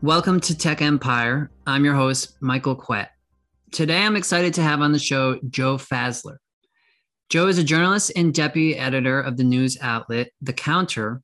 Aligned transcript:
Welcome 0.00 0.38
to 0.40 0.56
Tech 0.56 0.80
Empire. 0.80 1.50
I'm 1.66 1.84
your 1.84 1.94
host, 1.94 2.36
Michael 2.40 2.76
Kwet. 2.76 3.08
Today, 3.72 4.00
I'm 4.00 4.14
excited 4.14 4.54
to 4.54 4.62
have 4.62 4.80
on 4.80 4.92
the 4.92 4.98
show 4.98 5.40
Joe 5.50 5.76
Fassler. 5.76 6.36
Joe 7.28 7.48
is 7.48 7.58
a 7.58 7.64
journalist 7.64 8.12
and 8.14 8.32
deputy 8.32 8.76
editor 8.76 9.20
of 9.20 9.36
the 9.36 9.44
news 9.44 9.76
outlet, 9.82 10.30
The 10.40 10.52
Counter, 10.52 11.20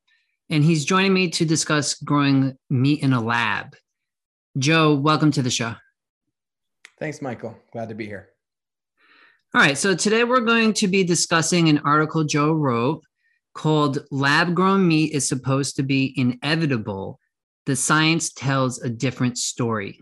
and 0.50 0.64
he's 0.64 0.84
joining 0.84 1.14
me 1.14 1.30
to 1.30 1.44
discuss 1.44 1.94
growing 1.94 2.58
meat 2.68 3.02
in 3.02 3.12
a 3.12 3.22
lab. 3.22 3.76
Joe, 4.58 4.94
welcome 4.94 5.30
to 5.30 5.42
the 5.42 5.50
show. 5.50 5.76
Thanks, 6.98 7.22
Michael. 7.22 7.56
Glad 7.72 7.88
to 7.88 7.94
be 7.94 8.06
here. 8.06 8.28
All 9.54 9.60
right, 9.60 9.78
so 9.78 9.94
today 9.94 10.24
we're 10.24 10.40
going 10.40 10.72
to 10.74 10.88
be 10.88 11.04
discussing 11.04 11.68
an 11.68 11.78
article 11.84 12.24
Joe 12.24 12.52
wrote 12.52 13.04
called 13.54 14.00
Lab 14.10 14.54
Grown 14.54 14.86
Meat 14.86 15.12
is 15.12 15.26
Supposed 15.28 15.76
to 15.76 15.82
Be 15.82 16.12
Inevitable 16.16 17.18
the 17.66 17.76
science 17.76 18.32
tells 18.32 18.80
a 18.82 18.90
different 18.90 19.38
story. 19.38 20.00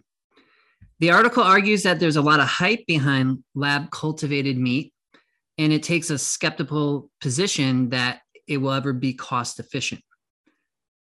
The 0.98 1.10
article 1.10 1.42
argues 1.42 1.82
that 1.84 2.00
there's 2.00 2.16
a 2.16 2.22
lot 2.22 2.40
of 2.40 2.46
hype 2.46 2.86
behind 2.86 3.42
lab 3.54 3.90
cultivated 3.90 4.56
meat, 4.56 4.92
and 5.58 5.72
it 5.72 5.82
takes 5.82 6.10
a 6.10 6.18
skeptical 6.18 7.10
position 7.20 7.90
that 7.90 8.20
it 8.48 8.58
will 8.58 8.72
ever 8.72 8.92
be 8.92 9.14
cost 9.14 9.60
efficient. 9.60 10.02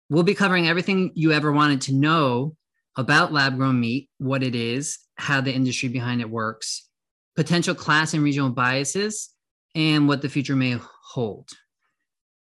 We'll 0.10 0.24
be 0.24 0.36
covering 0.36 0.68
everything 0.68 1.12
you 1.16 1.32
ever 1.32 1.52
wanted 1.52 1.82
to 1.82 1.94
know 1.94 2.56
about 2.98 3.34
lab 3.34 3.58
grown 3.58 3.80
meat, 3.80 4.10
what 4.18 4.44
it 4.44 4.56
is, 4.56 5.00
how 5.16 5.42
the 5.42 5.54
industry 5.54 5.90
behind 5.90 6.22
it 6.22 6.30
works, 6.30 6.90
potential 7.36 7.74
class 7.74 8.14
and 8.14 8.24
regional 8.24 8.50
biases, 8.50 9.30
and 9.76 10.08
what 10.08 10.22
the 10.22 10.30
future 10.30 10.56
may 10.56 10.78
hold. 10.80 11.50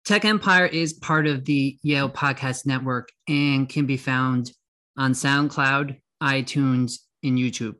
Tech 0.06 0.24
Empire 0.24 0.66
is 0.66 0.92
part 0.92 1.26
of 1.26 1.44
the 1.44 1.76
Yale 1.82 2.08
Podcast 2.08 2.64
Network 2.64 3.08
and 3.26 3.68
can 3.68 3.86
be 3.86 3.96
found 3.96 4.52
on 4.96 5.10
SoundCloud, 5.10 5.98
iTunes, 6.22 7.00
and 7.24 7.36
YouTube. 7.36 7.74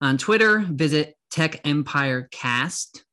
On 0.00 0.16
Twitter, 0.16 0.60
visit 0.60 1.14
Tech 1.30 1.60
Empire 1.66 2.30
Cast. 2.32 3.04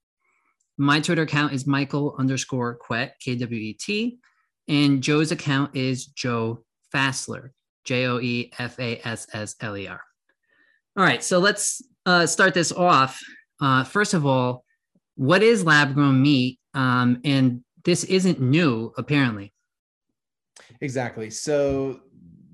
My 0.77 1.01
Twitter 1.01 1.23
account 1.23 1.51
is 1.51 1.67
Michael 1.67 2.15
underscore 2.17 2.79
Kwet, 2.79 3.11
K 3.19 3.35
W 3.35 3.59
E 3.59 3.73
T. 3.73 4.19
And 4.69 5.03
Joe's 5.03 5.33
account 5.33 5.75
is 5.75 6.05
Joe 6.05 6.63
Fassler, 6.95 7.49
J 7.83 8.05
O 8.05 8.21
E 8.21 8.53
F 8.57 8.79
A 8.79 9.05
S 9.05 9.27
S 9.33 9.55
L 9.59 9.75
E 9.75 9.87
R. 9.87 9.99
All 10.95 11.03
right, 11.03 11.21
so 11.21 11.39
let's 11.39 11.81
uh, 12.05 12.25
start 12.25 12.53
this 12.53 12.71
off. 12.71 13.19
Uh, 13.59 13.83
first 13.83 14.13
of 14.13 14.25
all, 14.25 14.63
what 15.15 15.43
is 15.43 15.65
lab 15.65 15.93
grown 15.93 16.21
meat? 16.21 16.57
Um, 16.73 17.19
and 17.25 17.65
this 17.85 18.03
isn't 18.05 18.39
new, 18.39 18.93
apparently. 18.97 19.53
Exactly. 20.81 21.29
So 21.29 22.01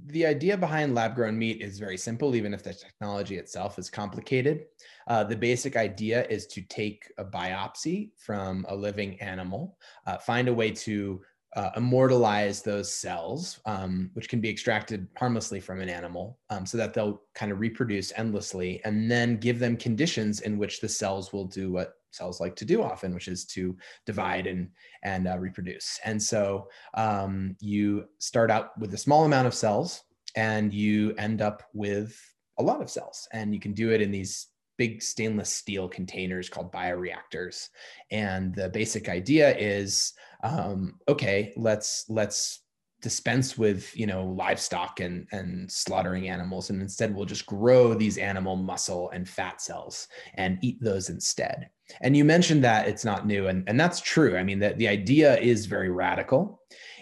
the 0.07 0.25
idea 0.25 0.57
behind 0.57 0.95
lab 0.95 1.15
grown 1.15 1.37
meat 1.37 1.61
is 1.61 1.79
very 1.79 1.97
simple, 1.97 2.35
even 2.35 2.53
if 2.53 2.63
the 2.63 2.73
technology 2.73 3.37
itself 3.37 3.77
is 3.77 3.89
complicated. 3.89 4.65
Uh, 5.07 5.23
the 5.23 5.35
basic 5.35 5.75
idea 5.75 6.25
is 6.27 6.47
to 6.47 6.61
take 6.61 7.11
a 7.17 7.25
biopsy 7.25 8.11
from 8.17 8.65
a 8.69 8.75
living 8.75 9.19
animal, 9.21 9.77
uh, 10.07 10.17
find 10.17 10.47
a 10.47 10.53
way 10.53 10.71
to 10.71 11.21
uh, 11.55 11.71
immortalize 11.75 12.61
those 12.61 12.91
cells, 12.93 13.59
um, 13.65 14.09
which 14.13 14.29
can 14.29 14.39
be 14.39 14.49
extracted 14.49 15.07
harmlessly 15.17 15.59
from 15.59 15.81
an 15.81 15.89
animal, 15.89 16.39
um, 16.49 16.65
so 16.65 16.77
that 16.77 16.93
they'll 16.93 17.21
kind 17.33 17.51
of 17.51 17.59
reproduce 17.59 18.11
endlessly, 18.15 18.81
and 18.85 19.09
then 19.09 19.37
give 19.37 19.59
them 19.59 19.75
conditions 19.75 20.41
in 20.41 20.57
which 20.57 20.79
the 20.79 20.89
cells 20.89 21.33
will 21.33 21.45
do 21.45 21.71
what 21.71 21.98
cells 22.11 22.39
like 22.39 22.55
to 22.57 22.65
do 22.65 22.81
often, 22.81 23.13
which 23.13 23.27
is 23.27 23.45
to 23.45 23.75
divide 24.05 24.47
and 24.47 24.69
and 25.03 25.27
uh, 25.27 25.37
reproduce. 25.37 25.99
And 26.05 26.21
so 26.21 26.67
um, 26.93 27.55
you 27.59 28.05
start 28.19 28.51
out 28.51 28.77
with 28.79 28.93
a 28.93 28.97
small 28.97 29.25
amount 29.25 29.47
of 29.47 29.53
cells, 29.53 30.03
and 30.35 30.73
you 30.73 31.13
end 31.17 31.41
up 31.41 31.63
with 31.73 32.19
a 32.57 32.63
lot 32.63 32.81
of 32.81 32.89
cells, 32.89 33.27
and 33.31 33.53
you 33.53 33.59
can 33.59 33.73
do 33.73 33.91
it 33.91 34.01
in 34.01 34.11
these 34.11 34.47
big 34.77 35.01
stainless 35.03 35.49
steel 35.49 35.89
containers 35.89 36.49
called 36.49 36.71
bioreactors. 36.71 37.67
And 38.11 38.55
the 38.55 38.69
basic 38.69 39.09
idea 39.09 39.55
is, 39.57 40.13
um, 40.43 40.95
okay, 41.07 41.53
let's 41.57 42.05
let's 42.07 42.61
dispense 43.01 43.57
with 43.57 43.95
you 43.97 44.05
know 44.05 44.25
livestock 44.25 44.99
and 44.99 45.27
and 45.31 45.71
slaughtering 45.71 46.27
animals 46.27 46.69
and 46.69 46.81
instead 46.81 47.13
we'll 47.15 47.25
just 47.25 47.45
grow 47.45 47.93
these 47.93 48.17
animal 48.17 48.55
muscle 48.55 49.09
and 49.11 49.27
fat 49.27 49.61
cells 49.61 50.07
and 50.35 50.57
eat 50.61 50.81
those 50.81 51.09
instead. 51.09 51.69
And 52.01 52.15
you 52.15 52.23
mentioned 52.23 52.63
that 52.63 52.87
it's 52.87 53.05
not 53.05 53.25
new 53.25 53.47
and, 53.47 53.67
and 53.67 53.79
that's 53.79 54.01
true. 54.01 54.37
I 54.37 54.43
mean 54.43 54.59
that 54.59 54.77
the 54.77 54.87
idea 54.87 55.37
is 55.39 55.65
very 55.65 55.89
radical 55.89 56.61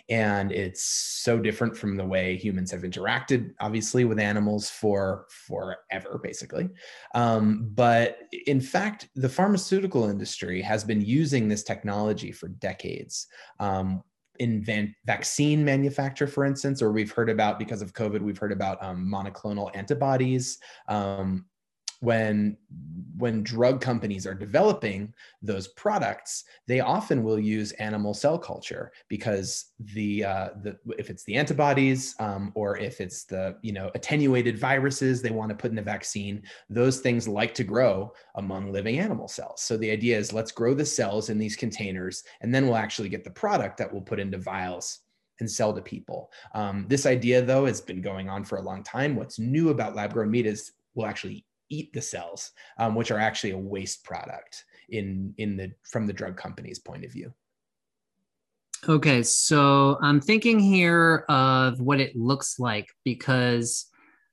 and 0.10 0.54
it's 0.54 0.84
so 0.84 1.38
different 1.38 1.76
from 1.76 1.98
the 1.98 2.06
way 2.06 2.38
humans 2.38 2.72
have 2.72 2.84
interacted 2.84 3.54
obviously 3.60 4.06
with 4.06 4.20
animals 4.20 4.70
for 4.70 5.26
forever 5.30 6.20
basically. 6.24 6.70
Um, 7.14 7.72
but 7.74 8.20
in 8.46 8.62
fact 8.62 9.10
the 9.16 9.30
pharmaceutical 9.30 10.10
industry 10.10 10.62
has 10.62 10.84
been 10.84 11.02
using 11.02 11.48
this 11.48 11.64
technology 11.64 12.32
for 12.32 12.48
decades. 12.48 13.28
Um, 13.60 14.04
in 14.40 14.64
van- 14.64 14.96
vaccine 15.06 15.64
manufacture, 15.64 16.28
for 16.28 16.46
instance, 16.46 16.82
or 16.82 16.92
we've 16.92 17.12
heard 17.12 17.30
about 17.30 17.60
because 17.60 17.82
of 17.82 17.94
COVID, 17.94 18.22
we've 18.22 18.38
heard 18.38 18.52
about 18.52 18.82
um, 18.84 19.10
monoclonal 19.12 19.70
antibodies. 19.76 20.58
Um, 20.88 21.46
when 22.00 22.58
when 23.18 23.42
drug 23.42 23.82
companies 23.82 24.28
are 24.28 24.36
developing 24.36 25.12
those 25.42 25.68
products 25.70 26.44
they 26.68 26.80
often 26.80 27.24
will 27.24 27.40
use 27.40 27.72
animal 27.74 28.14
cell 28.14 28.38
culture 28.38 28.92
because 29.08 29.72
the 29.80 30.24
uh, 30.24 30.50
the 30.62 30.78
if 30.98 31.10
it's 31.10 31.24
the 31.24 31.36
antibodies 31.36 32.16
um, 32.20 32.52
or 32.56 32.78
if 32.78 33.02
it's 33.02 33.24
the 33.24 33.56
you 33.62 33.72
know 33.72 33.90
attenuated 33.96 34.58
viruses 34.58 35.22
they 35.22 35.32
want 35.32 35.50
to 35.50 35.56
put 35.56 35.72
in 35.72 35.80
a 35.80 35.82
vaccine 35.82 36.42
those 36.70 37.00
things 37.00 37.28
like 37.28 37.54
to 37.54 37.64
grow 37.64 38.12
among 38.36 38.72
living 38.72 39.00
animal 39.00 39.28
cells 39.28 39.62
so 39.62 39.76
the 39.78 39.90
idea 39.90 40.18
is 40.18 40.34
let's 40.34 40.52
grow 40.52 40.74
the 40.74 40.86
cells 40.86 41.30
in 41.30 41.38
these 41.40 41.56
containers 41.56 42.24
and 42.42 42.54
then 42.54 42.66
we'll 42.66 42.76
actually 42.76 43.10
get 43.10 43.24
the 43.24 43.32
product 43.32 43.78
that 43.78 43.92
we'll 43.92 44.02
put 44.02 44.20
into 44.20 44.38
vials 44.38 45.00
and 45.40 45.50
sell 45.50 45.74
to 45.74 45.82
people. 45.82 46.32
Um, 46.54 46.86
this 46.88 47.06
idea, 47.06 47.42
though, 47.44 47.66
has 47.66 47.80
been 47.80 48.02
going 48.02 48.30
on 48.30 48.44
for 48.44 48.58
a 48.58 48.62
long 48.62 48.84
time. 48.84 49.16
What's 49.16 49.38
new 49.38 49.70
about 49.70 49.96
lab 49.96 50.14
grown 50.14 50.32
meat 50.32 50.46
is 50.46 50.72
we'll 50.96 51.06
actually 51.06 51.46
eat 51.70 51.94
the 51.94 52.02
cells, 52.02 52.52
um, 52.80 52.96
which 52.96 53.12
are 53.12 53.20
actually 53.20 53.52
a 53.52 53.58
waste 53.58 54.04
product 54.04 54.64
in 54.90 55.34
in 55.38 55.58
the 55.58 55.72
from 55.84 56.08
the 56.08 56.14
drug 56.14 56.38
company's 56.38 56.80
point 56.80 57.06
of 57.06 57.12
view. 57.12 57.34
Okay, 58.88 59.24
so 59.24 59.98
I'm 60.02 60.22
thinking 60.22 60.60
here 60.60 61.26
of 61.30 61.82
what 61.82 62.00
it 62.00 62.16
looks 62.16 62.60
like 62.60 62.88
because 63.04 63.88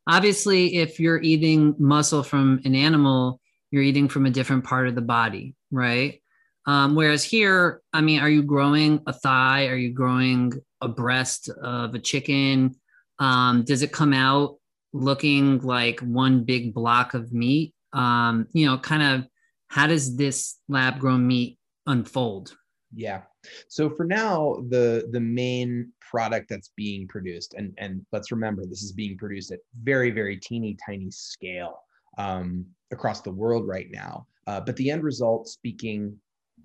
obviously, 0.06 0.76
if 0.76 1.00
you're 1.00 1.22
eating 1.22 1.74
muscle 1.78 2.22
from 2.22 2.60
an 2.64 2.74
animal, 2.74 3.40
you're 3.70 3.82
eating 3.82 4.08
from 4.08 4.26
a 4.26 4.30
different 4.30 4.64
part 4.64 4.86
of 4.86 4.94
the 4.94 5.00
body, 5.00 5.54
right? 5.70 6.20
Um, 6.66 6.94
whereas 6.94 7.24
here, 7.24 7.82
I 7.92 8.00
mean, 8.00 8.20
are 8.20 8.28
you 8.28 8.42
growing 8.42 9.00
a 9.06 9.12
thigh? 9.12 9.66
Are 9.66 9.76
you 9.76 9.92
growing 9.92 10.52
a 10.80 10.88
breast 10.88 11.48
of 11.48 11.94
a 11.94 11.98
chicken? 11.98 12.74
Um, 13.18 13.64
does 13.64 13.82
it 13.82 13.92
come 13.92 14.12
out 14.12 14.56
looking 14.94 15.60
like 15.60 16.00
one 16.00 16.44
big 16.44 16.72
block 16.72 17.12
of 17.12 17.32
meat 17.32 17.74
um, 17.92 18.46
you 18.52 18.66
know 18.66 18.78
kind 18.78 19.02
of 19.02 19.28
how 19.68 19.86
does 19.86 20.16
this 20.16 20.58
lab 20.68 20.98
grown 20.98 21.26
meat 21.26 21.58
unfold? 21.86 22.56
Yeah. 22.94 23.22
So 23.68 23.90
for 23.90 24.04
now 24.04 24.62
the 24.68 25.08
the 25.10 25.20
main 25.20 25.92
product 26.00 26.48
that's 26.48 26.70
being 26.76 27.08
produced 27.08 27.54
and 27.54 27.74
and 27.78 28.04
let's 28.12 28.30
remember 28.30 28.64
this 28.64 28.82
is 28.82 28.92
being 28.92 29.16
produced 29.16 29.50
at 29.52 29.60
very 29.82 30.10
very 30.10 30.36
teeny 30.36 30.76
tiny 30.86 31.10
scale 31.10 31.80
um, 32.18 32.66
across 32.92 33.20
the 33.20 33.32
world 33.32 33.66
right 33.66 33.88
now. 33.90 34.26
Uh, 34.46 34.60
but 34.60 34.76
the 34.76 34.90
end 34.90 35.02
result 35.02 35.48
speaking 35.48 36.16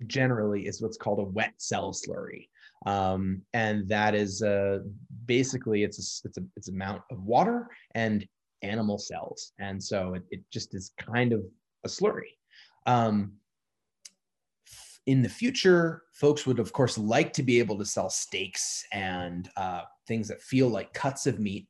generally 0.06 0.66
is 0.66 0.80
what's 0.80 0.96
called 0.96 1.18
a 1.18 1.24
wet 1.24 1.54
cell 1.56 1.92
slurry 1.92 2.48
um, 2.86 3.42
and 3.52 3.88
that 3.88 4.14
is 4.14 4.42
uh, 4.42 4.80
basically 5.26 5.82
it's 5.82 5.98
a, 5.98 6.28
it's 6.28 6.38
a 6.38 6.42
it's 6.56 6.68
amount 6.68 7.02
of 7.10 7.22
water 7.22 7.68
and 7.94 8.26
animal 8.62 8.98
cells, 8.98 9.52
and 9.58 9.82
so 9.82 10.14
it, 10.14 10.22
it 10.30 10.40
just 10.52 10.74
is 10.74 10.92
kind 10.98 11.32
of 11.32 11.42
a 11.84 11.88
slurry. 11.88 12.32
Um, 12.86 13.32
in 15.06 15.22
the 15.22 15.28
future, 15.28 16.02
folks 16.12 16.46
would 16.46 16.58
of 16.58 16.72
course 16.72 16.96
like 16.98 17.32
to 17.34 17.42
be 17.42 17.58
able 17.58 17.78
to 17.78 17.84
sell 17.84 18.10
steaks 18.10 18.84
and 18.92 19.48
uh, 19.56 19.82
things 20.06 20.28
that 20.28 20.42
feel 20.42 20.68
like 20.68 20.92
cuts 20.92 21.26
of 21.26 21.38
meat, 21.38 21.68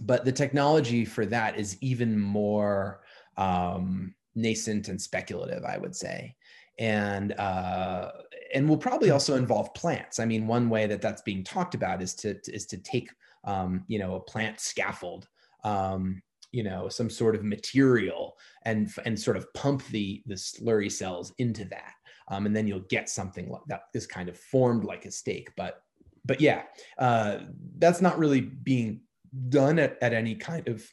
but 0.00 0.24
the 0.24 0.32
technology 0.32 1.04
for 1.04 1.26
that 1.26 1.58
is 1.58 1.76
even 1.80 2.18
more 2.18 3.00
um, 3.36 4.14
nascent 4.34 4.88
and 4.88 5.00
speculative, 5.00 5.64
I 5.64 5.78
would 5.78 5.94
say. 5.94 6.34
And 6.78 7.32
uh, 7.32 8.10
and 8.54 8.68
will 8.68 8.78
probably 8.78 9.10
also 9.10 9.36
involve 9.36 9.74
plants. 9.74 10.18
I 10.18 10.24
mean, 10.24 10.46
one 10.46 10.70
way 10.70 10.86
that 10.86 11.02
that's 11.02 11.22
being 11.22 11.44
talked 11.44 11.74
about 11.74 12.02
is 12.02 12.14
to 12.16 12.38
is 12.48 12.66
to 12.66 12.78
take 12.78 13.10
um, 13.44 13.84
you 13.88 13.98
know 13.98 14.14
a 14.16 14.20
plant 14.20 14.60
scaffold, 14.60 15.28
um, 15.64 16.22
you 16.52 16.62
know, 16.62 16.88
some 16.88 17.10
sort 17.10 17.34
of 17.34 17.44
material, 17.44 18.36
and 18.64 18.92
and 19.04 19.18
sort 19.18 19.36
of 19.36 19.52
pump 19.54 19.86
the 19.88 20.22
the 20.26 20.34
slurry 20.34 20.90
cells 20.90 21.32
into 21.38 21.64
that. 21.66 21.94
um, 22.28 22.46
and 22.46 22.54
then 22.54 22.66
you'll 22.66 22.80
get 22.80 23.08
something 23.08 23.48
like 23.48 23.62
that 23.66 23.82
is 23.94 24.06
kind 24.06 24.28
of 24.28 24.38
formed 24.38 24.84
like 24.84 25.04
a 25.04 25.10
steak. 25.10 25.50
But 25.56 25.82
but 26.24 26.40
yeah, 26.40 26.62
uh, 26.98 27.38
that's 27.78 28.00
not 28.00 28.18
really 28.18 28.40
being 28.40 29.00
done 29.48 29.78
at, 29.78 29.96
at 30.02 30.12
any 30.12 30.34
kind 30.34 30.68
of 30.68 30.86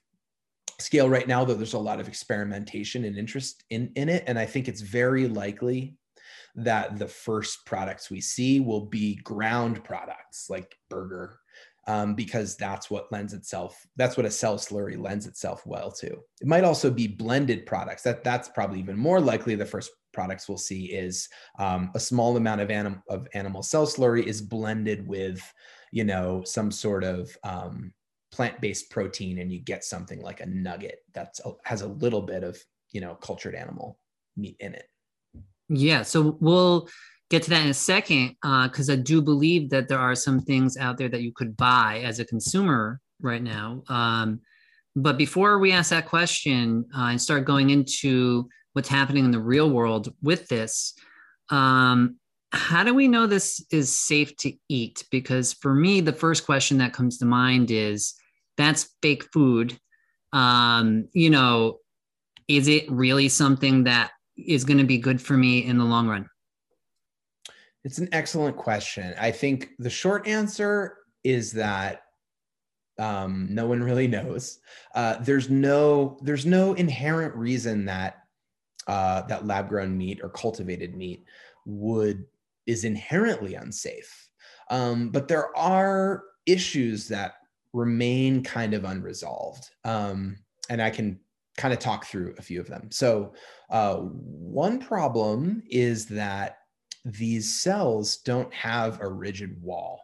scale 0.80 1.10
right 1.10 1.28
now, 1.28 1.44
though 1.44 1.54
there's 1.54 1.74
a 1.74 1.80
lot 1.80 2.00
of 2.00 2.08
experimentation 2.08 3.04
and 3.06 3.18
interest 3.18 3.64
in, 3.70 3.92
in 3.96 4.08
it. 4.10 4.24
And 4.28 4.40
I 4.40 4.46
think 4.46 4.68
it's 4.68 4.82
very 4.82 5.28
likely 5.28 5.98
that 6.56 6.98
the 6.98 7.08
first 7.08 7.66
products 7.66 8.10
we 8.10 8.22
see 8.22 8.60
will 8.60 8.86
be 8.86 9.16
ground 9.16 9.84
products 9.84 10.50
like 10.50 10.78
burger, 10.90 11.40
um, 11.88 12.16
because 12.16 12.56
that's 12.56 12.90
what 12.90 13.12
lends 13.12 13.34
itself, 13.34 13.86
that's 13.96 14.18
what 14.18 14.26
a 14.26 14.32
cell 14.32 14.58
slurry 14.58 15.00
lends 15.00 15.28
itself 15.28 15.66
well 15.66 15.92
to. 15.92 16.08
It 16.08 16.48
might 16.48 16.64
also 16.64 16.90
be 16.90 17.08
blended 17.08 17.66
products. 17.66 18.04
That 18.04 18.24
That's 18.24 18.50
probably 18.50 18.80
even 18.80 18.98
more 18.98 19.20
likely 19.20 19.56
the 19.56 19.66
first 19.66 19.92
products 20.14 20.48
we'll 20.48 20.58
see 20.58 20.86
is 20.86 21.28
um, 21.60 21.92
a 21.94 22.00
small 22.00 22.38
amount 22.38 22.62
of, 22.62 22.72
anim- 22.72 23.04
of 23.10 23.28
animal 23.34 23.62
cell 23.62 23.86
slurry 23.86 24.24
is 24.24 24.42
blended 24.42 25.06
with, 25.06 25.42
you 25.92 26.06
know, 26.06 26.42
some 26.46 26.72
sort 26.72 27.04
of 27.04 27.38
um, 27.44 27.94
plant-based 28.36 28.90
protein 28.90 29.40
and 29.40 29.52
you 29.52 29.60
get 29.60 29.84
something 29.84 30.22
like 30.22 30.42
a 30.42 30.46
nugget 30.46 31.00
that 31.14 31.38
has 31.64 31.82
a 31.82 31.88
little 31.88 32.22
bit 32.22 32.44
of 32.44 32.62
you 32.92 33.00
know 33.00 33.16
cultured 33.16 33.56
animal 33.56 33.98
meat 34.36 34.58
in 34.60 34.74
it 34.74 34.88
yeah 35.70 36.02
so 36.02 36.38
we'll 36.40 36.88
get 37.30 37.44
to 37.44 37.50
that 37.50 37.64
in 37.64 37.70
a 37.70 37.74
second 37.74 38.36
because 38.42 38.90
uh, 38.90 38.94
i 38.94 38.96
do 38.96 39.22
believe 39.22 39.70
that 39.70 39.88
there 39.88 40.00
are 40.00 40.16
some 40.16 40.40
things 40.40 40.78
out 40.78 40.98
there 40.98 41.10
that 41.10 41.22
you 41.22 41.32
could 41.34 41.56
buy 41.58 42.02
as 42.04 42.20
a 42.20 42.26
consumer 42.26 43.00
right 43.22 43.44
now 43.44 43.84
um, 43.90 44.40
but 44.96 45.18
before 45.18 45.60
we 45.60 45.72
ask 45.72 45.90
that 45.90 46.08
question 46.08 46.86
uh, 46.96 47.06
and 47.06 47.22
start 47.22 47.46
going 47.46 47.70
into 47.70 48.48
what's 48.74 48.90
happening 48.90 49.26
in 49.26 49.32
the 49.32 49.40
real 49.40 49.70
world 49.70 50.14
with 50.22 50.48
this 50.48 50.94
um, 51.50 52.18
how 52.56 52.84
do 52.84 52.94
we 52.94 53.08
know 53.08 53.28
this 53.28 53.64
is 53.70 53.98
safe 53.98 54.36
to 54.38 54.54
eat? 54.70 55.06
Because 55.12 55.54
for 55.54 55.74
me 55.74 56.02
the 56.02 56.14
first 56.14 56.46
question 56.46 56.78
that 56.78 56.94
comes 56.94 57.18
to 57.18 57.26
mind 57.26 57.70
is 57.70 58.16
that's 58.58 58.96
fake 59.02 59.26
food. 59.34 59.78
Um, 60.34 61.08
you 61.14 61.30
know 61.30 61.80
is 62.48 62.68
it 62.68 62.90
really 62.92 63.28
something 63.28 63.86
that 63.86 64.12
is 64.38 64.64
going 64.64 64.78
to 64.78 64.86
be 64.86 64.98
good 64.98 65.22
for 65.22 65.38
me 65.38 65.66
in 65.66 65.78
the 65.78 65.86
long 65.86 66.08
run? 66.08 66.30
It's 67.84 68.00
an 68.00 68.10
excellent 68.12 68.58
question. 68.58 69.14
I 69.20 69.32
think 69.32 69.70
the 69.78 69.90
short 69.90 70.28
answer 70.28 70.98
is 71.24 71.52
that 71.54 72.02
um, 72.98 73.48
no 73.50 73.68
one 73.68 73.84
really 73.84 74.08
knows. 74.08 74.60
Uh, 74.94 75.18
there's 75.18 75.50
no 75.50 76.18
there's 76.22 76.46
no 76.46 76.74
inherent 76.74 77.36
reason 77.36 77.86
that 77.86 78.24
uh, 78.88 79.22
that 79.24 79.46
lab 79.46 79.70
grown 79.70 79.98
meat 79.98 80.20
or 80.24 80.30
cultivated 80.30 80.96
meat 80.96 81.26
would 81.66 82.26
is 82.66 82.86
inherently 82.86 83.56
unsafe. 83.56 84.30
Um, 84.70 85.10
but 85.10 85.28
there 85.28 85.56
are 85.58 86.24
issues 86.46 87.08
that 87.10 87.34
remain 87.74 88.44
kind 88.44 88.74
of 88.74 88.86
unresolved. 88.86 89.70
Um, 89.84 90.38
and 90.70 90.82
I 90.82 90.90
can 90.90 91.20
kind 91.58 91.74
of 91.74 91.80
talk 91.80 92.06
through 92.06 92.36
a 92.38 92.42
few 92.42 92.60
of 92.60 92.68
them. 92.68 92.90
So, 92.92 93.34
uh, 93.70 93.96
one 93.96 94.80
problem 94.80 95.64
is 95.70 96.06
that 96.08 96.58
these 97.06 97.62
cells 97.62 98.18
don't 98.18 98.54
have 98.54 99.00
a 99.02 99.08
rigid 99.08 99.62
wall. 99.62 100.02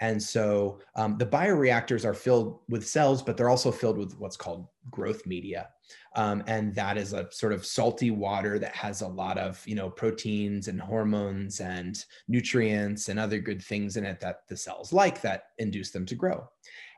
And 0.00 0.22
so 0.22 0.80
um, 0.96 1.16
the 1.16 1.26
bioreactors 1.26 2.04
are 2.04 2.14
filled 2.14 2.60
with 2.68 2.86
cells, 2.86 3.22
but 3.22 3.36
they're 3.36 3.48
also 3.48 3.72
filled 3.72 3.96
with 3.96 4.18
what's 4.18 4.36
called 4.36 4.66
growth 4.90 5.24
media. 5.24 5.68
Um, 6.16 6.42
and 6.46 6.74
that 6.74 6.96
is 6.96 7.12
a 7.12 7.30
sort 7.32 7.52
of 7.52 7.64
salty 7.64 8.10
water 8.10 8.58
that 8.58 8.74
has 8.74 9.00
a 9.00 9.08
lot 9.08 9.38
of, 9.38 9.62
you 9.66 9.74
know, 9.74 9.90
proteins 9.90 10.68
and 10.68 10.80
hormones 10.80 11.60
and 11.60 12.04
nutrients 12.28 13.08
and 13.08 13.18
other 13.18 13.38
good 13.38 13.62
things 13.62 13.96
in 13.96 14.04
it 14.04 14.20
that 14.20 14.40
the 14.48 14.56
cells 14.56 14.92
like 14.92 15.20
that 15.22 15.44
induce 15.58 15.90
them 15.90 16.06
to 16.06 16.14
grow. 16.14 16.48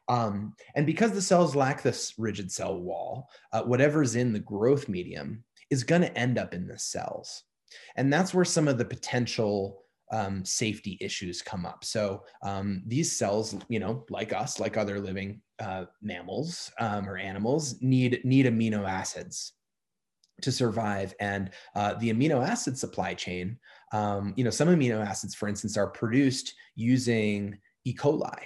Um, 0.08 0.54
and 0.74 0.86
because 0.86 1.12
the 1.12 1.22
cells 1.22 1.56
lack 1.56 1.82
this 1.82 2.14
rigid 2.18 2.50
cell 2.52 2.78
wall, 2.78 3.28
uh, 3.52 3.62
whatever's 3.62 4.16
in 4.16 4.32
the 4.32 4.38
growth 4.38 4.88
medium 4.88 5.44
is 5.70 5.84
going 5.84 6.02
to 6.02 6.18
end 6.18 6.38
up 6.38 6.54
in 6.54 6.66
the 6.66 6.78
cells. 6.78 7.42
And 7.96 8.12
that's 8.12 8.32
where 8.32 8.44
some 8.44 8.68
of 8.68 8.78
the 8.78 8.84
potential 8.84 9.82
um, 10.12 10.44
safety 10.44 10.96
issues 11.00 11.42
come 11.42 11.66
up. 11.66 11.84
So 11.84 12.22
um, 12.42 12.82
these 12.86 13.18
cells, 13.18 13.56
you 13.68 13.80
know, 13.80 14.04
like 14.08 14.32
us, 14.32 14.60
like 14.60 14.76
other 14.76 15.00
living 15.00 15.40
uh, 15.58 15.86
mammals 16.00 16.70
um, 16.78 17.08
or 17.08 17.16
animals, 17.16 17.80
need 17.82 18.20
need 18.24 18.46
amino 18.46 18.88
acids 18.88 19.52
to 20.42 20.52
survive. 20.52 21.14
And 21.18 21.50
uh, 21.74 21.94
the 21.94 22.12
amino 22.12 22.46
acid 22.46 22.78
supply 22.78 23.14
chain, 23.14 23.58
um, 23.92 24.34
you 24.36 24.44
know, 24.44 24.50
some 24.50 24.68
amino 24.68 25.04
acids, 25.04 25.34
for 25.34 25.48
instance, 25.48 25.76
are 25.76 25.88
produced 25.88 26.54
using 26.76 27.58
E. 27.84 27.94
coli 27.94 28.44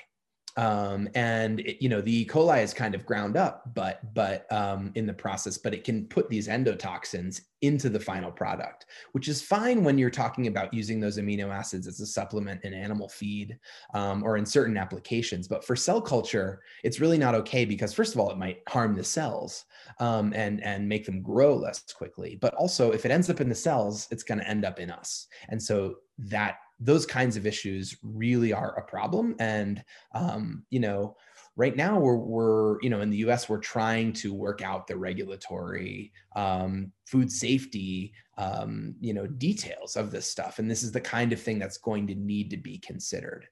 um, 0.60 1.08
and 1.14 1.60
it, 1.60 1.82
you 1.82 1.88
know 1.88 2.02
the 2.02 2.20
E. 2.20 2.26
coli 2.26 2.62
is 2.62 2.74
kind 2.74 2.94
of 2.94 3.06
ground 3.06 3.34
up, 3.34 3.74
but 3.74 4.12
but 4.12 4.50
um, 4.52 4.92
in 4.94 5.06
the 5.06 5.14
process, 5.14 5.56
but 5.56 5.72
it 5.72 5.84
can 5.84 6.04
put 6.04 6.28
these 6.28 6.48
endotoxins 6.48 7.40
into 7.62 7.88
the 7.88 7.98
final 7.98 8.30
product, 8.30 8.84
which 9.12 9.26
is 9.26 9.40
fine 9.40 9.82
when 9.82 9.96
you're 9.96 10.10
talking 10.10 10.48
about 10.48 10.74
using 10.74 11.00
those 11.00 11.16
amino 11.16 11.48
acids 11.48 11.86
as 11.86 12.00
a 12.00 12.06
supplement 12.06 12.62
in 12.62 12.74
animal 12.74 13.08
feed 13.08 13.58
um, 13.94 14.22
or 14.22 14.36
in 14.36 14.44
certain 14.44 14.76
applications. 14.76 15.48
But 15.48 15.64
for 15.64 15.74
cell 15.74 16.00
culture, 16.00 16.60
it's 16.84 17.00
really 17.00 17.18
not 17.18 17.34
okay 17.36 17.64
because 17.64 17.94
first 17.94 18.14
of 18.14 18.20
all, 18.20 18.30
it 18.30 18.36
might 18.36 18.60
harm 18.68 18.94
the 18.94 19.02
cells 19.04 19.64
um, 19.98 20.34
and 20.36 20.62
and 20.62 20.86
make 20.86 21.06
them 21.06 21.22
grow 21.22 21.56
less 21.56 21.90
quickly. 21.90 22.36
But 22.38 22.52
also, 22.52 22.92
if 22.92 23.06
it 23.06 23.10
ends 23.10 23.30
up 23.30 23.40
in 23.40 23.48
the 23.48 23.54
cells, 23.54 24.08
it's 24.10 24.24
going 24.24 24.40
to 24.40 24.48
end 24.48 24.66
up 24.66 24.78
in 24.78 24.90
us, 24.90 25.26
and 25.48 25.62
so 25.62 25.96
that 26.18 26.58
those 26.80 27.04
kinds 27.04 27.36
of 27.36 27.46
issues 27.46 27.96
really 28.02 28.52
are 28.52 28.74
a 28.78 28.82
problem. 28.82 29.36
And, 29.38 29.84
um, 30.14 30.64
you 30.70 30.80
know, 30.80 31.16
right 31.56 31.76
now 31.76 31.98
we're, 31.98 32.16
we're, 32.16 32.80
you 32.80 32.88
know, 32.88 33.02
in 33.02 33.10
the 33.10 33.18
US, 33.18 33.48
we're 33.48 33.58
trying 33.58 34.14
to 34.14 34.32
work 34.32 34.62
out 34.62 34.86
the 34.86 34.96
regulatory 34.96 36.12
um, 36.34 36.90
food 37.06 37.30
safety, 37.30 38.14
um, 38.38 38.94
you 39.00 39.12
know, 39.12 39.26
details 39.26 39.96
of 39.96 40.10
this 40.10 40.28
stuff. 40.28 40.58
And 40.58 40.70
this 40.70 40.82
is 40.82 40.90
the 40.90 41.00
kind 41.00 41.32
of 41.32 41.40
thing 41.40 41.58
that's 41.58 41.76
going 41.76 42.06
to 42.06 42.14
need 42.14 42.48
to 42.50 42.56
be 42.56 42.78
considered. 42.78 43.46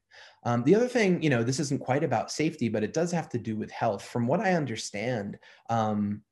Um, 0.44 0.64
the 0.64 0.74
other 0.74 0.88
thing, 0.88 1.22
you 1.22 1.28
know, 1.28 1.42
this 1.42 1.60
isn't 1.60 1.82
quite 1.82 2.02
about 2.02 2.30
safety, 2.30 2.70
but 2.70 2.82
it 2.82 2.94
does 2.94 3.12
have 3.12 3.28
to 3.30 3.38
do 3.38 3.56
with 3.56 3.70
health. 3.70 4.02
From 4.02 4.26
what 4.26 4.40
I 4.40 4.54
understand, 4.54 5.38
um, 5.68 6.22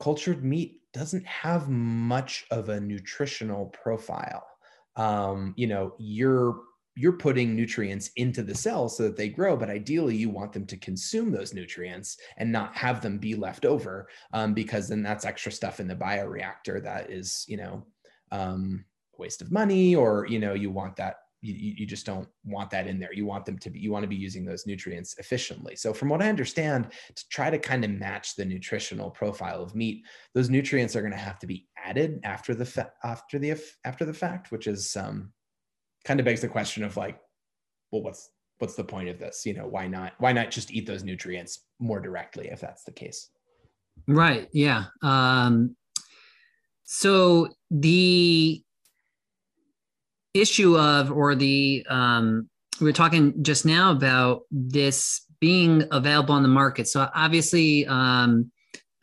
cultured 0.00 0.44
meat 0.44 0.80
doesn't 0.94 1.26
have 1.26 1.68
much 1.68 2.46
of 2.50 2.68
a 2.68 2.80
nutritional 2.80 3.66
profile 3.66 4.44
um, 4.96 5.54
you 5.56 5.66
know 5.66 5.94
you're 5.98 6.60
you're 6.94 7.12
putting 7.12 7.56
nutrients 7.56 8.10
into 8.16 8.42
the 8.42 8.54
cells 8.54 8.96
so 8.96 9.04
that 9.04 9.16
they 9.16 9.28
grow 9.28 9.56
but 9.56 9.70
ideally 9.70 10.14
you 10.14 10.28
want 10.28 10.52
them 10.52 10.66
to 10.66 10.76
consume 10.76 11.30
those 11.30 11.54
nutrients 11.54 12.18
and 12.36 12.52
not 12.52 12.76
have 12.76 13.00
them 13.00 13.16
be 13.18 13.34
left 13.34 13.64
over 13.64 14.08
um, 14.34 14.52
because 14.52 14.88
then 14.88 15.02
that's 15.02 15.24
extra 15.24 15.50
stuff 15.50 15.80
in 15.80 15.88
the 15.88 15.94
bioreactor 15.94 16.82
that 16.82 17.10
is 17.10 17.44
you 17.48 17.56
know 17.56 17.82
um, 18.30 18.84
waste 19.18 19.40
of 19.40 19.50
money 19.50 19.94
or 19.94 20.26
you 20.28 20.38
know 20.38 20.52
you 20.52 20.70
want 20.70 20.96
that 20.96 21.16
you, 21.42 21.74
you 21.78 21.86
just 21.86 22.06
don't 22.06 22.28
want 22.44 22.70
that 22.70 22.86
in 22.86 22.98
there. 22.98 23.12
You 23.12 23.26
want 23.26 23.44
them 23.44 23.58
to 23.58 23.70
be, 23.70 23.80
you 23.80 23.90
want 23.90 24.04
to 24.04 24.08
be 24.08 24.16
using 24.16 24.44
those 24.44 24.64
nutrients 24.64 25.18
efficiently. 25.18 25.74
So 25.74 25.92
from 25.92 26.08
what 26.08 26.22
I 26.22 26.28
understand, 26.28 26.88
to 27.14 27.28
try 27.28 27.50
to 27.50 27.58
kind 27.58 27.84
of 27.84 27.90
match 27.90 28.36
the 28.36 28.44
nutritional 28.44 29.10
profile 29.10 29.62
of 29.62 29.74
meat, 29.74 30.04
those 30.34 30.48
nutrients 30.48 30.94
are 30.94 31.00
going 31.00 31.12
to 31.12 31.18
have 31.18 31.40
to 31.40 31.46
be 31.46 31.66
added 31.76 32.20
after 32.22 32.54
the 32.54 32.64
fa- 32.64 32.92
after 33.02 33.38
the 33.38 33.60
after 33.84 34.04
the 34.04 34.14
fact, 34.14 34.52
which 34.52 34.66
is 34.68 34.96
um, 34.96 35.32
kind 36.04 36.20
of 36.20 36.24
begs 36.24 36.40
the 36.40 36.48
question 36.48 36.84
of 36.84 36.96
like, 36.96 37.18
well, 37.90 38.02
what's 38.02 38.30
what's 38.58 38.76
the 38.76 38.84
point 38.84 39.08
of 39.08 39.18
this? 39.18 39.44
You 39.44 39.54
know, 39.54 39.66
why 39.66 39.88
not 39.88 40.12
why 40.18 40.32
not 40.32 40.52
just 40.52 40.70
eat 40.70 40.86
those 40.86 41.02
nutrients 41.02 41.66
more 41.80 42.00
directly 42.00 42.48
if 42.48 42.60
that's 42.60 42.84
the 42.84 42.92
case? 42.92 43.30
Right. 44.06 44.48
Yeah. 44.52 44.84
Um, 45.02 45.76
so 46.84 47.48
the 47.70 48.62
issue 50.34 50.78
of 50.78 51.10
or 51.10 51.34
the 51.34 51.84
um, 51.88 52.48
we 52.80 52.86
were 52.86 52.92
talking 52.92 53.42
just 53.42 53.64
now 53.64 53.92
about 53.92 54.42
this 54.50 55.26
being 55.40 55.84
available 55.90 56.34
on 56.34 56.42
the 56.42 56.48
market. 56.48 56.88
So 56.88 57.08
obviously, 57.14 57.86
um, 57.86 58.50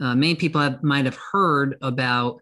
uh, 0.01 0.15
many 0.15 0.35
people 0.35 0.61
have, 0.61 0.81
might 0.83 1.05
have 1.05 1.17
heard 1.31 1.77
about 1.81 2.41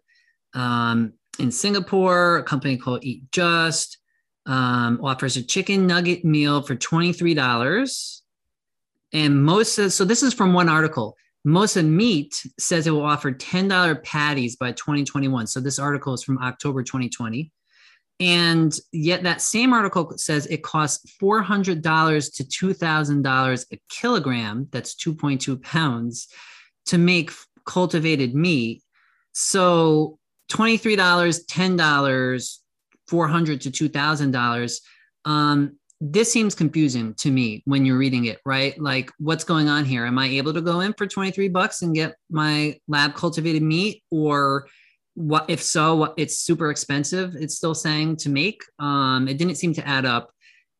um, 0.54 1.12
in 1.38 1.50
Singapore, 1.50 2.38
a 2.38 2.42
company 2.42 2.76
called 2.76 3.04
Eat 3.04 3.30
Just 3.30 3.98
um, 4.46 5.00
offers 5.02 5.36
a 5.36 5.42
chicken 5.42 5.86
nugget 5.86 6.24
meal 6.24 6.62
for 6.62 6.74
twenty 6.74 7.12
three 7.12 7.34
dollars, 7.34 8.22
and 9.12 9.42
most 9.42 9.78
of, 9.78 9.92
so 9.92 10.04
this 10.04 10.22
is 10.22 10.34
from 10.34 10.52
one 10.52 10.68
article. 10.68 11.16
Mosa 11.46 11.86
Meat 11.86 12.42
says 12.58 12.86
it 12.86 12.90
will 12.90 13.04
offer 13.04 13.32
$10 13.32 14.04
patties 14.04 14.56
by 14.56 14.72
2021. 14.72 15.46
So 15.46 15.60
this 15.60 15.78
article 15.78 16.12
is 16.12 16.22
from 16.22 16.36
October 16.38 16.82
2020. 16.82 17.50
And 18.20 18.76
yet 18.92 19.22
that 19.22 19.40
same 19.40 19.72
article 19.72 20.12
says 20.16 20.46
it 20.46 20.62
costs 20.62 21.16
$400 21.20 21.80
to 22.36 22.44
$2,000 22.44 23.66
a 23.72 23.78
kilogram, 23.88 24.68
that's 24.72 24.94
2.2 24.96 25.62
pounds, 25.62 26.28
to 26.86 26.98
make 26.98 27.30
cultivated 27.64 28.34
meat. 28.34 28.82
So 29.32 30.18
$23, 30.50 30.96
$10, 30.96 32.58
400 33.06 33.60
to 33.60 33.70
$2,000. 33.70 34.80
Um, 35.24 35.78
this 36.00 36.32
seems 36.32 36.54
confusing 36.54 37.14
to 37.14 37.30
me 37.30 37.62
when 37.66 37.84
you're 37.84 37.98
reading 37.98 38.26
it, 38.26 38.38
right? 38.44 38.80
Like, 38.80 39.10
what's 39.18 39.44
going 39.44 39.68
on 39.68 39.84
here? 39.84 40.06
Am 40.06 40.18
I 40.18 40.28
able 40.28 40.54
to 40.54 40.60
go 40.60 40.80
in 40.80 40.92
for 40.92 41.06
23 41.06 41.48
bucks 41.48 41.82
and 41.82 41.94
get 41.94 42.16
my 42.30 42.78
lab 42.86 43.14
cultivated 43.14 43.62
meat? 43.62 44.02
Or 44.10 44.68
what 45.18 45.50
if 45.50 45.60
so, 45.60 45.96
what, 45.96 46.14
it's 46.16 46.38
super 46.38 46.70
expensive, 46.70 47.34
it's 47.34 47.56
still 47.56 47.74
saying 47.74 48.16
to 48.18 48.28
make. 48.28 48.62
Um, 48.78 49.26
it 49.26 49.36
didn't 49.36 49.56
seem 49.56 49.74
to 49.74 49.86
add 49.86 50.06
up. 50.06 50.30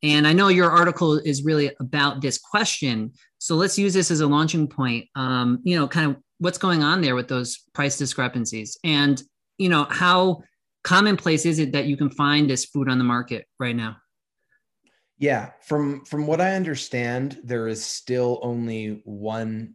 And 0.04 0.28
I 0.28 0.33
know 0.33 0.47
your 0.47 0.71
article 0.71 1.18
is 1.18 1.42
really 1.42 1.73
about 1.80 2.23
this 2.23 2.38
question. 2.38 3.12
So 3.38 3.57
let's 3.57 3.76
use 3.76 3.92
this 3.92 4.12
as 4.12 4.21
a 4.21 4.28
launching 4.28 4.68
point. 4.68 5.09
Um, 5.16 5.59
you 5.64 5.76
know, 5.76 5.88
kind 5.88 6.09
of 6.09 6.18
what's 6.38 6.57
going 6.57 6.85
on 6.85 7.00
there 7.00 7.16
with 7.16 7.26
those 7.26 7.64
price 7.73 7.99
discrepancies 7.99 8.78
and, 8.85 9.21
you 9.59 9.68
know, 9.68 9.88
how 9.90 10.45
commonplace 10.85 11.45
is 11.45 11.59
it 11.59 11.73
that 11.73 11.87
you 11.87 11.97
can 11.97 12.09
find 12.09 12.49
this 12.49 12.64
food 12.64 12.88
on 12.88 12.99
the 12.99 13.04
market 13.04 13.45
right 13.59 13.75
now? 13.75 13.97
Yeah, 15.18 15.50
from 15.62 16.04
from 16.04 16.28
what 16.28 16.40
I 16.40 16.54
understand, 16.54 17.40
there 17.42 17.66
is 17.66 17.85
still 17.85 18.38
only 18.40 19.02
one 19.04 19.75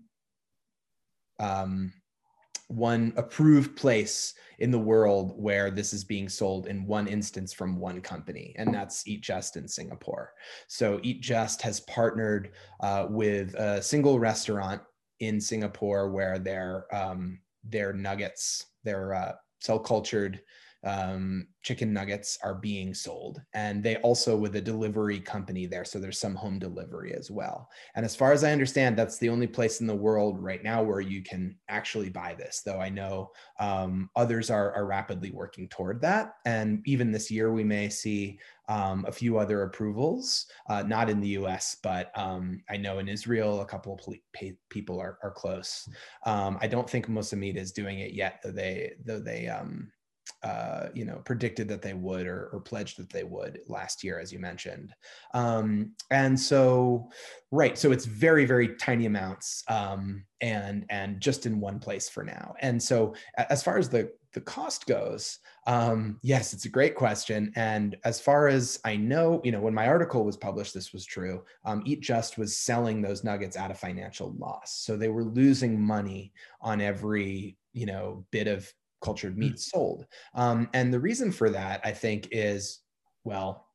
um, 1.38 1.92
one 2.76 3.14
approved 3.18 3.76
place 3.76 4.34
in 4.60 4.72
the 4.72 4.80
world 4.80 5.34
where 5.36 5.70
this 5.70 5.94
is 5.94 6.04
being 6.04 6.30
sold 6.30 6.68
in 6.68 6.86
one 6.86 7.08
instance 7.08 7.54
from 7.54 7.80
one 7.80 8.02
company, 8.02 8.56
and 8.58 8.74
that's 8.74 9.08
Eat 9.08 9.22
Just 9.22 9.58
in 9.58 9.68
Singapore. 9.68 10.34
So 10.68 11.00
Eat 11.04 11.22
Just 11.22 11.62
has 11.62 11.82
partnered 11.82 12.52
uh, 12.80 13.08
with 13.10 13.54
a 13.56 13.82
single 13.82 14.20
restaurant 14.20 14.82
in 15.20 15.40
Singapore 15.40 16.10
where 16.12 16.40
their 16.40 16.94
um, 16.96 17.40
their 17.64 17.94
nuggets, 17.94 18.66
their 18.84 19.14
uh, 19.14 19.34
cell 19.62 19.80
cultured 19.80 20.42
um, 20.84 21.48
chicken 21.62 21.94
nuggets 21.94 22.38
are 22.44 22.56
being 22.56 22.94
sold. 22.94 23.42
And 23.54 23.82
they 23.82 23.96
also 23.98 24.36
with 24.36 24.56
a 24.56 24.62
delivery 24.62 25.20
company 25.20 25.66
there. 25.66 25.86
So 25.86 25.98
there's 25.98 26.20
some 26.20 26.36
home 26.36 26.60
delivery 26.60 27.14
as 27.14 27.32
well. 27.32 27.70
And 27.96 28.06
as 28.06 28.16
far 28.16 28.34
as 28.34 28.44
I 28.44 28.52
understand, 28.52 28.98
that's 28.98 29.18
the 29.18 29.30
only 29.30 29.48
place 29.48 29.80
in 29.80 29.88
the 29.88 29.96
world 29.96 30.40
right 30.40 30.64
now 30.64 30.84
where 30.84 31.00
you 31.00 31.24
can 31.24 31.56
actually 31.70 32.10
buy 32.10 32.36
this, 32.38 32.62
though 32.66 32.80
I 32.80 32.90
know 32.90 33.32
um, 33.60 34.10
others 34.16 34.50
are, 34.50 34.74
are 34.74 34.86
rapidly 34.86 35.32
working 35.32 35.70
toward 35.70 36.02
that. 36.02 36.36
And 36.46 36.82
even 36.86 37.12
this 37.12 37.32
year, 37.32 37.54
we 37.54 37.64
may 37.64 37.88
see 37.90 38.40
um, 38.70 39.06
a 39.08 39.12
few 39.12 39.38
other 39.38 39.64
approvals, 39.64 40.48
uh, 40.70 40.84
not 40.84 41.10
in 41.10 41.20
the 41.20 41.30
US, 41.30 41.78
but 41.82 42.12
um, 42.18 42.62
I 42.70 42.78
know 42.78 43.00
in 43.00 43.08
Israel, 43.08 43.62
a 43.62 43.66
couple 43.66 43.94
of 43.94 44.16
people 44.70 45.00
are, 45.00 45.18
are 45.24 45.32
close. 45.32 45.88
Um, 46.26 46.58
I 46.62 46.68
don't 46.68 46.90
think 46.90 47.08
Mosa 47.08 47.38
Meat 47.38 47.58
is 47.58 47.72
doing 47.72 48.00
it 48.00 48.14
yet, 48.14 48.40
though 48.44 48.52
they, 48.52 48.94
though 49.04 49.20
they, 49.20 49.48
um, 49.48 49.92
uh, 50.44 50.90
you 50.94 51.06
know, 51.06 51.22
predicted 51.24 51.70
that 51.70 51.82
they 51.82 51.94
would 51.94 52.28
or, 52.28 52.50
or, 52.52 52.60
pledged 52.60 52.98
that 53.00 53.10
they 53.10 53.24
would 53.24 53.60
last 53.68 54.04
year, 54.04 54.20
as 54.20 54.34
you 54.34 54.40
mentioned. 54.40 54.94
Um, 55.34 55.94
and 56.12 56.38
so, 56.38 57.10
right, 57.52 57.78
so 57.78 57.94
it's 57.94 58.04
very, 58.04 58.44
very 58.44 58.76
tiny 58.76 59.06
amounts, 59.06 59.64
um, 59.70 60.26
and 60.42 60.86
and 60.90 61.22
just 61.22 61.46
in 61.46 61.62
one 61.62 61.80
place 61.80 62.10
for 62.10 62.26
now. 62.26 62.56
And 62.60 62.82
so, 62.82 63.16
as 63.38 63.64
far 63.64 63.78
as 63.78 63.88
the 63.88 64.12
the 64.34 64.42
cost 64.42 64.86
goes, 64.86 65.40
um, 65.66 66.20
yes, 66.24 66.54
it's 66.54 66.66
a 66.66 66.70
great 66.70 66.96
question. 66.96 67.54
And 67.56 67.96
as 68.04 68.20
far 68.20 68.48
as 68.48 68.80
I 68.84 68.98
know, 68.98 69.40
you 69.46 69.52
know, 69.52 69.62
when 69.62 69.74
my 69.74 69.88
article 69.88 70.26
was 70.26 70.36
published, 70.36 70.74
this 70.74 70.92
was 70.92 71.06
true. 71.06 71.44
Um, 71.64 71.84
Eat 71.86 72.02
Just 72.02 72.38
was 72.38 72.58
selling 72.58 73.02
those 73.02 73.24
nuggets 73.24 73.56
at 73.56 73.72
a 73.72 73.76
financial 73.76 74.34
loss, 74.38 74.76
so 74.76 74.98
they 74.98 75.10
were 75.10 75.24
losing 75.24 75.80
money 75.80 76.34
on 76.60 76.82
every 76.82 77.56
you 77.72 77.86
know 77.86 78.26
bit 78.32 78.48
of 78.48 78.72
cultured 79.04 79.38
meat 79.38 79.60
sold. 79.60 80.08
Um, 80.34 80.70
and 80.74 80.94
the 80.94 81.00
reason 81.00 81.32
for 81.32 81.50
that, 81.50 81.82
I 81.84 81.92
think, 81.92 82.30
is 82.32 82.80
well, 83.24 83.68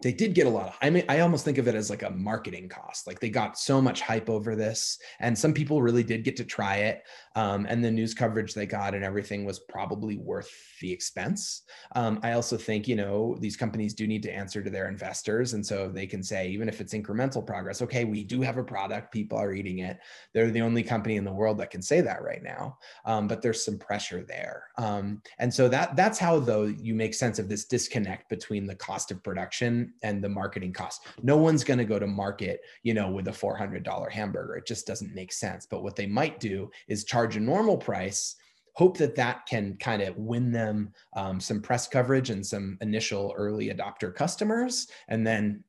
they 0.00 0.12
did 0.12 0.34
get 0.34 0.46
a 0.46 0.50
lot 0.50 0.68
of 0.68 0.76
i 0.80 0.88
mean 0.88 1.04
i 1.08 1.20
almost 1.20 1.44
think 1.44 1.58
of 1.58 1.68
it 1.68 1.74
as 1.74 1.90
like 1.90 2.02
a 2.02 2.10
marketing 2.10 2.68
cost 2.68 3.06
like 3.06 3.20
they 3.20 3.28
got 3.28 3.58
so 3.58 3.80
much 3.80 4.00
hype 4.00 4.30
over 4.30 4.56
this 4.56 4.98
and 5.20 5.38
some 5.38 5.52
people 5.52 5.82
really 5.82 6.02
did 6.02 6.24
get 6.24 6.36
to 6.36 6.44
try 6.44 6.76
it 6.76 7.02
um, 7.34 7.64
and 7.68 7.82
the 7.82 7.90
news 7.90 8.12
coverage 8.12 8.52
they 8.52 8.66
got 8.66 8.94
and 8.94 9.04
everything 9.04 9.44
was 9.46 9.58
probably 9.58 10.18
worth 10.18 10.50
the 10.80 10.92
expense. 10.92 11.62
Um, 11.94 12.20
i 12.22 12.32
also 12.32 12.56
think 12.56 12.88
you 12.88 12.96
know 12.96 13.36
these 13.40 13.56
companies 13.56 13.94
do 13.94 14.06
need 14.06 14.22
to 14.24 14.34
answer 14.34 14.62
to 14.62 14.70
their 14.70 14.88
investors 14.88 15.54
and 15.54 15.64
so 15.64 15.88
they 15.88 16.06
can 16.06 16.22
say 16.22 16.48
even 16.48 16.68
if 16.68 16.80
it's 16.80 16.94
incremental 16.94 17.46
progress 17.46 17.82
okay 17.82 18.04
we 18.04 18.24
do 18.24 18.40
have 18.40 18.56
a 18.56 18.64
product 18.64 19.12
people 19.12 19.38
are 19.38 19.52
eating 19.52 19.80
it. 19.80 19.98
They're 20.32 20.50
the 20.50 20.62
only 20.62 20.82
company 20.82 21.16
in 21.16 21.24
the 21.24 21.32
world 21.32 21.58
that 21.58 21.70
can 21.70 21.82
say 21.82 22.00
that 22.00 22.22
right 22.22 22.42
now 22.42 22.78
um, 23.04 23.28
but 23.28 23.42
there's 23.42 23.64
some 23.64 23.78
pressure 23.78 24.22
there. 24.22 24.64
Um, 24.78 25.22
and 25.38 25.52
so 25.52 25.68
that 25.68 25.96
that's 25.96 26.18
how 26.18 26.38
though 26.38 26.64
you 26.64 26.94
make 26.94 27.14
sense 27.14 27.38
of 27.38 27.48
this 27.48 27.64
disconnect 27.64 28.28
between 28.28 28.66
the 28.66 28.74
cost 28.74 29.10
of 29.10 29.22
production 29.22 29.81
and 30.02 30.22
the 30.22 30.28
marketing 30.28 30.72
cost. 30.72 31.06
No 31.22 31.36
one's 31.36 31.64
going 31.64 31.78
to 31.78 31.84
go 31.84 31.98
to 31.98 32.06
market, 32.06 32.60
you 32.82 32.94
know, 32.94 33.10
with 33.10 33.28
a 33.28 33.32
$400 33.32 34.10
hamburger. 34.10 34.56
It 34.56 34.66
just 34.66 34.86
doesn't 34.86 35.14
make 35.14 35.32
sense. 35.32 35.66
But 35.66 35.82
what 35.82 35.96
they 35.96 36.06
might 36.06 36.40
do 36.40 36.70
is 36.88 37.04
charge 37.04 37.36
a 37.36 37.40
normal 37.40 37.76
price 37.76 38.36
hope 38.74 38.96
that 38.96 39.14
that 39.16 39.46
can 39.46 39.76
kind 39.78 40.02
of 40.02 40.16
win 40.16 40.50
them 40.50 40.92
um, 41.16 41.38
some 41.40 41.60
press 41.60 41.86
coverage 41.86 42.30
and 42.30 42.44
some 42.44 42.78
initial 42.80 43.34
early 43.36 43.68
adopter 43.68 44.14
customers 44.14 44.86
and 45.08 45.26
then 45.26 45.62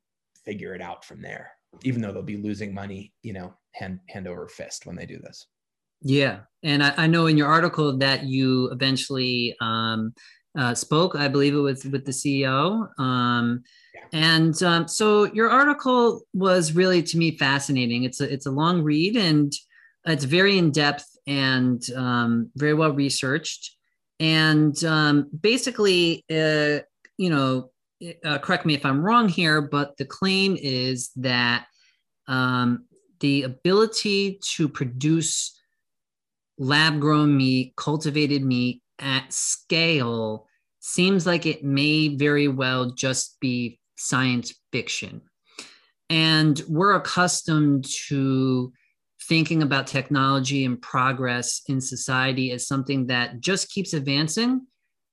figure 0.45 0.73
it 0.73 0.81
out 0.81 1.03
from 1.03 1.21
there 1.21 1.51
even 1.81 2.01
though 2.01 2.11
they'll 2.11 2.21
be 2.21 2.37
losing 2.37 2.73
money 2.73 3.13
you 3.21 3.33
know 3.33 3.53
hand 3.71 3.99
hand 4.09 4.27
over 4.27 4.47
fist 4.47 4.85
when 4.85 4.95
they 4.95 5.05
do 5.05 5.19
this 5.19 5.47
yeah 6.01 6.39
and 6.63 6.83
i, 6.83 6.93
I 6.97 7.07
know 7.07 7.27
in 7.27 7.37
your 7.37 7.47
article 7.47 7.97
that 7.97 8.23
you 8.23 8.69
eventually 8.71 9.55
um, 9.61 10.13
uh, 10.57 10.75
spoke 10.75 11.15
i 11.15 11.27
believe 11.27 11.55
it 11.55 11.59
was 11.59 11.83
with 11.85 12.05
the 12.05 12.11
ceo 12.11 12.87
um, 12.99 13.63
and 14.11 14.61
um, 14.63 14.87
so 14.87 15.25
your 15.25 15.49
article 15.49 16.21
was 16.33 16.73
really 16.73 17.01
to 17.03 17.17
me 17.17 17.37
fascinating. 17.37 18.03
It's 18.03 18.21
a 18.21 18.31
it's 18.31 18.45
a 18.45 18.51
long 18.51 18.83
read 18.83 19.15
and 19.15 19.53
it's 20.05 20.25
very 20.25 20.57
in 20.57 20.71
depth 20.71 21.05
and 21.25 21.81
um, 21.95 22.49
very 22.55 22.73
well 22.73 22.91
researched. 22.91 23.75
And 24.19 24.81
um, 24.83 25.29
basically, 25.39 26.23
uh, 26.29 26.79
you 27.17 27.29
know, 27.29 27.71
uh, 28.25 28.37
correct 28.39 28.65
me 28.65 28.73
if 28.73 28.85
I'm 28.85 29.01
wrong 29.01 29.29
here, 29.29 29.61
but 29.61 29.97
the 29.97 30.05
claim 30.05 30.57
is 30.59 31.11
that 31.15 31.65
um, 32.27 32.85
the 33.19 33.43
ability 33.43 34.39
to 34.55 34.67
produce 34.67 35.59
lab 36.57 36.99
grown 36.99 37.35
meat, 37.35 37.73
cultivated 37.75 38.43
meat 38.43 38.81
at 38.99 39.31
scale 39.31 40.47
seems 40.79 41.25
like 41.25 41.45
it 41.45 41.63
may 41.63 42.09
very 42.09 42.47
well 42.47 42.91
just 42.91 43.39
be 43.39 43.79
science 44.03 44.53
fiction. 44.71 45.21
And 46.09 46.61
we're 46.67 46.95
accustomed 46.95 47.85
to 48.07 48.73
thinking 49.27 49.63
about 49.63 49.87
technology 49.87 50.65
and 50.65 50.81
progress 50.81 51.61
in 51.67 51.79
society 51.79 52.51
as 52.51 52.67
something 52.67 53.07
that 53.07 53.39
just 53.39 53.71
keeps 53.71 53.93
advancing 53.93 54.67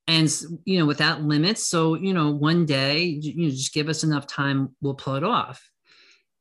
and 0.08 0.42
you 0.64 0.78
know 0.78 0.86
without 0.86 1.22
limits. 1.22 1.66
So 1.66 1.94
you 1.94 2.12
know 2.12 2.30
one 2.30 2.66
day 2.66 3.04
you 3.04 3.46
know, 3.46 3.50
just 3.50 3.72
give 3.72 3.88
us 3.88 4.02
enough 4.02 4.26
time 4.26 4.74
we'll 4.80 4.94
pull 4.94 5.14
it 5.14 5.24
off. 5.24 5.62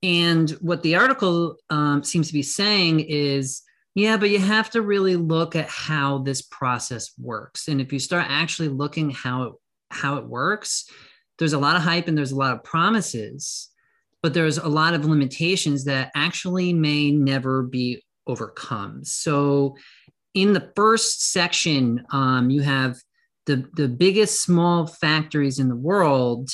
And 0.01 0.49
what 0.61 0.81
the 0.81 0.95
article 0.95 1.57
um, 1.69 2.03
seems 2.03 2.27
to 2.27 2.33
be 2.33 2.41
saying 2.41 3.01
is 3.01 3.61
yeah 3.95 4.17
but 4.17 4.29
you 4.29 4.39
have 4.39 4.69
to 4.71 4.81
really 4.81 5.15
look 5.15 5.55
at 5.55 5.69
how 5.69 6.19
this 6.19 6.41
process 6.41 7.11
works. 7.19 7.67
And 7.67 7.79
if 7.79 7.93
you 7.93 7.99
start 7.99 8.25
actually 8.27 8.69
looking 8.69 9.11
how 9.11 9.43
it 9.43 9.53
how 9.91 10.17
it 10.17 10.25
works 10.25 10.89
there's 11.39 11.53
a 11.53 11.59
lot 11.59 11.75
of 11.75 11.81
hype 11.81 12.07
and 12.07 12.17
there's 12.17 12.31
a 12.31 12.37
lot 12.37 12.53
of 12.53 12.63
promises, 12.63 13.69
but 14.21 14.33
there's 14.33 14.57
a 14.57 14.67
lot 14.67 14.93
of 14.93 15.05
limitations 15.05 15.85
that 15.85 16.11
actually 16.15 16.73
may 16.73 17.11
never 17.11 17.63
be 17.63 18.03
overcome. 18.27 19.03
So, 19.03 19.75
in 20.35 20.53
the 20.53 20.71
first 20.75 21.31
section, 21.31 22.05
um, 22.11 22.51
you 22.51 22.61
have 22.61 22.97
the, 23.47 23.67
the 23.73 23.87
biggest 23.87 24.43
small 24.43 24.85
factories 24.85 25.57
in 25.57 25.69
the 25.69 25.75
world. 25.75 26.51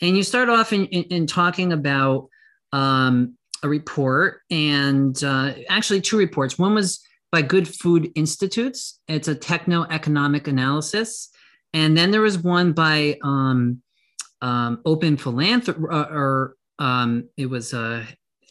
And 0.00 0.16
you 0.16 0.24
start 0.24 0.48
off 0.48 0.72
in, 0.72 0.86
in, 0.86 1.04
in 1.04 1.26
talking 1.28 1.72
about 1.72 2.28
um, 2.72 3.36
a 3.62 3.68
report 3.68 4.40
and 4.50 5.22
uh, 5.22 5.52
actually 5.68 6.00
two 6.00 6.18
reports. 6.18 6.58
One 6.58 6.74
was 6.74 7.00
by 7.30 7.42
Good 7.42 7.68
Food 7.68 8.10
Institutes, 8.14 9.00
it's 9.08 9.28
a 9.28 9.34
techno 9.34 9.84
economic 9.84 10.48
analysis. 10.48 11.30
And 11.72 11.96
then 11.96 12.10
there 12.10 12.20
was 12.20 12.38
one 12.38 12.72
by 12.72 13.18
um, 13.22 13.81
um, 14.42 14.82
open 14.84 15.16
philanthropy, 15.16 15.80
uh, 15.90 16.06
or 16.10 16.56
um, 16.78 17.28
it 17.36 17.46
was 17.46 17.72
uh, 17.72 18.04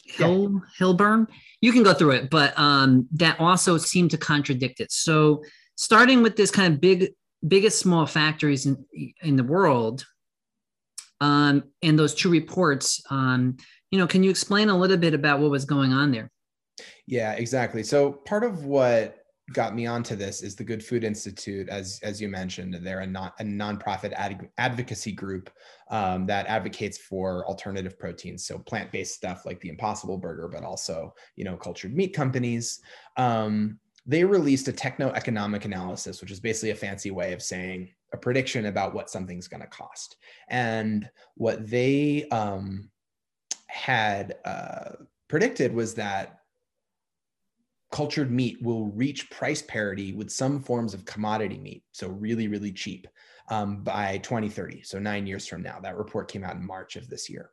Hill 0.04 0.52
yeah. 0.52 0.58
Hilburn. 0.78 1.28
You 1.60 1.72
can 1.72 1.84
go 1.84 1.94
through 1.94 2.12
it, 2.12 2.30
but 2.30 2.58
um, 2.58 3.06
that 3.12 3.38
also 3.38 3.78
seemed 3.78 4.10
to 4.10 4.18
contradict 4.18 4.80
it. 4.80 4.90
So, 4.90 5.44
starting 5.76 6.22
with 6.22 6.36
this 6.36 6.50
kind 6.50 6.74
of 6.74 6.80
big, 6.80 7.12
biggest 7.46 7.78
small 7.78 8.06
factories 8.06 8.66
in 8.66 8.84
in 9.22 9.36
the 9.36 9.44
world, 9.44 10.04
um, 11.20 11.64
and 11.82 11.98
those 11.98 12.14
two 12.14 12.30
reports, 12.30 13.02
um, 13.10 13.56
you 13.90 13.98
know, 13.98 14.06
can 14.06 14.22
you 14.22 14.30
explain 14.30 14.70
a 14.70 14.78
little 14.78 14.96
bit 14.96 15.14
about 15.14 15.40
what 15.40 15.50
was 15.50 15.64
going 15.64 15.92
on 15.92 16.10
there? 16.10 16.30
Yeah, 17.06 17.32
exactly. 17.32 17.82
So 17.82 18.12
part 18.12 18.44
of 18.44 18.64
what 18.64 19.21
got 19.52 19.74
me 19.74 19.86
onto 19.86 20.14
this 20.14 20.42
is 20.42 20.54
the 20.54 20.64
Good 20.64 20.84
Food 20.84 21.04
Institute, 21.04 21.68
as 21.68 22.00
as 22.02 22.20
you 22.20 22.28
mentioned. 22.28 22.74
They're 22.80 23.00
a 23.00 23.06
non 23.06 23.32
a 23.40 23.44
nonprofit 23.44 24.12
ad, 24.12 24.48
advocacy 24.58 25.12
group 25.12 25.50
um, 25.90 26.26
that 26.26 26.46
advocates 26.46 26.98
for 26.98 27.46
alternative 27.46 27.98
proteins, 27.98 28.46
so 28.46 28.58
plant 28.58 28.92
based 28.92 29.14
stuff 29.14 29.44
like 29.44 29.60
the 29.60 29.68
Impossible 29.68 30.18
Burger, 30.18 30.48
but 30.48 30.64
also 30.64 31.14
you 31.36 31.44
know 31.44 31.56
cultured 31.56 31.94
meat 31.94 32.14
companies. 32.14 32.80
Um, 33.16 33.78
they 34.04 34.24
released 34.24 34.66
a 34.66 34.72
techno-economic 34.72 35.64
analysis, 35.64 36.20
which 36.20 36.32
is 36.32 36.40
basically 36.40 36.70
a 36.70 36.74
fancy 36.74 37.12
way 37.12 37.32
of 37.32 37.40
saying 37.42 37.88
a 38.12 38.16
prediction 38.16 38.66
about 38.66 38.94
what 38.94 39.10
something's 39.10 39.46
going 39.46 39.60
to 39.60 39.68
cost. 39.68 40.16
And 40.48 41.08
what 41.36 41.68
they 41.68 42.28
um, 42.30 42.90
had 43.68 44.36
uh, 44.44 44.96
predicted 45.28 45.72
was 45.72 45.94
that 45.94 46.41
cultured 47.92 48.30
meat 48.30 48.60
will 48.62 48.86
reach 48.86 49.30
price 49.30 49.62
parity 49.62 50.12
with 50.12 50.30
some 50.30 50.60
forms 50.60 50.94
of 50.94 51.04
commodity 51.04 51.58
meat, 51.58 51.84
so 51.92 52.08
really, 52.08 52.48
really 52.48 52.72
cheap, 52.72 53.06
um, 53.48 53.84
by 53.84 54.18
2030, 54.18 54.82
so 54.82 54.98
nine 54.98 55.26
years 55.26 55.46
from 55.46 55.62
now. 55.62 55.78
That 55.80 55.98
report 55.98 56.30
came 56.30 56.42
out 56.42 56.56
in 56.56 56.66
March 56.66 56.96
of 56.96 57.08
this 57.08 57.28
year. 57.28 57.50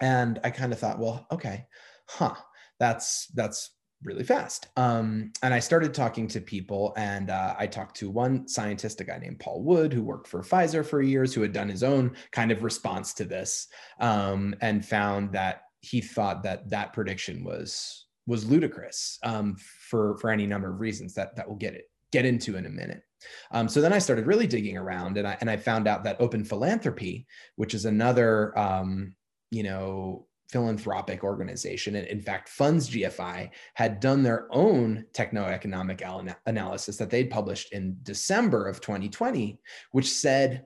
And 0.00 0.40
I 0.42 0.50
kind 0.50 0.72
of 0.72 0.78
thought, 0.78 0.98
well, 0.98 1.26
okay, 1.30 1.66
huh, 2.08 2.34
that's 2.80 3.26
that's 3.34 3.70
really 4.02 4.24
fast. 4.24 4.68
Um, 4.76 5.32
and 5.42 5.52
I 5.52 5.58
started 5.58 5.92
talking 5.92 6.28
to 6.28 6.40
people, 6.40 6.94
and 6.96 7.30
uh, 7.30 7.54
I 7.58 7.66
talked 7.66 7.96
to 7.96 8.10
one 8.10 8.48
scientist, 8.48 9.00
a 9.00 9.04
guy 9.04 9.18
named 9.18 9.40
Paul 9.40 9.62
Wood, 9.62 9.92
who 9.92 10.02
worked 10.02 10.28
for 10.28 10.42
Pfizer 10.42 10.84
for 10.84 11.02
years, 11.02 11.34
who 11.34 11.42
had 11.42 11.52
done 11.52 11.68
his 11.68 11.82
own 11.82 12.16
kind 12.32 12.50
of 12.50 12.62
response 12.62 13.12
to 13.14 13.24
this, 13.24 13.68
um, 14.00 14.54
and 14.62 14.84
found 14.84 15.32
that 15.32 15.62
he 15.80 16.00
thought 16.00 16.42
that 16.42 16.68
that 16.70 16.94
prediction 16.94 17.44
was 17.44 18.05
was 18.26 18.48
ludicrous 18.48 19.18
um, 19.22 19.56
for 19.56 20.18
for 20.18 20.30
any 20.30 20.46
number 20.46 20.70
of 20.70 20.80
reasons 20.80 21.14
that 21.14 21.36
that 21.36 21.46
we'll 21.46 21.56
get 21.56 21.74
it 21.74 21.90
get 22.12 22.24
into 22.24 22.56
in 22.56 22.66
a 22.66 22.70
minute. 22.70 23.02
Um, 23.50 23.68
so 23.68 23.80
then 23.80 23.92
I 23.92 23.98
started 23.98 24.26
really 24.26 24.46
digging 24.46 24.76
around, 24.76 25.18
and 25.18 25.26
I 25.26 25.36
and 25.40 25.50
I 25.50 25.56
found 25.56 25.88
out 25.88 26.04
that 26.04 26.20
Open 26.20 26.44
Philanthropy, 26.44 27.26
which 27.56 27.74
is 27.74 27.84
another 27.84 28.56
um, 28.58 29.14
you 29.50 29.62
know 29.62 30.26
philanthropic 30.50 31.24
organization, 31.24 31.96
and 31.96 32.06
in 32.06 32.20
fact 32.20 32.48
funds 32.48 32.90
GFI, 32.90 33.50
had 33.74 34.00
done 34.00 34.22
their 34.22 34.46
own 34.52 35.04
techno-economic 35.12 36.02
analysis 36.46 36.96
that 36.96 37.10
they'd 37.10 37.30
published 37.30 37.72
in 37.72 37.96
December 38.02 38.68
of 38.68 38.80
2020, 38.80 39.58
which 39.90 40.08
said 40.08 40.64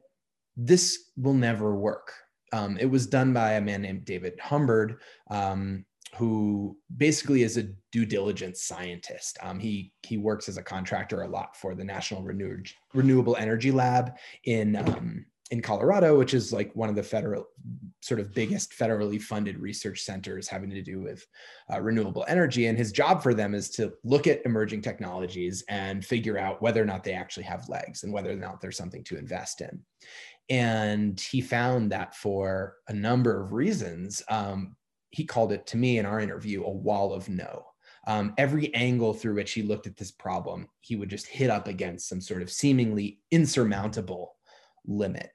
this 0.56 1.10
will 1.16 1.34
never 1.34 1.74
work. 1.74 2.12
Um, 2.52 2.76
it 2.78 2.86
was 2.86 3.06
done 3.06 3.32
by 3.32 3.52
a 3.52 3.60
man 3.60 3.82
named 3.82 4.04
David 4.04 4.38
Humbird, 4.40 5.00
um, 5.30 5.84
who 6.16 6.76
basically 6.96 7.42
is 7.42 7.56
a 7.56 7.68
due 7.92 8.04
diligence 8.04 8.62
scientist. 8.62 9.38
Um, 9.42 9.58
he 9.58 9.92
he 10.02 10.16
works 10.16 10.48
as 10.48 10.56
a 10.56 10.62
contractor 10.62 11.22
a 11.22 11.28
lot 11.28 11.56
for 11.56 11.74
the 11.74 11.84
National 11.84 12.22
Renew- 12.22 12.62
Renewable 12.94 13.36
Energy 13.36 13.70
Lab 13.70 14.16
in 14.44 14.76
um, 14.76 15.26
in 15.50 15.60
Colorado, 15.60 16.16
which 16.16 16.32
is 16.32 16.52
like 16.52 16.74
one 16.76 16.88
of 16.88 16.94
the 16.94 17.02
federal 17.02 17.48
sort 18.00 18.20
of 18.20 18.32
biggest 18.32 18.72
federally 18.72 19.20
funded 19.20 19.58
research 19.58 20.00
centers 20.00 20.46
having 20.46 20.70
to 20.70 20.82
do 20.82 21.00
with 21.00 21.26
uh, 21.72 21.80
renewable 21.80 22.24
energy. 22.28 22.66
And 22.66 22.78
his 22.78 22.92
job 22.92 23.20
for 23.22 23.34
them 23.34 23.54
is 23.54 23.68
to 23.70 23.92
look 24.04 24.28
at 24.28 24.44
emerging 24.46 24.82
technologies 24.82 25.64
and 25.68 26.04
figure 26.04 26.38
out 26.38 26.62
whether 26.62 26.80
or 26.80 26.86
not 26.86 27.02
they 27.02 27.14
actually 27.14 27.42
have 27.44 27.68
legs 27.68 28.04
and 28.04 28.12
whether 28.12 28.30
or 28.30 28.36
not 28.36 28.60
there's 28.60 28.76
something 28.76 29.02
to 29.04 29.18
invest 29.18 29.60
in. 29.60 29.80
And 30.48 31.20
he 31.20 31.40
found 31.40 31.90
that 31.92 32.14
for 32.14 32.76
a 32.88 32.92
number 32.92 33.42
of 33.42 33.52
reasons, 33.52 34.22
um, 34.28 34.76
he 35.10 35.24
called 35.24 35.52
it 35.52 35.66
to 35.66 35.76
me 35.76 35.98
in 35.98 36.06
our 36.06 36.20
interview 36.20 36.64
a 36.64 36.70
wall 36.70 37.12
of 37.12 37.28
no. 37.28 37.66
Um, 38.06 38.32
every 38.38 38.74
angle 38.74 39.12
through 39.12 39.34
which 39.34 39.52
he 39.52 39.62
looked 39.62 39.86
at 39.86 39.96
this 39.96 40.10
problem, 40.10 40.68
he 40.80 40.96
would 40.96 41.10
just 41.10 41.26
hit 41.26 41.50
up 41.50 41.68
against 41.68 42.08
some 42.08 42.20
sort 42.20 42.42
of 42.42 42.50
seemingly 42.50 43.20
insurmountable 43.30 44.36
limit. 44.86 45.30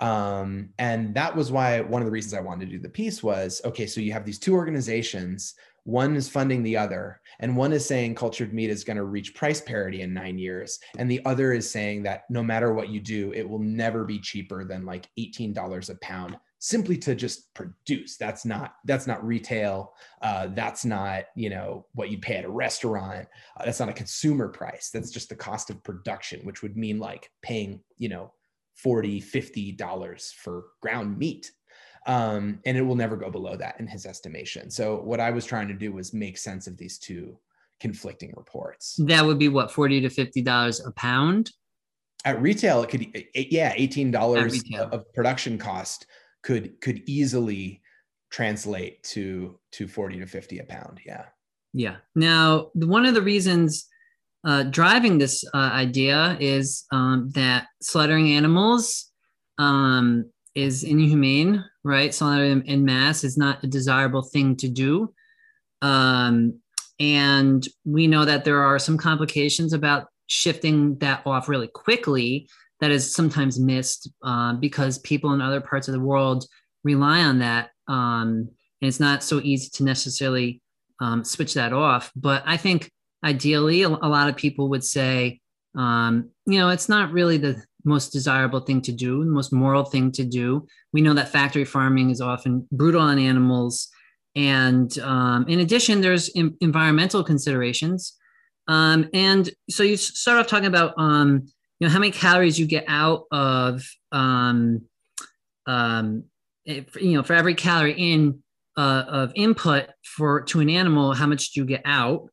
Um, 0.00 0.70
and 0.78 1.14
that 1.14 1.34
was 1.34 1.50
why 1.50 1.80
one 1.80 2.00
of 2.00 2.06
the 2.06 2.12
reasons 2.12 2.34
I 2.34 2.40
wanted 2.40 2.66
to 2.66 2.76
do 2.76 2.78
the 2.78 2.88
piece 2.88 3.22
was 3.22 3.60
okay, 3.64 3.86
so 3.86 4.00
you 4.00 4.12
have 4.12 4.24
these 4.24 4.38
two 4.38 4.54
organizations, 4.54 5.54
one 5.84 6.14
is 6.16 6.28
funding 6.28 6.62
the 6.62 6.76
other, 6.76 7.20
and 7.40 7.56
one 7.56 7.72
is 7.72 7.84
saying 7.84 8.14
cultured 8.14 8.54
meat 8.54 8.70
is 8.70 8.84
going 8.84 8.96
to 8.96 9.04
reach 9.04 9.34
price 9.34 9.60
parity 9.60 10.02
in 10.02 10.14
nine 10.14 10.38
years, 10.38 10.78
and 10.98 11.10
the 11.10 11.24
other 11.24 11.52
is 11.52 11.68
saying 11.68 12.04
that 12.04 12.24
no 12.30 12.42
matter 12.42 12.72
what 12.72 12.90
you 12.90 13.00
do, 13.00 13.32
it 13.32 13.48
will 13.48 13.58
never 13.58 14.04
be 14.04 14.20
cheaper 14.20 14.64
than 14.64 14.86
like 14.86 15.08
$18 15.18 15.90
a 15.90 15.94
pound 15.96 16.36
simply 16.58 16.96
to 16.98 17.14
just 17.14 17.52
produce. 17.54 18.16
That's 18.16 18.44
not 18.44 18.74
that's 18.84 19.06
not 19.06 19.24
retail. 19.24 19.94
Uh, 20.22 20.48
that's 20.48 20.84
not 20.84 21.24
you 21.34 21.50
know 21.50 21.86
what 21.94 22.10
you'd 22.10 22.22
pay 22.22 22.36
at 22.36 22.44
a 22.44 22.50
restaurant. 22.50 23.26
Uh, 23.56 23.64
that's 23.64 23.80
not 23.80 23.88
a 23.88 23.94
consumer 23.94 24.48
price. 24.48 24.90
That's 24.90 25.10
just 25.10 25.28
the 25.28 25.36
cost 25.36 25.70
of 25.70 25.82
production 25.82 26.40
which 26.44 26.62
would 26.62 26.76
mean 26.76 26.98
like 26.98 27.30
paying 27.42 27.80
you 27.96 28.08
know 28.08 28.32
40 28.74 29.20
50 29.20 29.72
dollars 29.72 30.34
for 30.38 30.64
ground 30.80 31.18
meat. 31.18 31.52
Um, 32.06 32.60
and 32.64 32.76
it 32.76 32.82
will 32.82 32.94
never 32.94 33.16
go 33.16 33.28
below 33.30 33.56
that 33.56 33.78
in 33.80 33.86
his 33.86 34.06
estimation. 34.06 34.70
So 34.70 35.00
what 35.00 35.20
i 35.20 35.30
was 35.30 35.44
trying 35.44 35.68
to 35.68 35.74
do 35.74 35.92
was 35.92 36.14
make 36.14 36.38
sense 36.38 36.66
of 36.66 36.76
these 36.76 36.98
two 36.98 37.38
conflicting 37.80 38.32
reports. 38.36 38.96
That 39.04 39.24
would 39.24 39.38
be 39.38 39.48
what 39.48 39.70
40 39.70 40.00
to 40.02 40.10
50 40.10 40.42
dollars 40.42 40.84
a 40.84 40.90
pound? 40.92 41.52
At 42.24 42.42
retail 42.42 42.82
it 42.82 42.90
could 42.90 43.06
yeah 43.34 43.72
18 43.76 44.10
dollars 44.10 44.62
of 44.90 45.04
production 45.14 45.56
cost 45.56 46.06
could 46.42 46.80
could 46.80 47.02
easily 47.06 47.82
translate 48.30 49.02
to 49.02 49.58
to 49.72 49.88
40 49.88 50.20
to 50.20 50.26
50 50.26 50.58
a 50.58 50.64
pound. 50.64 51.00
Yeah. 51.04 51.24
Yeah. 51.72 51.96
Now 52.14 52.70
one 52.74 53.06
of 53.06 53.14
the 53.14 53.22
reasons 53.22 53.86
uh, 54.44 54.64
driving 54.64 55.18
this 55.18 55.44
uh, 55.52 55.56
idea 55.56 56.36
is 56.40 56.84
um, 56.92 57.30
that 57.34 57.66
slaughtering 57.82 58.32
animals 58.32 59.10
um, 59.58 60.30
is 60.54 60.84
inhumane 60.84 61.64
right? 61.88 62.14
Slaughtering 62.14 62.66
in 62.66 62.84
mass 62.84 63.24
is 63.24 63.38
not 63.38 63.64
a 63.64 63.66
desirable 63.66 64.22
thing 64.22 64.56
to 64.56 64.68
do. 64.68 65.14
Um, 65.80 66.60
and 67.00 67.66
we 67.84 68.06
know 68.06 68.24
that 68.24 68.44
there 68.44 68.60
are 68.62 68.78
some 68.78 68.98
complications 68.98 69.72
about 69.72 70.08
shifting 70.26 70.98
that 70.98 71.22
off 71.24 71.48
really 71.48 71.68
quickly 71.68 72.48
that 72.80 72.90
is 72.90 73.12
sometimes 73.12 73.58
missed 73.58 74.10
uh, 74.22 74.54
because 74.54 74.98
people 74.98 75.32
in 75.32 75.40
other 75.40 75.60
parts 75.60 75.88
of 75.88 75.94
the 75.94 76.00
world 76.00 76.44
rely 76.84 77.22
on 77.22 77.40
that. 77.40 77.70
Um, 77.88 78.48
and 78.80 78.88
it's 78.88 79.00
not 79.00 79.22
so 79.22 79.40
easy 79.42 79.68
to 79.74 79.84
necessarily 79.84 80.62
um, 81.00 81.24
switch 81.24 81.54
that 81.54 81.72
off. 81.72 82.12
But 82.14 82.42
I 82.46 82.56
think 82.56 82.90
ideally, 83.24 83.82
a, 83.82 83.88
lot 83.88 84.28
of 84.28 84.36
people 84.36 84.68
would 84.70 84.84
say, 84.84 85.40
um, 85.76 86.30
you 86.46 86.58
know, 86.58 86.68
it's 86.68 86.88
not 86.88 87.12
really 87.12 87.36
the 87.36 87.62
most 87.84 88.12
desirable 88.12 88.60
thing 88.60 88.80
to 88.82 88.92
do, 88.92 89.24
the 89.24 89.30
most 89.30 89.52
moral 89.52 89.84
thing 89.84 90.12
to 90.12 90.24
do. 90.24 90.66
We 90.92 91.00
know 91.00 91.14
that 91.14 91.30
factory 91.30 91.64
farming 91.64 92.10
is 92.10 92.20
often 92.20 92.66
brutal 92.70 93.00
on 93.00 93.18
animals. 93.18 93.88
And 94.36 94.96
um, 95.00 95.46
in 95.48 95.60
addition, 95.60 96.00
there's 96.00 96.28
in, 96.28 96.56
environmental 96.60 97.24
considerations. 97.24 98.16
Um, 98.68 99.08
and 99.14 99.50
so 99.70 99.82
you 99.82 99.96
start 99.96 100.38
off 100.38 100.46
talking 100.46 100.66
about 100.66 100.94
you 101.78 101.86
know 101.86 101.92
how 101.92 101.98
many 101.98 102.10
calories 102.10 102.58
you 102.58 102.66
get 102.66 102.84
out 102.88 103.24
of 103.30 103.82
um, 104.12 104.82
um, 105.66 106.24
you 106.64 107.14
know 107.14 107.22
for 107.22 107.34
every 107.34 107.54
calorie 107.54 107.92
in 107.92 108.42
uh, 108.76 109.04
of 109.08 109.32
input 109.34 109.86
for 110.02 110.42
to 110.42 110.60
an 110.60 110.70
animal 110.70 111.12
how 111.12 111.26
much 111.26 111.52
do 111.52 111.60
you 111.60 111.66
get 111.66 111.82
out? 111.84 112.28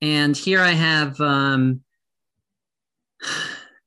And 0.00 0.36
here 0.36 0.60
i 0.60 0.72
have 0.72 1.20
um, 1.20 1.82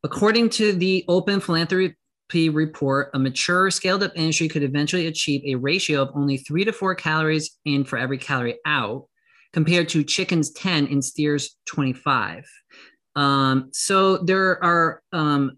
according 0.03 0.49
to 0.49 0.73
the 0.73 1.03
open 1.07 1.39
philanthropy 1.39 2.49
report 2.49 3.09
a 3.13 3.19
mature 3.19 3.69
scaled 3.71 4.03
up 4.03 4.11
industry 4.15 4.47
could 4.47 4.63
eventually 4.63 5.07
achieve 5.07 5.41
a 5.45 5.55
ratio 5.55 6.03
of 6.03 6.11
only 6.15 6.37
three 6.37 6.63
to 6.63 6.71
four 6.71 6.95
calories 6.95 7.57
in 7.65 7.83
for 7.83 7.97
every 7.97 8.17
calorie 8.17 8.59
out 8.65 9.07
compared 9.53 9.89
to 9.89 10.03
chickens 10.03 10.51
10 10.51 10.87
and 10.87 11.03
steers 11.03 11.57
25 11.65 12.45
um, 13.15 13.69
so 13.71 14.17
there 14.17 14.63
are 14.63 15.01
um, 15.13 15.57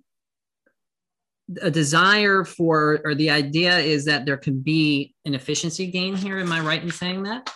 a 1.62 1.72
desire 1.72 2.44
for, 2.44 3.00
or 3.04 3.16
the 3.16 3.30
idea 3.30 3.78
is 3.80 4.06
that 4.06 4.26
there 4.26 4.38
can 4.38 4.60
be 4.60 5.16
an 5.26 5.34
efficiency 5.34 5.88
gain 5.88 6.16
here. 6.16 6.38
Am 6.38 6.52
I 6.52 6.60
right 6.60 6.82
in 6.82 6.92
saying 6.92 7.24
that? 7.24 7.52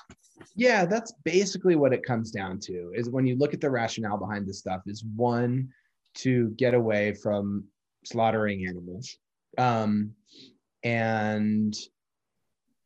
Yeah, 0.56 0.86
that's 0.86 1.14
basically 1.24 1.76
what 1.76 1.94
it 1.94 2.04
comes 2.04 2.32
down 2.32 2.60
to. 2.62 2.92
Is 2.96 3.10
when 3.10 3.26
you 3.26 3.38
look 3.38 3.54
at 3.54 3.62
the 3.62 3.70
rationale 3.70 4.18
behind 4.18 4.48
this 4.48 4.60
stuff, 4.60 4.82
is 4.86 5.04
one 5.16 5.70
to 6.16 6.50
get 6.58 6.74
away 6.74 7.14
from 7.14 7.66
slaughtering 8.06 8.66
animals, 8.68 9.18
um, 9.58 10.12
and 10.84 11.76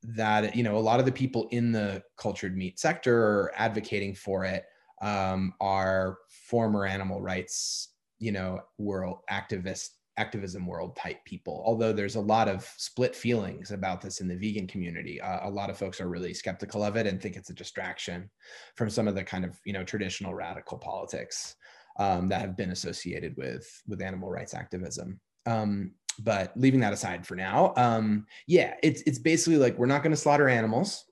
that 0.03 0.55
you 0.55 0.63
know 0.63 0.77
a 0.77 0.79
lot 0.79 0.99
of 0.99 1.05
the 1.05 1.11
people 1.11 1.47
in 1.51 1.71
the 1.71 2.03
cultured 2.17 2.55
meat 2.55 2.79
sector 2.79 3.17
are 3.17 3.51
advocating 3.55 4.13
for 4.13 4.45
it 4.45 4.65
um, 5.01 5.53
are 5.59 6.17
former 6.29 6.85
animal 6.85 7.21
rights, 7.21 7.89
you 8.19 8.31
know, 8.31 8.61
world 8.77 9.19
activists 9.29 9.89
activism 10.17 10.65
world 10.65 10.95
type 10.95 11.23
people. 11.25 11.61
Although 11.65 11.91
there's 11.91 12.15
a 12.15 12.21
lot 12.21 12.47
of 12.47 12.69
split 12.77 13.15
feelings 13.15 13.71
about 13.71 14.01
this 14.01 14.21
in 14.21 14.27
the 14.27 14.35
vegan 14.35 14.67
community 14.67 15.19
uh, 15.19 15.47
a 15.47 15.49
lot 15.49 15.69
of 15.69 15.77
folks 15.77 15.99
are 15.99 16.07
really 16.07 16.33
skeptical 16.33 16.83
of 16.83 16.95
it 16.95 17.07
and 17.07 17.21
think 17.21 17.35
it's 17.35 17.49
a 17.49 17.53
distraction 17.53 18.29
from 18.75 18.89
some 18.89 19.07
of 19.07 19.15
the 19.15 19.23
kind 19.23 19.43
of 19.43 19.59
you 19.65 19.73
know 19.73 19.83
traditional 19.83 20.33
radical 20.33 20.77
politics 20.77 21.55
um, 21.99 22.27
that 22.29 22.41
have 22.41 22.55
been 22.55 22.71
associated 22.71 23.35
with 23.37 23.81
with 23.87 24.01
animal 24.01 24.29
rights 24.29 24.53
activism. 24.53 25.19
Um, 25.45 25.91
but 26.19 26.53
leaving 26.55 26.79
that 26.79 26.93
aside 26.93 27.27
for 27.27 27.35
now 27.35 27.73
um, 27.75 28.25
yeah 28.47 28.75
it's 28.81 29.01
it's 29.05 29.19
basically 29.19 29.57
like 29.57 29.77
we're 29.77 29.85
not 29.85 30.01
going 30.01 30.11
to 30.11 30.17
slaughter 30.17 30.47
animals 30.47 31.03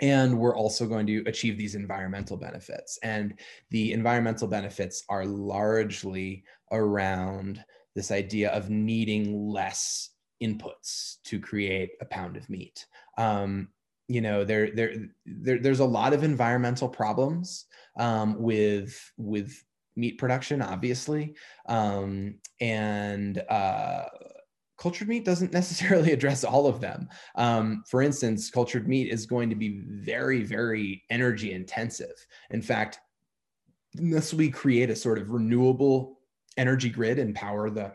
and 0.00 0.38
we're 0.38 0.56
also 0.56 0.86
going 0.86 1.06
to 1.06 1.22
achieve 1.26 1.58
these 1.58 1.74
environmental 1.74 2.36
benefits. 2.36 2.98
And 3.02 3.34
the 3.70 3.92
environmental 3.92 4.48
benefits 4.48 5.04
are 5.08 5.24
largely 5.24 6.44
around 6.72 7.62
this 7.94 8.10
idea 8.10 8.50
of 8.50 8.70
needing 8.70 9.48
less 9.48 10.10
inputs 10.42 11.16
to 11.24 11.38
create 11.38 11.90
a 12.00 12.04
pound 12.06 12.36
of 12.36 12.48
meat. 12.48 12.86
Um, 13.18 13.68
you 14.08 14.20
know 14.20 14.44
there, 14.44 14.72
there 14.72 14.92
there 15.24 15.60
there's 15.60 15.78
a 15.78 15.84
lot 15.84 16.12
of 16.12 16.24
environmental 16.24 16.88
problems 16.88 17.66
um, 17.96 18.40
with 18.42 19.12
with 19.16 19.62
meat 19.94 20.18
production 20.18 20.62
obviously. 20.62 21.36
Um, 21.68 22.34
and 22.60 23.38
uh, 23.48 24.06
cultured 24.80 25.08
meat 25.08 25.24
doesn't 25.24 25.52
necessarily 25.60 26.12
address 26.12 26.42
all 26.42 26.66
of 26.66 26.80
them. 26.80 27.08
Um, 27.36 27.84
for 27.86 28.02
instance, 28.02 28.50
cultured 28.50 28.88
meat 28.88 29.12
is 29.12 29.26
going 29.26 29.50
to 29.50 29.56
be 29.56 29.82
very, 29.86 30.42
very 30.42 31.04
energy 31.10 31.52
intensive. 31.52 32.26
In 32.50 32.62
fact, 32.62 32.98
unless 33.96 34.34
we 34.34 34.50
create 34.50 34.90
a 34.90 34.96
sort 34.96 35.18
of 35.18 35.30
renewable 35.30 36.18
energy 36.56 36.88
grid 36.88 37.18
and 37.18 37.34
power 37.34 37.70
the 37.70 37.92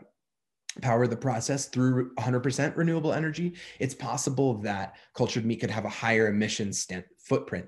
power 0.82 1.06
the 1.06 1.16
process 1.16 1.68
through 1.68 2.12
100% 2.16 2.76
renewable 2.76 3.14
energy, 3.14 3.54
it's 3.78 3.94
possible 3.94 4.58
that 4.60 4.96
cultured 5.14 5.46
meat 5.46 5.56
could 5.56 5.70
have 5.70 5.86
a 5.86 5.90
higher 5.90 6.28
emissions 6.28 6.86
footprint 7.18 7.66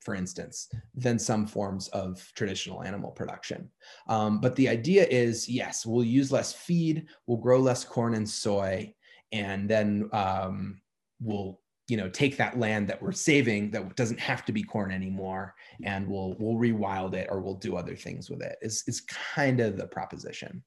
for 0.00 0.14
instance, 0.14 0.68
than 0.94 1.18
some 1.18 1.46
forms 1.46 1.88
of 1.88 2.26
traditional 2.34 2.82
animal 2.82 3.10
production. 3.10 3.70
Um, 4.08 4.40
but 4.40 4.56
the 4.56 4.68
idea 4.68 5.06
is 5.08 5.48
yes, 5.48 5.84
we'll 5.86 6.04
use 6.04 6.32
less 6.32 6.52
feed, 6.52 7.06
we'll 7.26 7.38
grow 7.38 7.60
less 7.60 7.84
corn 7.84 8.14
and 8.14 8.28
soy, 8.28 8.94
and 9.32 9.68
then 9.68 10.08
um, 10.12 10.80
we'll 11.20 11.60
you 11.90 11.96
know 11.96 12.08
take 12.08 12.36
that 12.36 12.58
land 12.58 12.88
that 12.88 13.02
we're 13.02 13.12
saving 13.12 13.70
that 13.72 13.96
doesn't 13.96 14.20
have 14.20 14.44
to 14.44 14.52
be 14.52 14.62
corn 14.62 14.92
anymore 14.92 15.54
and 15.82 16.06
we'll 16.06 16.36
we'll 16.38 16.54
rewild 16.54 17.14
it 17.14 17.26
or 17.30 17.40
we'll 17.40 17.56
do 17.56 17.76
other 17.76 17.96
things 17.96 18.30
with 18.30 18.40
it 18.42 18.56
is 18.62 18.84
is 18.86 19.00
kind 19.00 19.58
of 19.58 19.76
the 19.76 19.86
proposition 19.86 20.62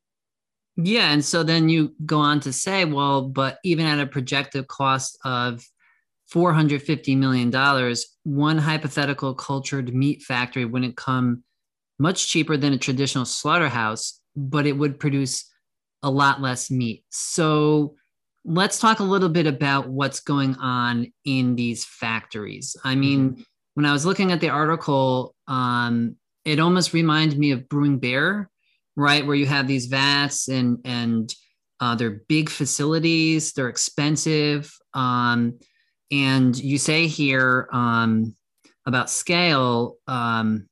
yeah 0.76 1.14
and 1.14 1.24
so 1.24 1.42
then 1.42 1.70
you 1.70 1.96
go 2.06 2.20
on 2.20 2.42
to 2.42 2.52
say 2.52 2.84
well 2.84 3.22
but 3.22 3.58
even 3.64 3.86
at 3.86 4.02
a 4.02 4.06
projected 4.06 4.68
cost 4.68 5.18
of 5.24 5.66
$450 6.32 7.18
million, 7.18 7.96
one 8.24 8.58
hypothetical 8.58 9.34
cultured 9.34 9.94
meat 9.94 10.22
factory 10.22 10.66
wouldn't 10.66 10.98
come 10.98 11.44
much 12.00 12.28
cheaper 12.28 12.58
than 12.58 12.74
a 12.74 12.78
traditional 12.78 13.26
slaughterhouse, 13.26 14.20
but 14.36 14.66
it 14.66 14.74
would 14.74 15.00
produce 15.00 15.50
a 16.02 16.10
lot 16.10 16.42
less 16.42 16.70
meat. 16.70 17.04
So 17.10 17.96
let's 18.46 18.80
talk 18.80 19.00
a 19.00 19.04
little 19.04 19.30
bit 19.30 19.48
about 19.48 19.88
what's 19.88 20.20
going 20.20 20.56
on 20.56 21.12
in 21.26 21.56
these 21.56 21.86
factories. 21.86 22.76
I 22.84 22.96
mean, 22.96 23.32
mm-hmm. 23.32 23.42
when 23.76 23.86
I 23.86 23.94
was 23.94 24.06
looking 24.06 24.32
at 24.32 24.42
the 24.42 24.50
article, 24.50 25.36
um, 25.48 26.18
it 26.46 26.60
almost 26.60 26.94
reminded 26.94 27.40
me 27.40 27.52
of 27.52 27.70
Brewing 27.70 28.00
Bear, 28.00 28.50
right? 28.96 29.26
Where 29.26 29.36
you 29.36 29.46
have 29.46 29.68
these 29.68 29.86
vats 29.86 30.50
and 30.50 30.80
and 30.84 31.34
uh, 31.80 31.96
they're 31.96 32.22
big 32.28 32.50
facilities, 32.50 33.54
they're 33.54 33.70
expensive. 33.70 34.74
Um, 34.94 35.60
and 36.14 36.56
you 36.56 36.78
say 36.78 37.08
here 37.08 37.68
um, 37.72 38.36
about 38.86 39.10
scale 39.10 39.96
um, 40.08 40.68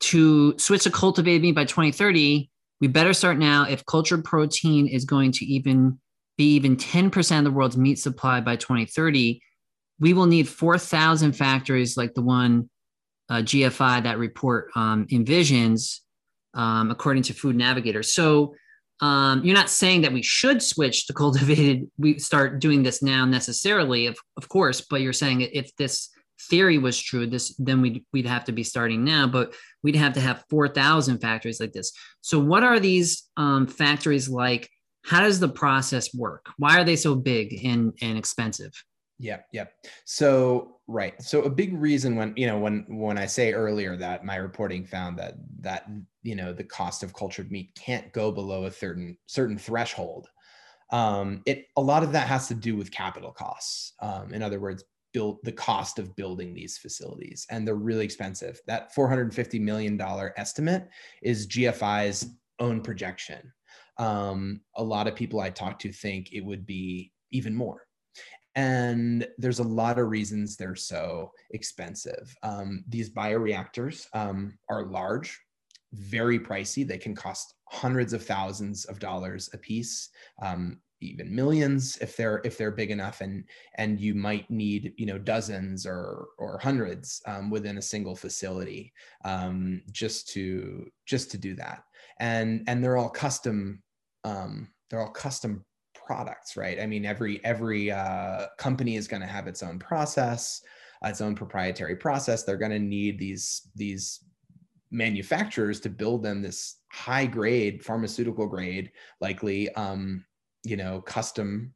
to 0.00 0.58
switch 0.58 0.84
to 0.84 0.90
cultivated 0.90 1.42
meat 1.42 1.54
by 1.54 1.64
2030, 1.64 2.48
we 2.80 2.88
better 2.88 3.12
start 3.12 3.38
now 3.38 3.66
if 3.68 3.84
cultured 3.84 4.24
protein 4.24 4.86
is 4.88 5.04
going 5.04 5.32
to 5.32 5.44
even 5.44 6.00
be 6.38 6.54
even 6.54 6.76
10% 6.76 7.38
of 7.38 7.44
the 7.44 7.50
world's 7.50 7.76
meat 7.76 7.98
supply 7.98 8.40
by 8.40 8.56
2030. 8.56 9.42
We 10.00 10.14
will 10.14 10.26
need 10.26 10.48
4,000 10.48 11.32
factories 11.32 11.98
like 11.98 12.14
the 12.14 12.22
one 12.22 12.70
uh, 13.28 13.42
GFI, 13.42 14.02
that 14.02 14.18
report 14.18 14.70
um, 14.74 15.06
envisions, 15.08 16.00
um, 16.54 16.90
according 16.90 17.24
to 17.24 17.34
Food 17.34 17.56
Navigator. 17.56 18.02
So 18.02 18.54
um, 19.02 19.44
you're 19.44 19.54
not 19.54 19.68
saying 19.68 20.00
that 20.02 20.12
we 20.12 20.22
should 20.22 20.62
switch 20.62 21.06
to 21.06 21.12
cultivated 21.12 21.90
we 21.98 22.18
start 22.18 22.60
doing 22.60 22.82
this 22.82 23.02
now 23.02 23.24
necessarily 23.24 24.06
of, 24.06 24.16
of 24.36 24.48
course 24.48 24.80
but 24.80 25.00
you're 25.00 25.12
saying 25.12 25.42
if 25.42 25.74
this 25.76 26.08
theory 26.48 26.78
was 26.78 26.98
true 26.98 27.26
this 27.26 27.54
then 27.58 27.80
we'd, 27.80 28.04
we'd 28.12 28.26
have 28.26 28.44
to 28.44 28.52
be 28.52 28.64
starting 28.64 29.04
now 29.04 29.26
but 29.26 29.54
we'd 29.82 29.96
have 29.96 30.12
to 30.14 30.20
have 30.20 30.44
4000 30.50 31.18
factories 31.18 31.60
like 31.60 31.72
this. 31.72 31.92
So 32.20 32.38
what 32.38 32.62
are 32.62 32.80
these 32.80 33.28
um, 33.36 33.66
factories 33.66 34.28
like? 34.28 34.68
How 35.04 35.20
does 35.20 35.40
the 35.40 35.48
process 35.48 36.14
work? 36.14 36.46
Why 36.58 36.78
are 36.78 36.84
they 36.84 36.96
so 36.96 37.16
big 37.16 37.64
and, 37.64 37.92
and 38.00 38.16
expensive? 38.16 38.72
Yeah 39.18 39.40
yeah. 39.52 39.66
So 40.04 40.78
right. 40.92 41.20
So 41.22 41.42
a 41.42 41.50
big 41.50 41.74
reason 41.74 42.16
when 42.16 42.34
you 42.36 42.46
know 42.46 42.58
when 42.58 42.84
when 42.88 43.18
i 43.18 43.26
say 43.26 43.52
earlier 43.52 43.96
that 43.96 44.24
my 44.24 44.36
reporting 44.36 44.84
found 44.84 45.18
that 45.18 45.34
that 45.60 45.88
you 46.22 46.36
know 46.36 46.52
the 46.52 46.64
cost 46.64 47.02
of 47.02 47.14
cultured 47.14 47.50
meat 47.50 47.70
can't 47.74 48.12
go 48.12 48.30
below 48.30 48.64
a 48.66 48.70
certain 48.70 49.16
certain 49.26 49.58
threshold 49.58 50.28
um, 50.92 51.42
it 51.46 51.68
a 51.76 51.80
lot 51.80 52.02
of 52.02 52.12
that 52.12 52.28
has 52.28 52.46
to 52.48 52.54
do 52.54 52.76
with 52.76 52.92
capital 52.92 53.32
costs. 53.32 53.94
Um, 54.00 54.32
in 54.32 54.42
other 54.42 54.60
words 54.60 54.84
build 55.12 55.38
the 55.42 55.52
cost 55.52 55.98
of 55.98 56.16
building 56.16 56.54
these 56.54 56.78
facilities 56.78 57.46
and 57.50 57.66
they're 57.66 57.74
really 57.74 58.04
expensive. 58.04 58.60
That 58.66 58.94
450 58.94 59.58
million 59.58 59.98
dollar 59.98 60.32
estimate 60.38 60.88
is 61.22 61.46
gfi's 61.48 62.26
own 62.58 62.80
projection. 62.80 63.52
Um, 63.98 64.62
a 64.76 64.82
lot 64.82 65.06
of 65.06 65.16
people 65.16 65.40
i 65.40 65.50
talk 65.50 65.78
to 65.80 65.92
think 65.92 66.32
it 66.32 66.44
would 66.44 66.64
be 66.64 67.12
even 67.30 67.54
more 67.54 67.82
and 68.54 69.26
there's 69.38 69.60
a 69.60 69.64
lot 69.64 69.98
of 69.98 70.08
reasons 70.08 70.56
they're 70.56 70.74
so 70.74 71.32
expensive. 71.50 72.34
Um, 72.42 72.84
these 72.88 73.10
bioreactors 73.10 74.06
um, 74.12 74.58
are 74.68 74.84
large, 74.84 75.40
very 75.92 76.38
pricey. 76.38 76.86
They 76.86 76.98
can 76.98 77.14
cost 77.14 77.54
hundreds 77.70 78.12
of 78.12 78.24
thousands 78.24 78.84
of 78.86 78.98
dollars 78.98 79.48
a 79.54 79.58
piece, 79.58 80.10
um, 80.42 80.80
even 81.00 81.34
millions 81.34 81.96
if 81.98 82.16
they're 82.16 82.40
if 82.44 82.58
they're 82.58 82.70
big 82.70 82.90
enough. 82.90 83.22
And 83.22 83.44
and 83.76 83.98
you 83.98 84.14
might 84.14 84.50
need 84.50 84.92
you 84.98 85.06
know 85.06 85.18
dozens 85.18 85.86
or 85.86 86.28
or 86.38 86.58
hundreds 86.58 87.22
um, 87.26 87.50
within 87.50 87.78
a 87.78 87.82
single 87.82 88.14
facility 88.14 88.92
um, 89.24 89.82
just 89.90 90.28
to 90.30 90.90
just 91.06 91.30
to 91.30 91.38
do 91.38 91.54
that. 91.54 91.84
And 92.20 92.64
and 92.66 92.84
they're 92.84 92.98
all 92.98 93.10
custom. 93.10 93.82
Um, 94.24 94.68
they're 94.90 95.00
all 95.00 95.10
custom 95.10 95.64
products, 96.06 96.56
right? 96.56 96.80
I 96.80 96.86
mean, 96.86 97.04
every 97.04 97.44
every 97.44 97.90
uh, 97.90 98.46
company 98.58 98.96
is 98.96 99.08
going 99.08 99.22
to 99.22 99.28
have 99.28 99.46
its 99.46 99.62
own 99.62 99.78
process, 99.78 100.62
its 101.04 101.20
own 101.20 101.34
proprietary 101.34 101.96
process. 101.96 102.42
They're 102.42 102.56
going 102.56 102.72
to 102.72 102.78
need 102.78 103.18
these 103.18 103.68
these 103.74 104.20
manufacturers 104.92 105.80
to 105.80 105.88
build 105.88 106.22
them 106.22 106.42
this 106.42 106.76
high 106.92 107.26
grade 107.26 107.82
pharmaceutical 107.82 108.46
grade 108.46 108.92
likely 109.20 109.70
um, 109.74 110.24
you 110.64 110.76
know 110.76 111.00
custom 111.00 111.72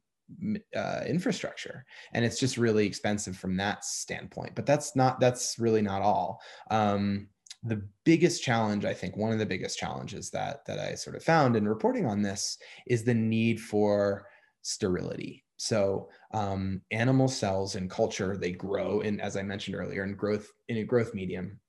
uh, 0.75 1.01
infrastructure 1.07 1.85
and 2.13 2.23
it's 2.23 2.39
just 2.39 2.57
really 2.57 2.85
expensive 2.85 3.35
from 3.35 3.55
that 3.57 3.83
standpoint 3.83 4.53
but 4.55 4.65
that's 4.65 4.95
not 4.95 5.19
that's 5.19 5.57
really 5.57 5.81
not 5.81 6.01
all 6.01 6.39
um, 6.69 7.27
the 7.67 7.81
biggest 8.03 8.43
challenge 8.43 8.85
i 8.85 8.93
think 8.93 9.17
one 9.17 9.31
of 9.31 9.39
the 9.39 9.45
biggest 9.45 9.77
challenges 9.77 10.29
that 10.29 10.65
that 10.65 10.79
i 10.79 10.93
sort 10.93 11.15
of 11.15 11.23
found 11.23 11.55
in 11.55 11.67
reporting 11.67 12.05
on 12.05 12.21
this 12.21 12.57
is 12.87 13.03
the 13.03 13.13
need 13.13 13.59
for 13.59 14.25
sterility. 14.67 15.45
So 15.55 16.09
um, 16.33 16.81
animal 16.91 17.29
cells 17.29 17.75
in 17.75 17.87
culture 17.87 18.35
they 18.37 18.51
grow 18.51 18.99
in 18.99 19.19
as 19.21 19.37
i 19.37 19.41
mentioned 19.41 19.77
earlier 19.77 20.03
in 20.03 20.13
growth 20.13 20.51
in 20.67 20.77
a 20.77 20.83
growth 20.83 21.13
medium. 21.13 21.59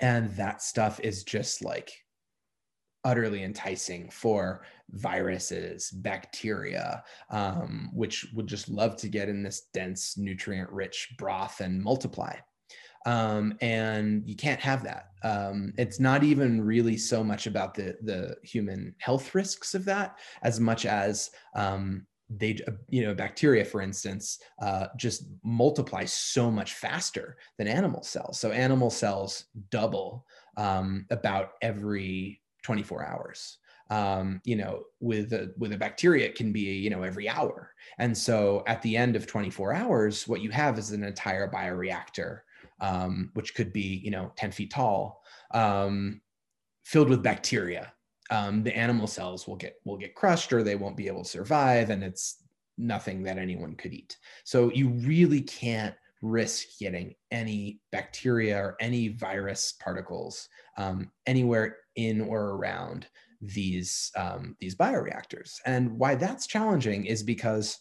And 0.00 0.30
that 0.36 0.62
stuff 0.62 1.00
is 1.00 1.24
just 1.24 1.64
like 1.64 1.90
utterly 3.04 3.42
enticing 3.42 4.10
for 4.10 4.62
viruses, 4.90 5.90
bacteria, 5.90 7.02
um, 7.30 7.90
which 7.94 8.26
would 8.34 8.46
just 8.46 8.68
love 8.68 8.96
to 8.96 9.08
get 9.08 9.28
in 9.28 9.42
this 9.42 9.62
dense, 9.72 10.16
nutrient 10.18 10.70
rich 10.70 11.14
broth 11.18 11.60
and 11.60 11.82
multiply 11.82 12.34
um, 13.08 13.56
and 13.62 14.22
you 14.26 14.36
can't 14.36 14.60
have 14.60 14.84
that. 14.84 15.12
Um, 15.22 15.72
it's 15.78 15.98
not 15.98 16.22
even 16.24 16.60
really 16.60 16.98
so 16.98 17.24
much 17.24 17.46
about 17.46 17.74
the 17.74 17.96
the 18.02 18.36
human 18.42 18.94
health 18.98 19.34
risks 19.34 19.74
of 19.74 19.86
that 19.86 20.18
as 20.42 20.60
much 20.60 20.84
as 20.84 21.30
um, 21.54 22.06
they 22.28 22.58
you 22.90 23.02
know 23.02 23.14
bacteria 23.14 23.64
for 23.64 23.80
instance 23.80 24.40
uh, 24.60 24.88
just 24.98 25.24
multiply 25.42 26.04
so 26.04 26.50
much 26.50 26.74
faster 26.74 27.38
than 27.56 27.66
animal 27.66 28.02
cells. 28.02 28.38
So 28.38 28.50
animal 28.50 28.90
cells 28.90 29.46
double 29.70 30.26
um, 30.58 31.06
about 31.10 31.52
every 31.62 32.42
24 32.62 33.06
hours. 33.06 33.56
Um, 33.90 34.42
you 34.44 34.56
know 34.56 34.82
with 35.00 35.32
a 35.32 35.54
with 35.56 35.72
a 35.72 35.78
bacteria 35.78 36.26
it 36.26 36.34
can 36.34 36.52
be 36.52 36.60
you 36.60 36.90
know 36.90 37.04
every 37.04 37.26
hour. 37.26 37.72
And 37.98 38.16
so 38.16 38.64
at 38.66 38.82
the 38.82 38.98
end 38.98 39.16
of 39.16 39.26
24 39.26 39.72
hours 39.72 40.28
what 40.28 40.42
you 40.42 40.50
have 40.50 40.78
is 40.78 40.90
an 40.90 41.02
entire 41.02 41.50
bioreactor 41.50 42.40
um, 42.80 43.30
which 43.34 43.54
could 43.54 43.72
be 43.72 44.00
you 44.04 44.10
know 44.10 44.32
10 44.36 44.52
feet 44.52 44.70
tall 44.70 45.22
um, 45.52 46.20
filled 46.84 47.08
with 47.08 47.22
bacteria 47.22 47.92
um, 48.30 48.62
the 48.62 48.76
animal 48.76 49.06
cells 49.06 49.46
will 49.46 49.56
get 49.56 49.76
will 49.84 49.96
get 49.96 50.14
crushed 50.14 50.52
or 50.52 50.62
they 50.62 50.76
won't 50.76 50.96
be 50.96 51.06
able 51.06 51.22
to 51.22 51.28
survive 51.30 51.90
and 51.90 52.02
it's 52.02 52.42
nothing 52.76 53.22
that 53.22 53.38
anyone 53.38 53.74
could 53.74 53.92
eat 53.92 54.16
so 54.44 54.70
you 54.72 54.88
really 54.88 55.40
can't 55.40 55.94
risk 56.22 56.66
getting 56.80 57.14
any 57.30 57.80
bacteria 57.92 58.56
or 58.58 58.76
any 58.80 59.08
virus 59.08 59.74
particles 59.80 60.48
um, 60.76 61.10
anywhere 61.26 61.76
in 61.96 62.20
or 62.20 62.56
around 62.56 63.06
these 63.40 64.10
um, 64.16 64.56
these 64.60 64.74
bioreactors. 64.74 65.56
And 65.64 65.98
why 65.98 66.14
that's 66.14 66.46
challenging 66.46 67.06
is 67.06 67.22
because 67.22 67.78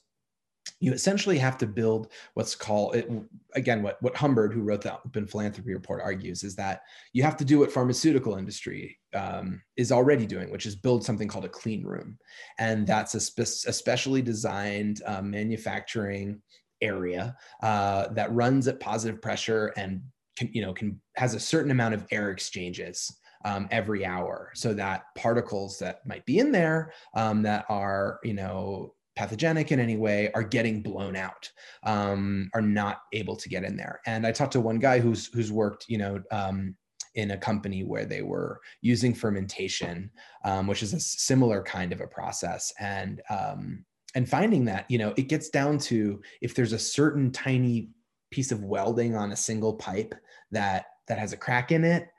you 0.79 0.93
essentially 0.93 1.37
have 1.37 1.57
to 1.57 1.67
build 1.67 2.11
what's 2.35 2.55
called 2.55 2.95
it, 2.95 3.09
again 3.53 3.81
what 3.81 4.01
what 4.01 4.15
Humbird, 4.15 4.53
who 4.53 4.61
wrote 4.61 4.81
the 4.81 4.93
Open 4.93 5.25
Philanthropy 5.25 5.73
Report, 5.73 6.01
argues 6.01 6.43
is 6.43 6.55
that 6.55 6.81
you 7.13 7.23
have 7.23 7.37
to 7.37 7.45
do 7.45 7.59
what 7.59 7.71
pharmaceutical 7.71 8.35
industry 8.35 8.97
um, 9.15 9.61
is 9.75 9.91
already 9.91 10.25
doing, 10.25 10.51
which 10.51 10.65
is 10.65 10.75
build 10.75 11.03
something 11.03 11.27
called 11.27 11.45
a 11.45 11.49
clean 11.49 11.83
room, 11.83 12.17
and 12.59 12.85
that's 12.85 13.15
a, 13.15 13.19
spe- 13.19 13.67
a 13.67 13.73
specially 13.73 14.21
designed 14.21 15.01
uh, 15.05 15.21
manufacturing 15.21 16.41
area 16.81 17.35
uh, 17.63 18.07
that 18.09 18.31
runs 18.33 18.67
at 18.67 18.79
positive 18.79 19.21
pressure 19.21 19.73
and 19.77 20.01
can, 20.35 20.49
you 20.53 20.61
know 20.61 20.73
can 20.73 21.01
has 21.15 21.33
a 21.33 21.39
certain 21.39 21.71
amount 21.71 21.95
of 21.95 22.05
air 22.11 22.29
exchanges 22.29 23.17
um, 23.45 23.67
every 23.71 24.05
hour. 24.05 24.51
So 24.53 24.73
that 24.73 25.05
particles 25.15 25.79
that 25.79 26.05
might 26.05 26.25
be 26.25 26.39
in 26.39 26.51
there 26.51 26.93
um, 27.15 27.41
that 27.43 27.65
are 27.69 28.19
you 28.23 28.33
know 28.33 28.93
pathogenic 29.17 29.71
in 29.71 29.79
any 29.79 29.97
way 29.97 30.31
are 30.33 30.43
getting 30.43 30.83
blown 30.83 31.15
out 31.15 31.49
um, 31.83 32.49
are 32.53 32.61
not 32.61 32.99
able 33.13 33.35
to 33.35 33.49
get 33.49 33.63
in 33.63 33.75
there. 33.75 33.99
And 34.05 34.25
i 34.25 34.31
talked 34.31 34.53
to 34.53 34.61
one 34.61 34.79
guy 34.79 34.99
who's 34.99 35.27
who's 35.33 35.51
worked 35.51 35.85
you 35.89 35.97
know 35.97 36.21
um, 36.31 36.75
in 37.15 37.31
a 37.31 37.37
company 37.37 37.83
where 37.83 38.05
they 38.05 38.21
were 38.21 38.59
using 38.81 39.13
fermentation 39.13 40.11
um, 40.45 40.67
which 40.67 40.83
is 40.83 40.93
a 40.93 40.99
similar 40.99 41.63
kind 41.63 41.91
of 41.91 41.99
a 41.99 42.07
process. 42.07 42.71
And 42.79 43.21
um, 43.29 43.83
and 44.15 44.29
finding 44.29 44.65
that 44.65 44.85
you 44.89 44.99
know 44.99 45.13
it 45.17 45.23
gets 45.23 45.49
down 45.49 45.79
to 45.79 46.21
if 46.41 46.53
there's 46.53 46.73
a 46.73 46.79
certain 46.79 47.31
tiny 47.31 47.89
piece 48.31 48.51
of 48.51 48.63
welding 48.63 49.15
on 49.15 49.31
a 49.31 49.35
single 49.35 49.73
pipe 49.73 50.13
that 50.51 50.85
that 51.07 51.17
has 51.17 51.33
a 51.33 51.37
crack 51.37 51.71
in 51.71 51.83
it 51.83 52.09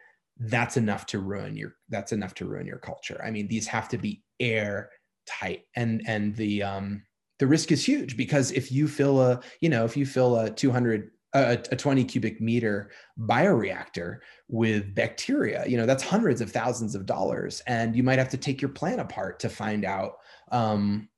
that's 0.40 0.76
enough 0.76 1.04
to 1.06 1.18
ruin 1.18 1.56
your 1.56 1.74
that's 1.88 2.12
enough 2.12 2.34
to 2.34 2.46
ruin 2.46 2.66
your 2.66 2.78
culture. 2.78 3.20
I 3.24 3.30
mean 3.30 3.48
these 3.48 3.66
have 3.66 3.88
to 3.88 3.98
be 3.98 4.22
air 4.40 4.90
tight 5.28 5.64
and 5.76 6.02
and 6.06 6.34
the 6.36 6.62
um 6.62 7.02
the 7.38 7.46
risk 7.46 7.70
is 7.70 7.84
huge 7.84 8.16
because 8.16 8.50
if 8.52 8.72
you 8.72 8.88
fill 8.88 9.20
a 9.20 9.40
you 9.60 9.68
know 9.68 9.84
if 9.84 9.96
you 9.96 10.06
fill 10.06 10.38
a 10.38 10.50
200 10.50 11.10
a, 11.34 11.58
a 11.70 11.76
20 11.76 12.04
cubic 12.04 12.40
meter 12.40 12.90
bioreactor 13.20 14.18
with 14.48 14.94
bacteria 14.94 15.64
you 15.66 15.76
know 15.76 15.86
that's 15.86 16.02
hundreds 16.02 16.40
of 16.40 16.50
thousands 16.50 16.94
of 16.94 17.06
dollars. 17.06 17.62
And 17.66 17.94
you 17.94 18.02
might 18.02 18.18
have 18.18 18.30
to 18.30 18.36
take 18.36 18.62
your 18.62 18.70
plant 18.70 19.00
apart 19.00 19.38
to 19.40 19.48
find 19.48 19.84
out 19.84 20.14
um, 20.50 21.08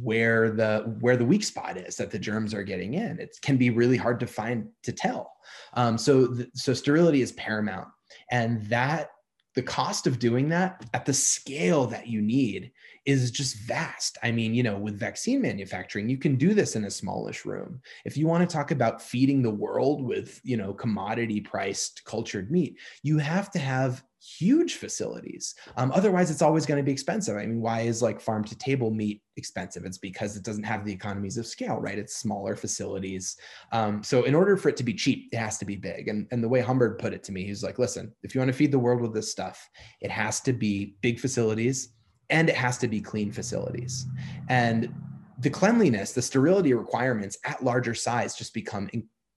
where 0.00 0.50
the 0.50 0.96
where 1.00 1.16
the 1.16 1.24
weak 1.24 1.44
spot 1.44 1.76
is 1.76 1.96
that 1.96 2.10
the 2.10 2.18
germs 2.18 2.54
are 2.54 2.62
getting 2.62 2.94
in. 2.94 3.18
It 3.18 3.36
can 3.42 3.56
be 3.56 3.70
really 3.70 3.96
hard 3.96 4.20
to 4.20 4.26
find 4.26 4.68
to 4.82 4.92
tell. 4.92 5.32
Um, 5.74 5.96
so 5.98 6.34
th- 6.34 6.48
so 6.54 6.74
sterility 6.74 7.22
is 7.22 7.32
paramount. 7.32 7.88
And 8.30 8.64
that 8.66 9.10
the 9.54 9.62
cost 9.62 10.06
of 10.06 10.18
doing 10.18 10.48
that 10.50 10.86
at 10.94 11.04
the 11.04 11.12
scale 11.12 11.86
that 11.86 12.06
you 12.06 12.22
need 12.22 12.72
is 13.06 13.30
just 13.30 13.56
vast. 13.56 14.18
I 14.22 14.30
mean, 14.30 14.54
you 14.54 14.62
know, 14.62 14.78
with 14.78 14.98
vaccine 14.98 15.42
manufacturing, 15.42 16.08
you 16.08 16.18
can 16.18 16.36
do 16.36 16.54
this 16.54 16.76
in 16.76 16.84
a 16.84 16.90
smallish 16.90 17.44
room. 17.44 17.80
If 18.04 18.16
you 18.16 18.26
want 18.26 18.48
to 18.48 18.52
talk 18.52 18.70
about 18.70 19.02
feeding 19.02 19.42
the 19.42 19.50
world 19.50 20.02
with, 20.02 20.40
you 20.44 20.56
know, 20.56 20.72
commodity 20.72 21.40
priced 21.40 22.04
cultured 22.04 22.50
meat, 22.50 22.78
you 23.02 23.18
have 23.18 23.50
to 23.52 23.58
have 23.58 24.04
huge 24.20 24.74
facilities. 24.74 25.54
Um, 25.76 25.92
otherwise, 25.92 26.30
it's 26.30 26.42
always 26.42 26.66
going 26.66 26.78
to 26.78 26.84
be 26.84 26.92
expensive. 26.92 27.36
I 27.36 27.46
mean, 27.46 27.60
why 27.60 27.80
is 27.80 28.02
like 28.02 28.20
farm 28.20 28.44
to 28.44 28.56
table 28.56 28.90
meat 28.90 29.22
expensive? 29.36 29.84
It's 29.84 29.98
because 29.98 30.36
it 30.36 30.42
doesn't 30.42 30.64
have 30.64 30.84
the 30.84 30.92
economies 30.92 31.38
of 31.38 31.46
scale, 31.46 31.78
right? 31.78 31.98
It's 31.98 32.16
smaller 32.16 32.56
facilities. 32.56 33.36
Um, 33.72 34.02
so, 34.02 34.24
in 34.24 34.34
order 34.34 34.56
for 34.56 34.68
it 34.68 34.76
to 34.78 34.84
be 34.84 34.94
cheap, 34.94 35.28
it 35.32 35.38
has 35.38 35.58
to 35.58 35.64
be 35.64 35.76
big. 35.76 36.08
And, 36.08 36.26
and 36.30 36.42
the 36.42 36.48
way 36.48 36.60
Humbird 36.60 36.98
put 36.98 37.14
it 37.14 37.22
to 37.24 37.32
me, 37.32 37.44
he's 37.44 37.62
like, 37.62 37.78
listen, 37.78 38.12
if 38.22 38.34
you 38.34 38.40
want 38.40 38.50
to 38.50 38.56
feed 38.56 38.72
the 38.72 38.78
world 38.78 39.00
with 39.00 39.14
this 39.14 39.30
stuff, 39.30 39.68
it 40.00 40.10
has 40.10 40.40
to 40.42 40.52
be 40.52 40.96
big 41.00 41.18
facilities 41.18 41.94
and 42.28 42.48
it 42.48 42.56
has 42.56 42.78
to 42.78 42.88
be 42.88 43.00
clean 43.00 43.32
facilities. 43.32 44.06
And 44.48 44.94
the 45.40 45.50
cleanliness, 45.50 46.12
the 46.12 46.22
sterility 46.22 46.74
requirements 46.74 47.38
at 47.44 47.64
larger 47.64 47.94
size 47.94 48.36
just 48.36 48.54
become 48.54 48.88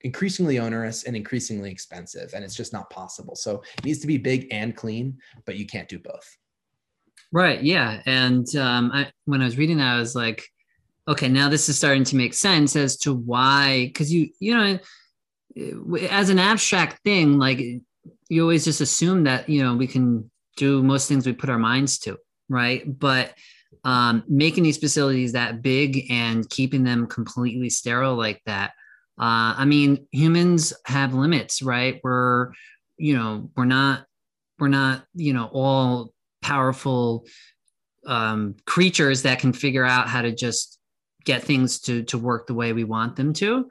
increasingly 0.04 0.60
onerous 0.60 1.04
and 1.04 1.16
increasingly 1.16 1.72
expensive 1.72 2.32
and 2.34 2.44
it's 2.44 2.56
just 2.56 2.74
not 2.74 2.90
possible. 2.90 3.36
So 3.36 3.64
it 3.78 3.86
needs 3.86 4.00
to 4.00 4.08
be 4.08 4.18
big 4.18 4.48
and 4.52 4.76
clean 4.76 5.18
but 5.46 5.56
you 5.56 5.66
can't 5.66 5.90
do 5.90 6.00
both. 6.00 6.38
Right 7.32 7.64
yeah 7.64 8.02
and 8.06 8.48
um, 8.56 8.92
I, 8.94 9.12
when 9.26 9.42
i 9.42 9.46
was 9.46 9.58
reading 9.58 9.78
that 9.78 9.96
i 9.96 9.98
was 9.98 10.14
like 10.14 10.48
okay 11.08 11.28
now 11.28 11.50
this 11.50 11.68
is 11.68 11.76
starting 11.76 12.04
to 12.04 12.16
make 12.16 12.36
sense 12.36 12.76
as 12.76 12.96
to 12.98 13.16
why 13.16 13.88
because 13.88 14.14
you 14.14 14.30
you 14.40 14.56
know 14.56 14.78
as 16.12 16.30
an 16.30 16.38
abstract 16.38 17.04
thing 17.04 17.40
like 17.40 17.60
you 18.30 18.42
always 18.44 18.64
just 18.64 18.82
assume 18.82 19.24
that 19.24 19.50
you 19.50 19.64
know 19.64 19.76
we 19.76 19.88
can 19.88 20.30
do 20.58 20.84
most 20.84 21.08
things 21.08 21.26
we 21.26 21.34
put 21.34 21.50
our 21.50 21.58
minds 21.58 21.98
to 21.98 22.20
right? 22.50 22.84
But 23.00 23.34
um, 23.84 24.24
making 24.28 24.64
these 24.64 24.78
facilities 24.78 25.34
that 25.34 25.62
big 25.62 26.10
and 26.10 26.50
keeping 26.50 26.84
them 26.84 27.08
completely 27.08 27.70
sterile 27.70 28.16
like 28.16 28.42
that 28.46 28.72
uh, 29.20 29.54
I 29.58 29.66
mean, 29.66 30.08
humans 30.12 30.74
have 30.86 31.14
limits, 31.14 31.62
right? 31.62 32.00
We're, 32.04 32.52
you 32.98 33.16
know, 33.16 33.52
we're 33.56 33.66
not, 33.66 34.06
we're 34.60 34.70
not, 34.70 35.06
you 35.14 35.34
know, 35.34 35.50
all 35.54 36.14
powerful 36.42 37.26
um, 38.08 38.56
creatures 38.66 39.22
that 39.22 39.40
can 39.40 39.54
figure 39.54 39.86
out 39.86 40.08
how 40.08 40.22
to 40.22 40.34
just 40.34 40.80
get 41.26 41.44
things 41.44 41.80
to 41.80 42.04
to 42.04 42.18
work 42.18 42.48
the 42.48 42.54
way 42.54 42.74
we 42.74 42.84
want 42.84 43.16
them 43.16 43.34
to. 43.34 43.70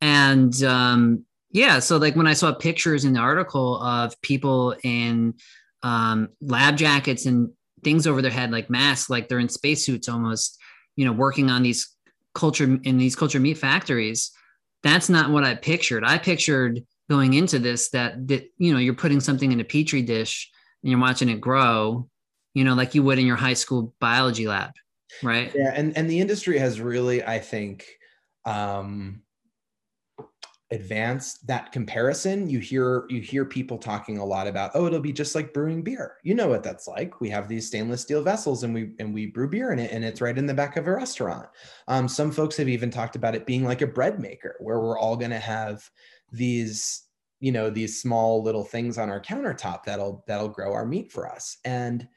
And 0.00 0.62
um, 0.64 1.24
yeah, 1.52 1.78
so 1.78 1.96
like 1.96 2.16
when 2.16 2.26
I 2.26 2.34
saw 2.34 2.52
pictures 2.52 3.04
in 3.04 3.12
the 3.12 3.20
article 3.20 3.80
of 3.82 4.20
people 4.20 4.74
in 4.82 5.34
um, 5.82 6.28
lab 6.40 6.76
jackets 6.76 7.24
and 7.26 7.50
things 7.84 8.06
over 8.06 8.20
their 8.20 8.30
head, 8.30 8.50
like 8.50 8.68
masks, 8.68 9.08
like 9.08 9.28
they're 9.28 9.38
in 9.38 9.48
spacesuits 9.48 10.08
almost, 10.08 10.58
you 10.96 11.04
know, 11.04 11.12
working 11.12 11.50
on 11.50 11.62
these 11.62 11.94
culture 12.34 12.78
in 12.82 12.98
these 12.98 13.14
culture 13.14 13.40
meat 13.40 13.58
factories 13.58 14.32
that's 14.82 15.08
not 15.08 15.30
what 15.30 15.44
I 15.44 15.54
pictured. 15.54 16.04
I 16.04 16.18
pictured 16.18 16.84
going 17.10 17.34
into 17.34 17.58
this 17.58 17.90
that 17.90 18.26
that 18.28 18.50
you 18.58 18.72
know 18.72 18.78
you're 18.78 18.94
putting 18.94 19.20
something 19.20 19.52
in 19.52 19.60
a 19.60 19.64
petri 19.64 20.02
dish 20.02 20.50
and 20.82 20.90
you're 20.90 21.00
watching 21.00 21.28
it 21.28 21.40
grow, 21.40 22.08
you 22.54 22.64
know, 22.64 22.74
like 22.74 22.94
you 22.94 23.02
would 23.02 23.18
in 23.18 23.26
your 23.26 23.36
high 23.36 23.54
school 23.54 23.94
biology 24.00 24.46
lab, 24.46 24.72
right? 25.22 25.52
Yeah, 25.54 25.72
and 25.74 25.96
and 25.96 26.10
the 26.10 26.20
industry 26.20 26.58
has 26.58 26.80
really, 26.80 27.24
I 27.24 27.38
think, 27.38 27.86
um, 28.44 29.21
advance 30.72 31.34
that 31.44 31.70
comparison 31.70 32.48
you 32.48 32.58
hear 32.58 33.04
you 33.10 33.20
hear 33.20 33.44
people 33.44 33.76
talking 33.76 34.16
a 34.16 34.24
lot 34.24 34.46
about 34.46 34.70
oh 34.74 34.86
it'll 34.86 35.00
be 35.00 35.12
just 35.12 35.34
like 35.34 35.52
brewing 35.52 35.82
beer. 35.82 36.16
You 36.22 36.34
know 36.34 36.48
what 36.48 36.62
that's 36.62 36.88
like. 36.88 37.20
We 37.20 37.28
have 37.28 37.46
these 37.46 37.66
stainless 37.66 38.00
steel 38.00 38.22
vessels 38.22 38.64
and 38.64 38.72
we 38.72 38.92
and 38.98 39.12
we 39.12 39.26
brew 39.26 39.48
beer 39.48 39.72
in 39.72 39.78
it 39.78 39.92
and 39.92 40.02
it's 40.04 40.22
right 40.22 40.36
in 40.36 40.46
the 40.46 40.54
back 40.54 40.76
of 40.76 40.86
a 40.86 40.92
restaurant. 40.92 41.46
Um, 41.88 42.08
some 42.08 42.32
folks 42.32 42.56
have 42.56 42.68
even 42.68 42.90
talked 42.90 43.16
about 43.16 43.34
it 43.34 43.46
being 43.46 43.64
like 43.64 43.82
a 43.82 43.86
bread 43.86 44.18
maker 44.18 44.56
where 44.60 44.80
we're 44.80 44.98
all 44.98 45.16
going 45.16 45.30
to 45.30 45.38
have 45.38 45.88
these 46.32 47.04
you 47.40 47.52
know 47.52 47.68
these 47.68 48.00
small 48.00 48.42
little 48.42 48.64
things 48.64 48.96
on 48.96 49.10
our 49.10 49.20
countertop 49.20 49.84
that'll 49.84 50.24
that'll 50.26 50.48
grow 50.48 50.72
our 50.72 50.86
meat 50.86 51.12
for 51.12 51.30
us. 51.30 51.58
And 51.64 52.08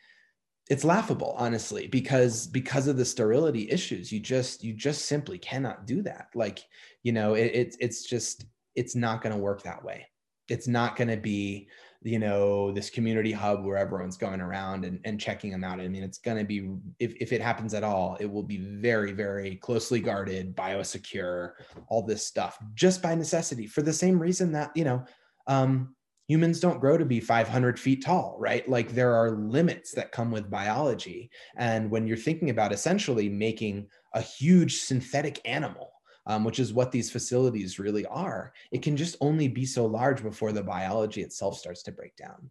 it's 0.70 0.84
laughable 0.84 1.36
honestly 1.38 1.88
because 1.88 2.48
because 2.48 2.88
of 2.88 2.98
the 2.98 3.06
sterility 3.06 3.70
issues 3.70 4.12
you 4.12 4.20
just 4.20 4.64
you 4.64 4.74
just 4.74 5.06
simply 5.06 5.38
cannot 5.38 5.86
do 5.86 6.02
that. 6.02 6.28
Like 6.34 6.60
you 7.04 7.12
know 7.12 7.36
it, 7.36 7.52
it 7.54 7.76
it's 7.80 8.04
just 8.04 8.46
it's 8.76 8.96
not 8.96 9.22
going 9.22 9.34
to 9.34 9.42
work 9.42 9.64
that 9.64 9.84
way. 9.84 10.08
It's 10.50 10.68
not 10.68 10.96
going 10.96 11.08
to 11.10 11.18
be 11.18 11.68
you 12.02 12.20
know 12.20 12.72
this 12.72 12.90
community 12.90 13.32
hub 13.32 13.64
where 13.64 13.78
everyone's 13.78 14.18
going 14.18 14.42
around 14.42 14.86
and, 14.86 15.00
and 15.06 15.20
checking 15.20 15.52
them 15.52 15.64
out. 15.64 15.80
I 15.80 15.88
mean 15.88 16.04
it's 16.04 16.18
going 16.18 16.38
to 16.38 16.44
be 16.44 16.70
if, 17.00 17.16
if 17.22 17.32
it 17.32 17.42
happens 17.42 17.74
at 17.74 17.84
all 17.84 18.18
it 18.20 18.26
will 18.26 18.44
be 18.44 18.58
very 18.58 19.12
very 19.12 19.56
closely 19.58 20.00
guarded 20.00 20.56
biosecure 20.56 21.52
all 21.90 22.02
this 22.02 22.26
stuff 22.26 22.58
just 22.74 23.02
by 23.02 23.14
necessity 23.14 23.68
for 23.68 23.82
the 23.82 23.94
same 23.94 24.20
reason 24.20 24.52
that 24.54 24.72
you 24.76 24.84
know 24.84 25.04
um, 25.48 25.95
humans 26.28 26.60
don't 26.60 26.80
grow 26.80 26.98
to 26.98 27.06
be 27.06 27.20
500 27.20 27.80
feet 27.80 28.04
tall, 28.04 28.36
right? 28.40 28.68
Like 28.68 28.92
there 28.92 29.14
are 29.14 29.32
limits 29.32 29.92
that 29.92 30.12
come 30.12 30.32
with 30.32 30.50
biology. 30.50 31.30
And 31.56 31.92
when 31.92 32.08
you're 32.08 32.18
thinking 32.18 32.50
about 32.50 32.72
essentially 32.72 33.30
making 33.30 33.88
a 34.14 34.22
huge 34.22 34.78
synthetic 34.78 35.40
animal, 35.46 35.92
um, 36.26 36.44
which 36.44 36.60
is 36.60 36.74
what 36.74 36.92
these 36.92 37.12
facilities 37.12 37.78
really 37.78 38.06
are, 38.08 38.54
it 38.72 38.82
can 38.82 38.98
just 38.98 39.16
only 39.22 39.48
be 39.48 39.66
so 39.66 39.86
large 39.86 40.24
before 40.24 40.52
the 40.52 40.64
biology 40.64 41.22
itself 41.22 41.58
starts 41.58 41.84
to 41.84 41.92
break 41.92 42.16
down. 42.16 42.50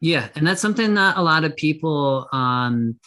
Yeah. 0.00 0.28
And 0.36 0.46
that's 0.46 0.60
something 0.60 0.94
that 0.94 1.16
a 1.16 1.22
lot 1.22 1.44
of 1.44 1.56
people, 1.56 2.28
um, 2.32 2.98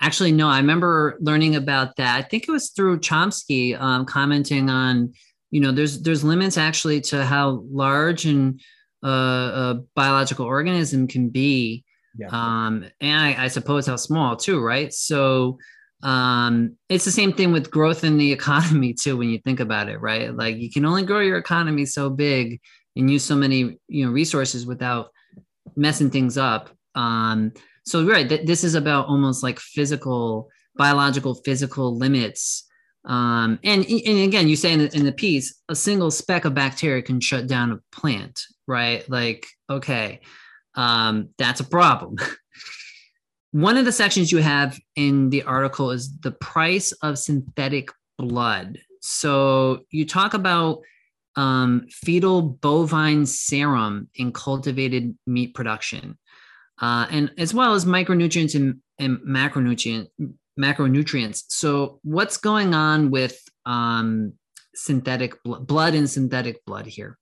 Actually, 0.00 0.30
no. 0.30 0.48
I 0.48 0.58
remember 0.58 1.18
learning 1.20 1.56
about 1.56 1.96
that. 1.96 2.16
I 2.16 2.22
think 2.22 2.44
it 2.44 2.52
was 2.52 2.70
through 2.70 3.00
Chomsky 3.00 3.78
um, 3.80 4.04
commenting 4.04 4.70
on, 4.70 5.12
you 5.50 5.60
know, 5.60 5.72
there's 5.72 6.00
there's 6.02 6.22
limits 6.22 6.56
actually 6.56 7.00
to 7.02 7.24
how 7.24 7.64
large 7.68 8.24
and 8.24 8.60
uh, 9.04 9.08
a 9.08 9.80
biological 9.94 10.46
organism 10.46 11.06
can 11.06 11.28
be, 11.28 11.84
yeah. 12.16 12.28
um, 12.30 12.84
and 13.00 13.20
I, 13.20 13.44
I 13.44 13.48
suppose 13.48 13.86
how 13.86 13.96
small 13.96 14.36
too, 14.36 14.60
right? 14.60 14.92
So 14.92 15.58
um, 16.02 16.76
it's 16.88 17.04
the 17.04 17.10
same 17.10 17.32
thing 17.32 17.52
with 17.52 17.70
growth 17.70 18.04
in 18.04 18.18
the 18.18 18.32
economy 18.38 18.94
too. 18.94 19.16
When 19.16 19.28
you 19.28 19.38
think 19.38 19.60
about 19.60 19.88
it, 19.88 19.98
right? 19.98 20.34
Like 20.34 20.56
you 20.56 20.70
can 20.70 20.84
only 20.84 21.04
grow 21.04 21.20
your 21.20 21.38
economy 21.38 21.86
so 21.86 22.10
big 22.10 22.60
and 22.96 23.10
use 23.10 23.24
so 23.24 23.36
many 23.36 23.78
you 23.88 24.06
know 24.06 24.12
resources 24.12 24.66
without 24.66 25.10
messing 25.76 26.10
things 26.10 26.36
up. 26.36 26.70
Um, 26.94 27.52
so 27.88 28.04
right 28.06 28.28
th- 28.28 28.46
this 28.46 28.62
is 28.62 28.74
about 28.74 29.08
almost 29.08 29.42
like 29.42 29.58
physical 29.58 30.48
biological 30.76 31.34
physical 31.34 31.96
limits 31.96 32.64
um, 33.04 33.58
and, 33.64 33.84
and 33.86 34.18
again 34.20 34.48
you 34.48 34.56
say 34.56 34.72
in 34.72 34.80
the, 34.80 34.96
in 34.96 35.04
the 35.04 35.12
piece 35.12 35.60
a 35.68 35.74
single 35.74 36.10
speck 36.10 36.44
of 36.44 36.54
bacteria 36.54 37.02
can 37.02 37.20
shut 37.20 37.46
down 37.46 37.72
a 37.72 37.96
plant 37.96 38.40
right 38.68 39.08
like 39.10 39.46
okay 39.68 40.20
um, 40.74 41.30
that's 41.38 41.60
a 41.60 41.64
problem 41.64 42.16
one 43.50 43.76
of 43.76 43.84
the 43.84 43.92
sections 43.92 44.30
you 44.30 44.38
have 44.38 44.78
in 44.94 45.30
the 45.30 45.42
article 45.42 45.90
is 45.90 46.16
the 46.20 46.30
price 46.30 46.92
of 47.02 47.18
synthetic 47.18 47.90
blood 48.18 48.78
so 49.00 49.80
you 49.90 50.06
talk 50.06 50.34
about 50.34 50.80
um, 51.34 51.86
fetal 51.88 52.42
bovine 52.42 53.26
serum 53.26 54.08
in 54.14 54.32
cultivated 54.32 55.16
meat 55.26 55.54
production 55.54 56.16
uh, 56.80 57.06
and 57.10 57.32
as 57.38 57.52
well 57.52 57.74
as 57.74 57.84
micronutrients 57.84 58.54
and, 58.54 58.80
and 58.98 59.18
macronutrient, 59.18 60.08
macronutrients. 60.58 61.44
So, 61.48 62.00
what's 62.02 62.36
going 62.36 62.74
on 62.74 63.10
with 63.10 63.40
um, 63.66 64.34
synthetic 64.74 65.42
bl- 65.42 65.56
blood 65.56 65.94
and 65.94 66.08
synthetic 66.08 66.64
blood 66.64 66.86
here? 66.86 67.18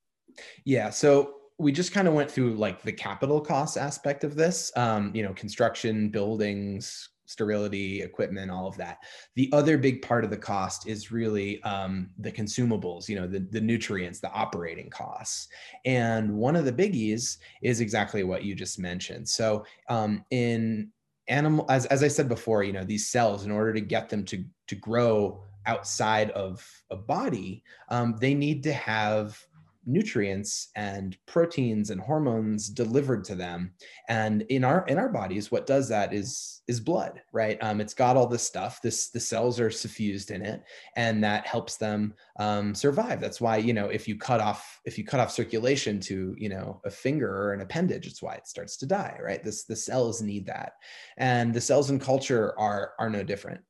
Yeah. 0.65 0.91
So, 0.91 1.36
we 1.59 1.73
just 1.73 1.93
kind 1.93 2.07
of 2.07 2.15
went 2.15 2.31
through 2.31 2.55
like 2.55 2.83
the 2.83 2.93
capital 2.93 3.41
cost 3.41 3.79
aspect 3.79 4.25
of 4.25 4.35
this, 4.35 4.71
um, 4.77 5.11
you 5.15 5.23
know, 5.23 5.33
construction, 5.33 6.11
buildings, 6.11 7.09
sterility, 7.27 8.03
equipment, 8.03 8.51
all 8.51 8.67
of 8.67 8.77
that. 8.77 8.99
The 9.35 9.51
other 9.53 9.77
big 9.79 10.03
part 10.03 10.25
of 10.25 10.31
the 10.31 10.37
cost 10.37 10.87
is 10.87 11.11
really 11.11 11.63
um, 11.63 12.11
the 12.19 12.31
consumables, 12.31 13.09
you 13.09 13.17
know, 13.17 13.27
the, 13.27 13.41
the 13.41 13.61
nutrients, 13.61 14.21
the 14.21 14.31
operating 14.33 14.91
costs. 14.91 15.49
And 15.85 16.33
one 16.33 16.57
of 16.57 16.65
the 16.65 16.73
biggies 16.73 17.39
is 17.63 17.81
exactly 17.81 18.23
what 18.23 18.45
you 18.45 18.55
just 18.55 18.79
mentioned. 18.79 19.29
So 19.29 19.65
um, 19.89 20.25
in 20.31 20.91
animal, 21.29 21.67
as, 21.69 21.87
as 21.87 22.03
I 22.03 22.09
said 22.09 22.29
before, 22.29 22.63
you 22.63 22.73
know, 22.73 22.85
these 22.85 23.09
cells, 23.09 23.45
in 23.45 23.51
order 23.51 23.73
to 23.73 23.81
get 23.81 24.09
them 24.09 24.25
to, 24.27 24.45
to 24.69 24.75
grow 24.77 25.43
outside 25.67 26.31
of 26.31 26.65
a 26.91 26.97
body, 26.97 27.65
um, 27.89 28.17
they 28.21 28.35
need 28.35 28.63
to 28.63 28.73
have 28.73 29.45
nutrients 29.87 30.69
and 30.75 31.17
proteins 31.27 31.91
and 31.91 32.01
hormones 32.01 32.69
delivered 32.69 33.25
to 33.25 33.35
them. 33.35 33.73
And 34.09 34.43
in 34.43 34.65
our 34.65 34.85
in 34.87 34.99
our 34.99 35.09
bodies 35.09 35.51
what 35.51 35.67
does 35.67 35.89
that 35.89 36.13
is 36.13 36.63
is 36.67 36.81
blood 36.81 37.23
right? 37.33 37.57
Um, 37.63 37.81
it's 37.81 37.95
got 37.95 38.17
all 38.17 38.27
this 38.27 38.43
stuff. 38.43 38.83
This 38.83 39.11
the 39.11 39.21
cells 39.21 39.61
are 39.61 39.71
suffused 39.71 40.31
in 40.31 40.43
it 40.43 40.63
and 40.97 41.23
that 41.23 41.47
helps 41.47 41.77
them 41.77 42.15
um, 42.39 42.75
survive. 42.75 43.21
That's 43.21 43.41
why 43.41 43.59
you 43.59 43.73
know 43.73 43.89
if 43.89 44.09
you 44.09 44.19
cut 44.19 44.41
off 44.41 44.81
if 44.85 44.99
you 44.99 45.05
cut 45.05 45.21
off 45.21 45.31
circulation 45.31 46.01
to 46.01 46.35
you 46.37 46.49
know 46.49 46.81
a 46.85 46.91
finger 46.91 47.31
or 47.31 47.53
an 47.53 47.61
appendage 47.61 48.07
it's 48.07 48.23
why 48.23 48.35
it 48.35 48.49
starts 48.49 48.77
to 48.79 48.87
die 48.87 49.19
right? 49.23 49.43
This 49.43 49.65
the 49.65 49.77
cells 49.77 50.21
need 50.21 50.47
that. 50.47 50.73
And 51.17 51.55
the 51.55 51.61
cells 51.61 51.91
in 51.91 51.99
culture 51.99 52.59
are 52.59 52.93
are 52.99 53.11
no 53.11 53.23
different. 53.23 53.61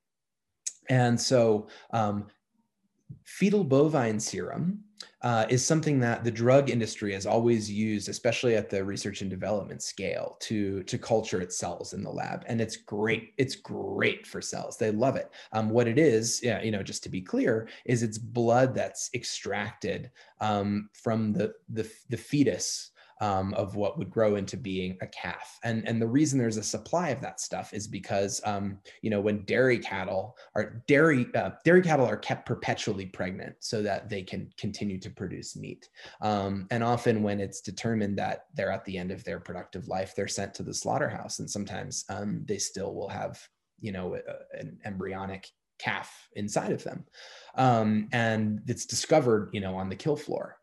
And 0.89 1.21
so 1.21 1.69
um, 1.91 2.27
fetal 3.25 3.65
bovine 3.65 4.21
serum 4.21 4.83
uh, 5.23 5.47
is 5.49 5.65
something 5.65 5.99
that 6.01 6.25
the 6.25 6.31
drug 6.31 6.71
industry 6.71 7.13
has 7.13 7.27
always 7.27 7.71
used, 7.71 8.09
especially 8.09 8.55
at 8.55 8.71
the 8.71 8.85
research 8.85 9.23
and 9.23 9.31
development 9.31 9.83
scale, 9.83 10.37
to 10.41 10.83
to 10.85 10.99
culture 10.99 11.41
its 11.41 11.59
cells 11.59 11.93
in 11.93 12.03
the 12.03 12.11
lab, 12.11 12.45
and 12.47 12.61
it's 12.61 12.77
great. 12.77 13.35
It's 13.37 13.57
great 13.57 14.27
for 14.27 14.41
cells; 14.41 14.77
they 14.77 14.91
love 14.91 15.17
it. 15.17 15.31
Um, 15.53 15.71
what 15.71 15.89
it 15.89 15.99
is, 15.99 16.41
yeah, 16.43 16.63
you 16.63 16.71
know, 16.71 16.83
just 16.83 17.03
to 17.05 17.09
be 17.09 17.21
clear, 17.21 17.69
is 17.85 18.03
it's 18.03 18.19
blood 18.19 18.75
that's 18.75 19.11
extracted 19.15 20.11
um, 20.41 20.91
from 20.93 21.33
the 21.33 21.55
the 21.69 21.91
the 22.09 22.17
fetus 22.17 22.91
um, 23.21 23.55
of 23.55 23.77
what 23.77 23.99
would 23.99 24.11
grow 24.11 24.37
into 24.37 24.57
being 24.57 24.99
a 25.01 25.07
calf. 25.07 25.59
And, 25.65 25.87
and 25.89 26.01
the 26.01 26.07
reason 26.07 26.39
there's 26.39 26.59
a 26.59 26.63
supply 26.63 27.09
of 27.11 27.21
that 27.23 27.41
stuff 27.41 27.73
is 27.73 27.87
because, 27.87 28.41
um, 28.45 28.79
you 29.03 29.11
know, 29.11 29.21
when 29.21 29.45
dairy 29.45 29.79
cattle 29.79 30.37
are 30.55 30.83
dairy, 30.87 31.27
uh, 31.35 31.51
dairy 31.65 31.83
cattle 31.83 32.07
are 32.07 32.17
kept 32.17 32.47
perpetually 32.47 33.07
pregnant 33.07 33.57
so 33.61 33.83
that 33.83 34.09
they 34.09 34.23
can 34.23 34.51
continue 34.59 34.99
to 34.99 35.11
produce 35.11 35.57
meat. 35.57 35.89
Um, 36.21 36.67
and 36.71 36.85
often 36.85 37.23
when 37.23 37.41
it's 37.41 37.61
determined 37.61 38.19
that 38.19 38.47
they're 38.55 38.73
at 38.73 38.85
the 38.85 38.99
end 38.99 39.11
of 39.11 39.25
their 39.25 39.41
productive 39.41 39.89
life, 39.89 40.15
they're 40.15 40.29
sent 40.29 40.55
to 40.55 40.63
the 40.63 40.75
slaughterhouse. 40.75 41.39
And 41.39 41.51
sometimes 41.51 42.05
um, 42.09 42.45
they 42.47 42.59
still 42.59 42.95
will 42.95 43.09
have, 43.09 43.41
you 43.81 43.93
know, 43.93 44.17
a, 44.17 44.59
an 44.59 44.79
embryonic 44.85 45.49
calf 45.79 46.29
inside 46.35 46.73
of 46.73 46.85
them. 46.85 47.05
Um, 47.55 48.09
and 48.13 48.61
it's 48.67 48.87
discovered, 48.87 49.51
you 49.53 49.61
know, 49.61 49.75
on 49.77 49.89
the 49.89 49.97
kill 49.97 50.17
floor. 50.17 50.59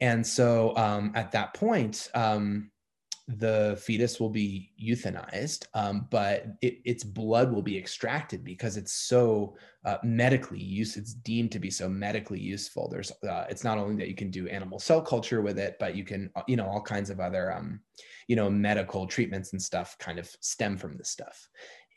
And 0.00 0.26
so 0.26 0.76
um, 0.76 1.12
at 1.14 1.32
that 1.32 1.54
point, 1.54 2.08
um, 2.14 2.70
the 3.28 3.78
fetus 3.82 4.18
will 4.18 4.30
be 4.30 4.72
euthanized, 4.82 5.66
um, 5.74 6.06
but 6.10 6.46
it, 6.62 6.78
its 6.86 7.04
blood 7.04 7.52
will 7.52 7.62
be 7.62 7.76
extracted 7.76 8.42
because 8.42 8.78
it's 8.78 8.94
so 8.94 9.54
uh, 9.84 9.98
medically 10.02 10.60
used. 10.60 10.96
It's 10.96 11.12
deemed 11.12 11.52
to 11.52 11.58
be 11.58 11.70
so 11.70 11.90
medically 11.90 12.40
useful. 12.40 12.88
There's, 12.88 13.12
uh, 13.28 13.44
it's 13.50 13.64
not 13.64 13.76
only 13.76 13.96
that 13.96 14.08
you 14.08 14.14
can 14.14 14.30
do 14.30 14.48
animal 14.48 14.78
cell 14.78 15.02
culture 15.02 15.42
with 15.42 15.58
it, 15.58 15.76
but 15.78 15.94
you 15.94 16.04
can, 16.04 16.30
uh, 16.36 16.42
you 16.48 16.56
know, 16.56 16.66
all 16.66 16.80
kinds 16.80 17.10
of 17.10 17.20
other, 17.20 17.52
um, 17.52 17.80
you 18.28 18.36
know, 18.36 18.48
medical 18.48 19.06
treatments 19.06 19.52
and 19.52 19.60
stuff 19.60 19.96
kind 19.98 20.18
of 20.18 20.30
stem 20.40 20.78
from 20.78 20.96
this 20.96 21.10
stuff. 21.10 21.48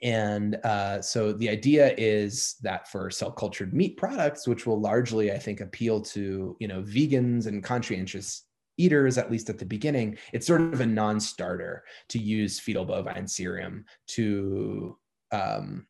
And 0.03 0.55
uh, 0.63 1.01
so 1.01 1.31
the 1.31 1.49
idea 1.49 1.93
is 1.97 2.55
that 2.61 2.87
for 2.87 3.11
cell 3.11 3.31
cultured 3.31 3.73
meat 3.73 3.97
products, 3.97 4.47
which 4.47 4.65
will 4.65 4.79
largely, 4.79 5.31
I 5.31 5.37
think, 5.37 5.61
appeal 5.61 6.01
to 6.01 6.57
you 6.59 6.67
know 6.67 6.81
vegans 6.81 7.45
and 7.45 7.63
conscientious 7.63 8.43
eaters, 8.77 9.17
at 9.17 9.31
least 9.31 9.49
at 9.49 9.59
the 9.59 9.65
beginning, 9.65 10.17
it's 10.33 10.47
sort 10.47 10.61
of 10.61 10.81
a 10.81 10.85
non-starter 10.85 11.83
to 12.09 12.19
use 12.19 12.59
fetal 12.59 12.85
bovine 12.85 13.27
serum 13.27 13.85
to 14.07 14.97
um, 15.31 15.85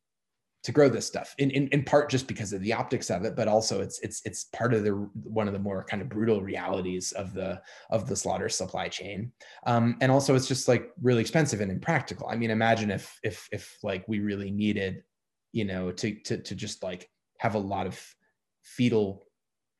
to 0.64 0.72
grow 0.72 0.88
this 0.90 1.08
stuff 1.08 1.34
in, 1.40 1.50
in, 1.52 1.68
in 1.70 1.84
part 1.84 2.10
just 2.10 2.28
because 2.28 2.54
of 2.54 2.62
the 2.62 2.74
optics 2.74 3.10
of 3.10 3.26
it 3.26 3.36
but 3.36 3.48
also 3.48 3.82
it's 3.82 4.00
it's 4.00 4.22
it's 4.26 4.44
part 4.46 4.74
of 4.74 4.84
the 4.84 4.92
one 5.24 5.48
of 5.48 5.54
the 5.54 5.60
more 5.60 5.84
kind 5.84 6.02
of 6.02 6.10
brutal 6.10 6.42
realities 6.42 7.12
of 7.14 7.34
the 7.34 7.62
of 7.90 8.08
the 8.08 8.16
slaughter 8.16 8.50
supply 8.50 8.88
chain. 8.88 9.32
Um, 9.66 9.98
and 10.02 10.12
also 10.12 10.36
it's 10.36 10.48
just 10.48 10.68
like 10.68 10.92
really 11.02 11.22
expensive 11.22 11.62
and 11.62 11.72
impractical. 11.72 12.28
I 12.30 12.36
mean 12.36 12.52
imagine 12.52 12.92
if 12.92 13.20
if 13.24 13.48
if 13.52 13.78
like 13.84 14.08
we 14.08 14.20
really 14.20 14.52
needed 14.52 15.04
you 15.52 15.66
know 15.66 15.92
to 15.92 16.16
to 16.22 16.38
to 16.38 16.56
just 16.56 16.84
like 16.84 17.10
have 17.40 17.56
a 17.56 17.60
lot 17.60 17.88
of 17.88 18.00
fetal 18.64 19.26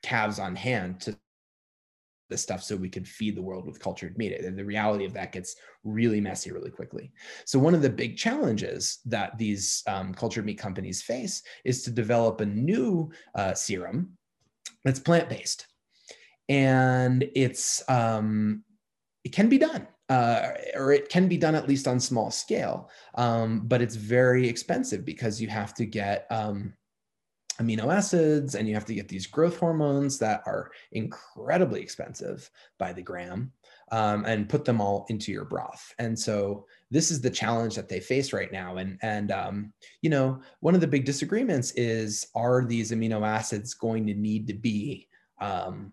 calves 0.04 0.40
on 0.40 0.56
hand 0.56 1.00
to 1.02 1.16
the 2.32 2.38
stuff 2.38 2.64
so 2.64 2.76
we 2.76 2.90
could 2.90 3.08
feed 3.08 3.36
the 3.36 3.42
world 3.42 3.68
with 3.68 3.80
cultured 3.80 4.18
meat. 4.18 4.34
And 4.34 4.58
the 4.58 4.66
reality 4.66 5.06
of 5.06 5.14
that 5.14 5.32
gets 5.32 5.56
really 5.84 6.20
messy 6.20 6.52
really 6.52 6.72
quickly. 6.72 7.12
So 7.46 7.60
one 7.60 7.76
of 7.76 7.84
the 7.84 7.90
big 7.90 8.18
challenges 8.18 9.00
that 9.06 9.38
these 9.38 9.84
um, 9.86 10.14
cultured 10.14 10.46
meat 10.46 10.58
companies 10.58 11.04
face 11.04 11.44
is 11.64 11.84
to 11.84 11.92
develop 11.92 12.42
a 12.42 12.46
new 12.46 13.12
uh, 13.36 13.54
serum 13.54 14.18
that's 14.84 15.00
plant-based. 15.00 15.68
And 16.50 17.30
it's 17.36 17.88
um, 17.88 18.64
it 19.24 19.32
can 19.32 19.48
be 19.48 19.60
done. 19.60 19.88
Uh, 20.10 20.56
or 20.76 20.92
it 20.92 21.08
can 21.08 21.30
be 21.30 21.38
done 21.38 21.56
at 21.56 21.70
least 21.70 21.88
on 21.88 21.98
small 21.98 22.30
scale, 22.30 22.90
um, 23.16 23.62
but 23.64 23.82
it's 23.82 23.96
very 23.96 24.46
expensive 24.46 25.06
because 25.06 25.42
you 25.42 25.48
have 25.48 25.74
to 25.74 25.86
get 25.86 26.28
um, 26.30 26.74
amino 27.62 27.94
acids 27.94 28.56
and 28.56 28.68
you 28.68 28.74
have 28.74 28.86
to 28.86 28.96
get 28.96 29.08
these 29.08 29.28
growth 29.28 29.58
hormones 29.58 30.18
that 30.20 30.42
are 30.46 30.72
incredibly 30.92 31.82
expensive 31.82 32.50
by 32.78 32.92
the 32.92 33.02
gram 33.02 33.52
um, 33.92 34.26
and 34.26 34.50
put 34.50 34.66
them 34.66 34.80
all 34.80 35.06
into 35.10 35.32
your 35.32 35.46
broth. 35.46 35.94
And 36.00 36.18
so 36.18 36.66
this 36.90 37.12
is 37.12 37.22
the 37.22 37.30
challenge 37.30 37.76
that 37.76 37.90
they 37.90 38.00
face 38.00 38.34
right 38.34 38.52
now. 38.52 38.78
And 38.78 38.98
and 39.02 39.32
um, 39.32 39.74
you 40.02 40.10
know 40.10 40.42
one 40.62 40.76
of 40.76 40.82
the 40.82 40.88
big 40.88 41.06
disagreements 41.06 41.72
is 41.72 42.28
are 42.36 42.66
these 42.66 42.92
amino 42.92 43.28
acids 43.28 43.74
going 43.74 44.08
to 44.08 44.14
need 44.14 44.48
to 44.48 44.54
be 44.54 45.08
um, 45.40 45.92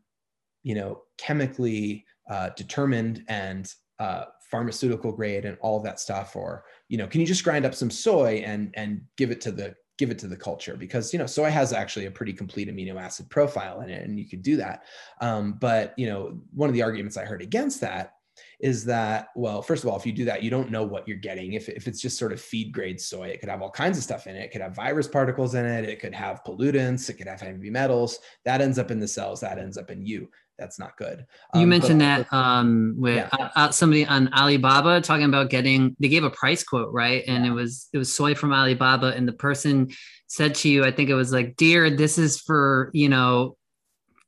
you 0.62 0.74
know 0.74 1.02
chemically 1.18 2.04
uh, 2.30 2.50
determined 2.56 3.24
and 3.28 3.72
uh, 3.98 4.24
pharmaceutical 4.50 5.12
grade 5.12 5.44
and 5.44 5.58
all 5.60 5.80
that 5.80 6.00
stuff? 6.00 6.36
Or 6.36 6.64
you 6.88 6.98
know 6.98 7.06
can 7.06 7.20
you 7.20 7.26
just 7.26 7.44
grind 7.44 7.66
up 7.66 7.74
some 7.74 7.90
soy 7.90 8.42
and 8.46 8.72
and 8.74 9.02
give 9.16 9.30
it 9.30 9.40
to 9.42 9.52
the 9.52 9.74
give 9.98 10.10
it 10.10 10.18
to 10.20 10.28
the 10.28 10.36
culture 10.36 10.76
because 10.76 11.12
you 11.12 11.18
know 11.18 11.26
soy 11.26 11.50
has 11.50 11.72
actually 11.72 12.06
a 12.06 12.10
pretty 12.10 12.32
complete 12.32 12.68
amino 12.68 13.00
acid 13.00 13.28
profile 13.28 13.80
in 13.80 13.90
it 13.90 14.04
and 14.04 14.18
you 14.18 14.26
could 14.26 14.42
do 14.42 14.56
that. 14.56 14.84
Um, 15.20 15.54
but 15.54 15.92
you 15.98 16.06
know 16.06 16.40
one 16.54 16.68
of 16.68 16.74
the 16.74 16.82
arguments 16.82 17.16
i 17.16 17.24
heard 17.24 17.42
against 17.42 17.80
that 17.82 18.14
is 18.60 18.84
that 18.84 19.28
well 19.34 19.60
first 19.62 19.82
of 19.82 19.90
all 19.90 19.98
if 19.98 20.06
you 20.06 20.12
do 20.12 20.24
that 20.24 20.44
you 20.44 20.50
don't 20.50 20.70
know 20.70 20.84
what 20.84 21.06
you're 21.08 21.16
getting. 21.16 21.54
If, 21.54 21.68
if 21.68 21.88
it's 21.88 22.00
just 22.00 22.18
sort 22.18 22.32
of 22.32 22.40
feed 22.40 22.72
grade 22.72 23.00
soy 23.00 23.28
it 23.28 23.40
could 23.40 23.48
have 23.48 23.60
all 23.60 23.70
kinds 23.70 23.98
of 23.98 24.04
stuff 24.04 24.26
in 24.26 24.36
it. 24.36 24.44
It 24.44 24.52
could 24.52 24.60
have 24.62 24.76
virus 24.76 25.08
particles 25.08 25.54
in 25.54 25.66
it. 25.66 25.88
It 25.88 26.00
could 26.00 26.14
have 26.14 26.44
pollutants. 26.44 27.10
It 27.10 27.14
could 27.14 27.26
have 27.26 27.40
heavy 27.40 27.70
metals. 27.70 28.20
That 28.44 28.60
ends 28.60 28.78
up 28.78 28.90
in 28.90 29.00
the 29.00 29.08
cells. 29.08 29.40
That 29.40 29.58
ends 29.58 29.76
up 29.76 29.90
in 29.90 30.06
you 30.06 30.28
that's 30.58 30.78
not 30.78 30.96
good 30.96 31.24
you 31.54 31.62
um, 31.62 31.68
mentioned 31.68 32.00
that 32.00 32.30
um 32.32 32.94
with 32.98 33.16
yeah. 33.16 33.28
uh, 33.32 33.48
uh, 33.56 33.70
somebody 33.70 34.04
on 34.06 34.32
alibaba 34.34 35.00
talking 35.00 35.26
about 35.26 35.50
getting 35.50 35.94
they 36.00 36.08
gave 36.08 36.24
a 36.24 36.30
price 36.30 36.64
quote 36.64 36.92
right 36.92 37.24
and 37.28 37.44
yeah. 37.44 37.50
it 37.50 37.54
was 37.54 37.88
it 37.92 37.98
was 37.98 38.12
soy 38.12 38.34
from 38.34 38.52
alibaba 38.52 39.08
and 39.08 39.28
the 39.28 39.32
person 39.32 39.88
said 40.26 40.54
to 40.54 40.68
you 40.68 40.84
i 40.84 40.90
think 40.90 41.08
it 41.08 41.14
was 41.14 41.32
like 41.32 41.56
dear 41.56 41.90
this 41.90 42.18
is 42.18 42.40
for 42.40 42.90
you 42.92 43.08
know 43.08 43.56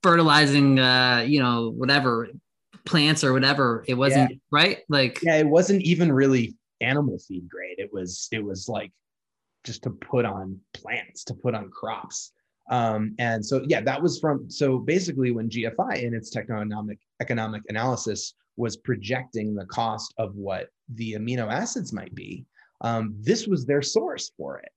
fertilizing 0.03 0.78
uh 0.78 1.24
you 1.26 1.41
know 1.41 1.70
whatever 1.70 2.28
plants 2.85 3.24
or 3.24 3.33
whatever. 3.33 3.85
It 3.87 3.95
wasn't 3.95 4.31
yeah. 4.31 4.37
right. 4.51 4.78
Like 4.89 5.20
yeah, 5.22 5.37
it 5.37 5.47
wasn't 5.47 5.83
even 5.83 6.12
really 6.12 6.57
animal 6.81 7.18
feed 7.18 7.49
grade. 7.49 7.78
It 7.78 7.93
was 7.93 8.28
it 8.33 8.45
was 8.45 8.68
like 8.68 8.93
just 9.64 9.83
to 9.85 9.91
put 9.91 10.24
on 10.24 10.59
plants, 10.74 11.24
to 11.24 11.35
put 11.35 11.55
on 11.55 11.70
crops. 11.70 12.33
Um, 12.71 13.14
and 13.18 13.45
so 13.45 13.64
yeah, 13.66 13.81
that 13.81 14.01
was 14.01 14.18
from 14.18 14.49
so 14.51 14.79
basically 14.79 15.33
when 15.33 15.51
GFI 15.51 16.03
in 16.03 16.14
its 16.14 16.31
techno-economic 16.31 16.99
economic 17.21 17.62
analysis 17.68 18.35
was 18.57 18.77
projecting 18.77 19.55
the 19.55 19.66
cost 19.66 20.14
of 20.18 20.35
what 20.37 20.68
the 20.95 21.14
amino 21.14 21.51
acids 21.51 21.93
might 21.93 22.14
be, 22.14 22.45
um, 22.81 23.14
this 23.18 23.47
was 23.47 23.66
their 23.66 23.83
source 23.83 24.31
for 24.37 24.59
it 24.59 24.71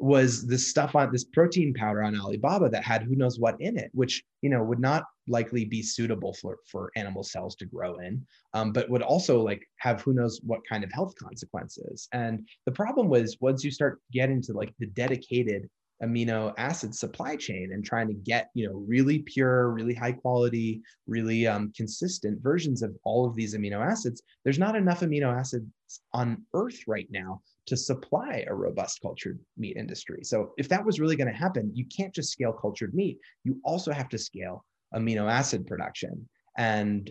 was 0.00 0.46
this 0.46 0.66
stuff 0.66 0.96
on 0.96 1.12
this 1.12 1.24
protein 1.24 1.74
powder 1.74 2.02
on 2.02 2.18
Alibaba 2.18 2.70
that 2.70 2.82
had 2.82 3.02
who 3.02 3.14
knows 3.14 3.38
what 3.38 3.60
in 3.60 3.78
it, 3.78 3.90
which 3.92 4.24
you 4.40 4.48
know 4.48 4.62
would 4.64 4.80
not 4.80 5.04
likely 5.28 5.64
be 5.64 5.82
suitable 5.82 6.32
for 6.32 6.58
for 6.66 6.90
animal 6.96 7.22
cells 7.22 7.54
to 7.56 7.66
grow 7.66 7.98
in, 7.98 8.26
um, 8.54 8.72
but 8.72 8.88
would 8.88 9.02
also 9.02 9.42
like 9.42 9.62
have 9.76 10.00
who 10.00 10.14
knows 10.14 10.40
what 10.42 10.66
kind 10.66 10.82
of 10.82 10.90
health 10.92 11.14
consequences. 11.16 12.08
And 12.12 12.48
the 12.64 12.72
problem 12.72 13.08
was 13.08 13.36
once 13.40 13.62
you 13.62 13.70
start 13.70 14.00
getting 14.10 14.40
to 14.42 14.54
like 14.54 14.72
the 14.78 14.86
dedicated 14.86 15.68
amino 16.02 16.52
acid 16.56 16.94
supply 16.94 17.36
chain 17.36 17.70
and 17.72 17.84
trying 17.84 18.08
to 18.08 18.14
get 18.14 18.50
you 18.54 18.66
know 18.66 18.84
really 18.88 19.20
pure 19.20 19.70
really 19.70 19.94
high 19.94 20.12
quality 20.12 20.80
really 21.06 21.46
um, 21.46 21.72
consistent 21.76 22.42
versions 22.42 22.82
of 22.82 22.96
all 23.04 23.26
of 23.26 23.34
these 23.34 23.54
amino 23.54 23.84
acids 23.84 24.22
there's 24.44 24.58
not 24.58 24.76
enough 24.76 25.00
amino 25.00 25.36
acids 25.36 25.66
on 26.12 26.42
earth 26.54 26.80
right 26.86 27.08
now 27.10 27.40
to 27.66 27.76
supply 27.76 28.44
a 28.48 28.54
robust 28.54 29.00
cultured 29.00 29.38
meat 29.56 29.76
industry. 29.76 30.24
So 30.24 30.52
if 30.58 30.68
that 30.68 30.84
was 30.84 31.00
really 31.00 31.16
going 31.16 31.30
to 31.30 31.36
happen 31.36 31.70
you 31.74 31.84
can't 31.84 32.14
just 32.14 32.32
scale 32.32 32.52
cultured 32.52 32.94
meat. 32.94 33.18
You 33.44 33.60
also 33.64 33.92
have 33.92 34.08
to 34.10 34.18
scale 34.18 34.64
amino 34.94 35.30
acid 35.30 35.66
production. 35.66 36.28
And 36.58 37.10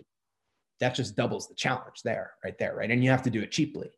that 0.80 0.94
just 0.94 1.16
doubles 1.16 1.48
the 1.48 1.54
challenge 1.54 2.02
there 2.04 2.32
right 2.44 2.58
there 2.58 2.74
right? 2.76 2.90
And 2.90 3.02
you 3.02 3.10
have 3.10 3.22
to 3.22 3.30
do 3.30 3.40
it 3.40 3.50
cheaply 3.50 3.90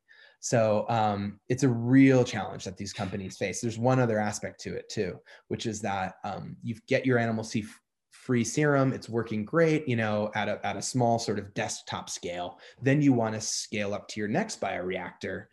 so 0.43 0.84
um, 0.88 1.38
it's 1.49 1.62
a 1.62 1.68
real 1.68 2.24
challenge 2.24 2.64
that 2.64 2.76
these 2.76 2.93
companies 2.93 3.36
face. 3.36 3.61
There's 3.61 3.78
one 3.78 4.01
other 4.01 4.18
aspect 4.18 4.61
to 4.62 4.74
it 4.74 4.88
too, 4.88 5.20
which 5.47 5.66
is 5.66 5.80
that 5.82 6.16
um, 6.24 6.57
you 6.64 6.74
get 6.88 7.07
your 7.07 7.16
animal 7.16 7.45
C 7.45 7.64
free 8.11 8.43
serum. 8.43 8.93
It's 8.93 9.09
working 9.09 9.45
great, 9.45 9.86
you 9.86 9.95
know, 9.95 10.32
at 10.34 10.49
a, 10.49 10.64
at 10.66 10.76
a 10.76 10.82
small 10.82 11.20
sort 11.20 11.38
of 11.38 11.55
desktop 11.55 12.11
scale. 12.11 12.59
Then 12.82 13.01
you 13.01 13.12
want 13.12 13.36
to 13.36 13.40
scale 13.40 13.95
up 13.95 14.09
to 14.09 14.20
your 14.20 14.28
next 14.28 14.61
bioreactor 14.61 15.45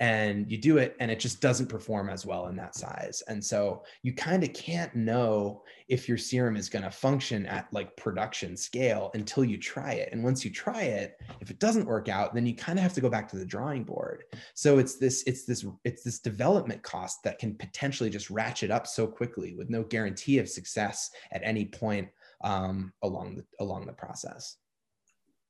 and 0.00 0.50
you 0.50 0.58
do 0.58 0.78
it 0.78 0.96
and 1.00 1.10
it 1.10 1.18
just 1.18 1.40
doesn't 1.40 1.66
perform 1.66 2.08
as 2.08 2.24
well 2.24 2.46
in 2.46 2.56
that 2.56 2.76
size. 2.76 3.22
And 3.26 3.44
so 3.44 3.82
you 4.02 4.12
kind 4.12 4.44
of 4.44 4.52
can't 4.52 4.94
know 4.94 5.62
if 5.88 6.08
your 6.08 6.18
serum 6.18 6.56
is 6.56 6.68
going 6.68 6.84
to 6.84 6.90
function 6.90 7.46
at 7.46 7.66
like 7.72 7.96
production 7.96 8.56
scale 8.56 9.10
until 9.14 9.44
you 9.44 9.58
try 9.58 9.94
it. 9.94 10.10
And 10.12 10.22
once 10.22 10.44
you 10.44 10.52
try 10.52 10.82
it 10.82 11.16
if 11.40 11.50
it 11.50 11.58
doesn't 11.58 11.86
work 11.86 12.08
out 12.08 12.34
then 12.34 12.46
you 12.46 12.54
kind 12.54 12.78
of 12.78 12.82
have 12.84 12.94
to 12.94 13.00
go 13.00 13.10
back 13.10 13.28
to 13.30 13.36
the 13.36 13.44
drawing 13.44 13.82
board. 13.82 14.24
So 14.54 14.78
it's 14.78 14.96
this 14.96 15.24
it's 15.26 15.44
this 15.44 15.66
it's 15.84 16.04
this 16.04 16.20
development 16.20 16.82
cost 16.82 17.24
that 17.24 17.38
can 17.40 17.56
potentially 17.56 18.10
just 18.10 18.30
ratchet 18.30 18.70
up 18.70 18.86
so 18.86 19.06
quickly 19.06 19.54
with 19.56 19.68
no 19.68 19.82
guarantee 19.82 20.38
of 20.38 20.48
success 20.48 21.10
at 21.32 21.42
any 21.42 21.64
point 21.64 22.08
um, 22.44 22.92
along 23.02 23.36
the 23.36 23.44
along 23.58 23.86
the 23.86 23.92
process. 23.92 24.56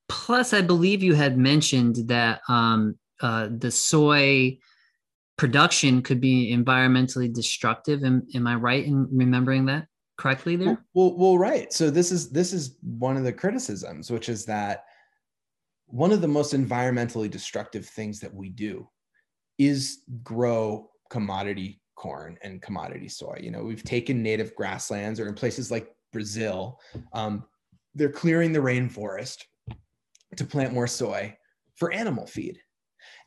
Plus 0.09 0.55
i 0.55 0.63
believe 0.63 1.03
you 1.03 1.15
had 1.15 1.37
mentioned 1.37 1.97
that 2.09 2.41
um, 2.49 2.97
uh, 3.21 3.49
the 3.51 3.71
soy 3.71 4.59
production 5.37 6.03
could 6.03 6.21
be 6.21 6.55
environmentally 6.55 7.33
destructive. 7.33 8.05
Am, 8.05 8.27
am 8.35 8.47
I 8.47 8.55
right 8.55 8.85
in 8.85 9.09
remembering 9.12 9.66
that 9.66 9.87
correctly 10.16 10.57
there? 10.57 10.85
Well, 10.95 11.16
well, 11.16 11.39
right. 11.39 11.73
So 11.73 11.91
this 11.91 12.11
is 12.12 12.31
this 12.31 12.53
is 12.53 12.77
one 12.83 13.16
of 13.16 13.25
the 13.25 13.33
criticisms, 13.33 14.11
which 14.11 14.29
is 14.29 14.45
that 14.47 14.85
one 15.87 16.12
of 16.12 16.21
the 16.21 16.29
most 16.29 16.53
environmentally 16.53 17.31
destructive 17.31 17.87
things 17.87 18.21
that 18.21 18.35
we 18.35 18.51
do 18.51 18.89
is 19.59 20.03
grow 20.23 20.91
commodity 21.11 21.81
corn 21.97 22.39
and 22.43 22.62
commodity 22.62 23.09
soy. 23.09 23.39
You 23.41 23.51
know, 23.51 23.64
we've 23.64 23.83
taken 23.83 24.23
native 24.23 24.55
grasslands 24.55 25.19
or 25.19 25.27
in 25.27 25.35
places 25.35 25.71
like 25.71 25.93
Brazil, 26.12 26.79
um, 27.12 27.45
they're 27.95 28.11
clearing 28.11 28.53
the 28.53 28.61
rainforest 28.61 29.43
to 30.37 30.45
plant 30.45 30.73
more 30.73 30.87
soy 30.87 31.37
for 31.77 31.93
animal 31.93 32.27
feed. 32.27 32.59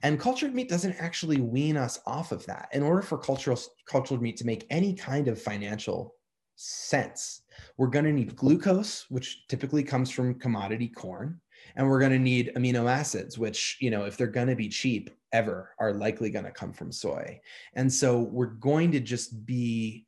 And 0.04 0.20
cultured 0.20 0.56
meat 0.56 0.70
doesn't 0.70 0.96
actually 1.00 1.42
wean 1.42 1.78
us 1.78 2.00
off 2.06 2.32
of 2.32 2.46
that. 2.46 2.70
In 2.74 2.84
order 2.84 3.02
for 3.02 3.18
cultural 3.18 3.60
cultured 3.86 4.22
meat 4.22 4.38
to 4.38 4.46
make 4.46 4.66
any 4.70 4.94
kind 4.94 5.28
of 5.28 5.42
financial 5.42 6.16
sense, 6.56 7.42
we're 7.78 7.88
going 7.88 8.06
to 8.06 8.14
need 8.14 8.36
glucose, 8.36 9.06
which 9.10 9.48
typically 9.48 9.84
comes 9.84 10.10
from 10.10 10.40
commodity 10.40 10.88
corn, 10.88 11.40
and 11.76 11.88
we're 11.88 12.00
going 12.00 12.12
to 12.12 12.20
need 12.20 12.52
amino 12.56 12.90
acids, 12.90 13.38
which, 13.38 13.78
you 13.80 13.90
know, 13.90 14.06
if 14.06 14.18
they're 14.18 14.28
going 14.28 14.48
to 14.48 14.56
be 14.56 14.70
cheap 14.70 15.10
ever, 15.32 15.72
are 15.80 15.94
likely 15.94 16.30
going 16.30 16.46
to 16.46 16.52
come 16.52 16.74
from 16.74 16.92
soy. 16.92 17.40
And 17.76 17.92
so 17.92 18.20
we're 18.20 18.48
going 18.48 18.92
to 18.92 19.00
just 19.00 19.46
be 19.46 20.06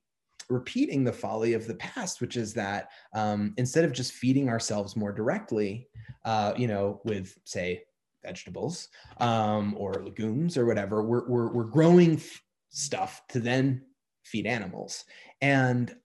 repeating 0.49 1.03
the 1.03 1.13
folly 1.13 1.53
of 1.53 1.67
the 1.67 1.76
past, 1.76 2.21
which 2.21 2.38
is 2.38 2.53
that 2.53 2.89
um, 3.13 3.53
instead 3.57 3.86
of 3.86 3.93
just 3.93 4.13
feeding 4.13 4.49
ourselves 4.49 4.95
more 4.95 5.11
directly, 5.11 5.88
uh, 6.26 6.53
you 6.57 6.67
know, 6.67 7.01
with 7.05 7.38
say 7.45 7.84
vegetables 8.26 8.89
um, 9.19 9.76
or 9.78 9.93
legumes 10.03 10.57
or 10.57 10.65
whatever. 10.65 11.03
We're, 11.03 11.28
we're, 11.28 11.51
we're 11.51 11.63
growing 11.63 12.21
stuff 12.69 13.21
to 13.30 13.39
then 13.39 13.84
feed 14.24 14.45
animals. 14.45 15.05
And 15.41 15.95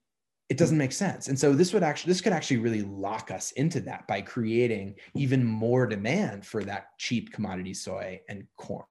it 0.48 0.56
doesn't 0.56 0.78
make 0.78 0.92
sense. 0.92 1.28
And 1.28 1.38
so 1.38 1.52
this 1.52 1.74
would 1.74 1.82
actually, 1.82 2.10
this 2.10 2.22
could 2.22 2.32
actually 2.32 2.56
really 2.56 2.82
lock 2.82 3.30
us 3.30 3.52
into 3.52 3.80
that 3.80 4.06
by 4.08 4.22
creating 4.22 4.94
even 5.14 5.44
more 5.44 5.86
demand 5.86 6.46
for 6.46 6.64
that 6.64 6.86
cheap 6.98 7.32
commodity 7.32 7.74
soy 7.74 8.18
and 8.30 8.44
corn. 8.56 8.86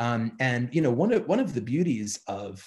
Um, 0.00 0.32
and, 0.40 0.68
you 0.72 0.82
know, 0.82 0.90
one 0.90 1.12
of, 1.12 1.26
one 1.28 1.38
of 1.38 1.54
the 1.54 1.60
beauties 1.60 2.20
of 2.26 2.64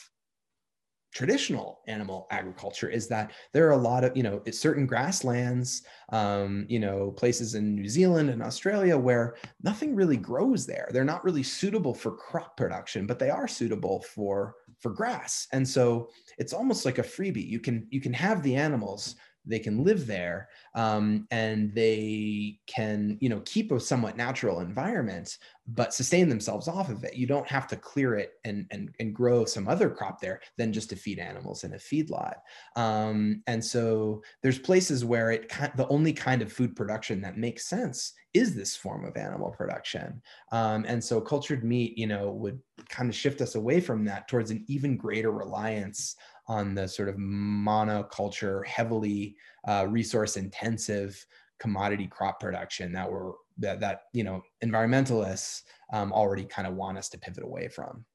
traditional 1.14 1.82
animal 1.88 2.28
agriculture 2.32 2.90
is 2.90 3.08
that 3.08 3.32
there 3.52 3.68
are 3.68 3.72
a 3.72 3.78
lot 3.78 4.04
of 4.04 4.16
you 4.18 4.24
know 4.24 4.42
certain 4.52 4.86
grasslands 4.86 5.84
um, 6.10 6.66
you 6.68 6.80
know 6.80 7.12
places 7.12 7.56
in 7.56 7.76
new 7.76 7.88
zealand 7.88 8.30
and 8.30 8.42
australia 8.42 8.98
where 8.98 9.36
nothing 9.62 9.96
really 9.96 10.18
grows 10.18 10.66
there. 10.66 10.90
They're 10.92 11.04
not 11.04 11.24
really 11.24 11.44
suitable 11.44 11.94
for 11.94 12.12
crop 12.12 12.58
production 12.58 13.06
but 13.06 13.20
they 13.20 13.30
are 13.30 13.48
suitable 13.48 14.04
for 14.14 14.56
for 14.80 14.92
grass. 14.92 15.48
And 15.54 15.68
so 15.68 16.10
it's 16.38 16.52
almost 16.52 16.84
like 16.84 17.00
a 17.00 17.04
freebie. 17.04 17.48
You 17.48 17.60
can 17.60 17.88
you 17.90 18.02
can 18.02 18.14
have 18.14 18.44
the 18.44 18.56
animals 18.56 19.16
they 19.46 19.60
can 19.60 19.84
live 19.84 20.08
there 20.08 20.50
um, 20.76 21.28
and 21.32 21.74
they 21.74 22.60
can 22.68 23.18
you 23.22 23.30
know 23.30 23.42
keep 23.46 23.72
a 23.72 23.80
somewhat 23.80 24.18
natural 24.18 24.60
environment 24.60 25.38
but 25.68 25.94
sustain 25.94 26.28
themselves 26.28 26.68
off 26.68 26.90
of 26.90 27.04
it. 27.04 27.16
You 27.16 27.26
don't 27.26 27.48
have 27.48 27.68
to 27.68 27.78
clear 27.78 28.16
it 28.16 28.34
and 28.44 28.66
and, 28.72 28.94
and 29.00 29.16
grow 29.16 29.46
some 29.46 29.68
other 29.68 29.90
crop 29.90 30.20
there 30.20 30.42
than 30.58 30.74
just 30.74 30.90
to 30.90 30.96
feed 30.96 31.20
animals 31.20 31.64
in 31.64 31.74
a 31.74 31.78
feedlot. 31.78 32.36
Um, 32.76 33.44
and 33.48 33.64
so 33.64 34.22
there's 34.42 34.60
places 34.60 35.06
where 35.06 35.32
it 35.32 35.50
the 35.76 35.88
only 35.88 36.14
kind 36.14 36.42
of 36.42 36.52
food 36.52 36.76
production 36.76 37.22
that 37.22 37.38
makes 37.38 37.68
sense 37.68 38.14
is 38.34 38.56
this 38.56 38.76
form 38.76 39.06
of 39.06 39.16
animal 39.16 39.52
production. 39.52 40.22
Um, 40.52 40.86
and 40.88 41.02
so 41.04 41.22
cultured 41.22 41.64
meat 41.64 41.98
you 41.98 42.08
know 42.08 42.32
would 42.32 42.60
kind 42.90 43.10
of 43.10 43.16
shift 43.16 43.40
us 43.40 43.56
away 43.56 43.80
from 43.80 44.04
that 44.06 44.28
towards 44.28 44.52
an 44.52 44.66
even 44.68 44.98
greater 44.98 45.32
reliance 45.32 46.16
on 46.48 46.76
the 46.76 46.88
sort 46.88 47.10
of 47.10 47.16
monoculture, 47.16 48.66
heavily 48.66 49.36
uh, 49.68 49.88
resource 49.90 50.38
intensive 50.38 51.26
commodity 51.60 52.08
crop 52.08 52.40
production 52.40 52.92
that 52.92 53.10
we're 53.10 53.32
that 53.58 53.80
that 53.80 54.02
you 54.14 54.24
know 54.24 54.42
environmentalists 54.64 55.62
um, 55.94 56.12
already 56.12 56.44
kind 56.44 56.68
of 56.68 56.76
want 56.76 56.98
us 56.98 57.10
to 57.10 57.18
pivot 57.18 57.44
away 57.44 57.68
from. 57.68 58.06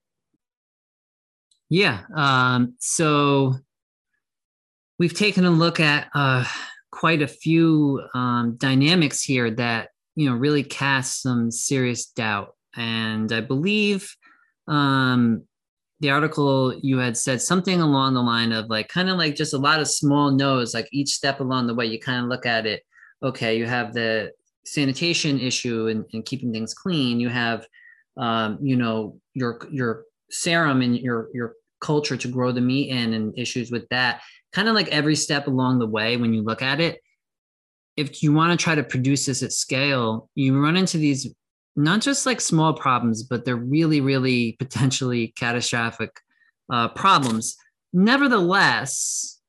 Yeah. 1.71 2.01
Um, 2.15 2.75
so 2.79 3.55
we've 4.99 5.15
taken 5.15 5.45
a 5.45 5.51
look 5.51 5.81
at 5.81 6.09
uh, 6.15 6.45
quite 6.91 7.23
a 7.23 7.29
few 7.29 8.03
um, 8.15 8.57
dynamics 8.59 9.23
here 9.23 9.51
that 9.53 9.91
you 10.15 10.29
know 10.29 10.37
really 10.37 10.65
cast 10.65 11.23
some 11.23 11.51
serious 11.51 12.07
doubt, 12.07 12.55
and 12.77 13.33
I 13.33 13.41
believe 13.41 14.15
um, 14.67 15.45
the 16.01 16.11
article 16.11 16.75
you 16.83 16.99
had 16.99 17.17
said 17.17 17.41
something 17.43 17.81
along 17.81 18.15
the 18.15 18.23
line 18.23 18.53
of 18.53 18.69
like 18.69 18.89
kind 18.89 19.09
of 19.09 19.17
like 19.17 19.35
just 19.35 19.55
a 19.55 19.59
lot 19.59 19.81
of 19.81 19.89
small 19.89 20.31
no's 20.31 20.75
like 20.75 20.89
each 20.93 21.11
step 21.11 21.41
along 21.41 21.67
the 21.67 21.75
way 21.75 21.87
you 21.87 21.99
kind 21.99 22.23
of 22.23 22.29
look 22.29 22.47
at 22.47 22.67
it 22.67 22.83
okay 23.23 23.59
you 23.59 23.67
have 23.67 23.93
the 23.93 24.31
sanitation 24.69 25.41
issue 25.41 25.89
and, 25.89 26.05
and 26.13 26.25
keeping 26.25 26.53
things 26.53 26.75
clean. 26.75 27.21
You 27.21 27.29
have, 27.29 27.67
um, 28.17 28.59
you 28.61 28.77
know, 28.77 29.19
your 29.35 29.61
your 29.71 30.05
serum 30.31 30.83
and 30.83 30.97
your 30.97 31.29
your 31.33 31.55
culture 31.81 32.17
to 32.17 32.29
grow 32.29 32.53
the 32.53 32.61
meat 32.61 32.91
in 32.91 33.15
and 33.15 33.37
issues 33.39 33.71
with 33.71 33.89
that. 33.89 34.21
Kind 34.53 34.69
of 34.69 34.75
like 34.75 34.89
every 34.89 35.17
step 35.17 35.47
along 35.47 35.79
the 35.79 35.87
way 35.87 36.17
when 36.17 36.35
you 36.35 36.43
look 36.43 36.63
at 36.63 36.81
it, 36.81 37.01
if 37.97 38.23
you 38.23 38.33
want 38.33 38.59
to 38.59 38.63
try 38.63 38.75
to 38.75 38.83
produce 38.83 39.27
this 39.27 39.43
at 39.43 39.53
scale, 39.53 40.29
you 40.35 40.61
run 40.61 40.77
into 40.77 40.99
these 40.99 41.33
not 41.79 42.01
just 42.01 42.27
like 42.27 42.41
small 42.41 42.75
problems, 42.75 43.23
but 43.23 43.45
they're 43.45 43.57
really, 43.57 44.01
really 44.01 44.57
potentially 44.59 45.33
catastrophic 45.37 46.11
uh, 46.73 46.89
problems. 46.89 47.57
Nevertheless, 47.93 49.41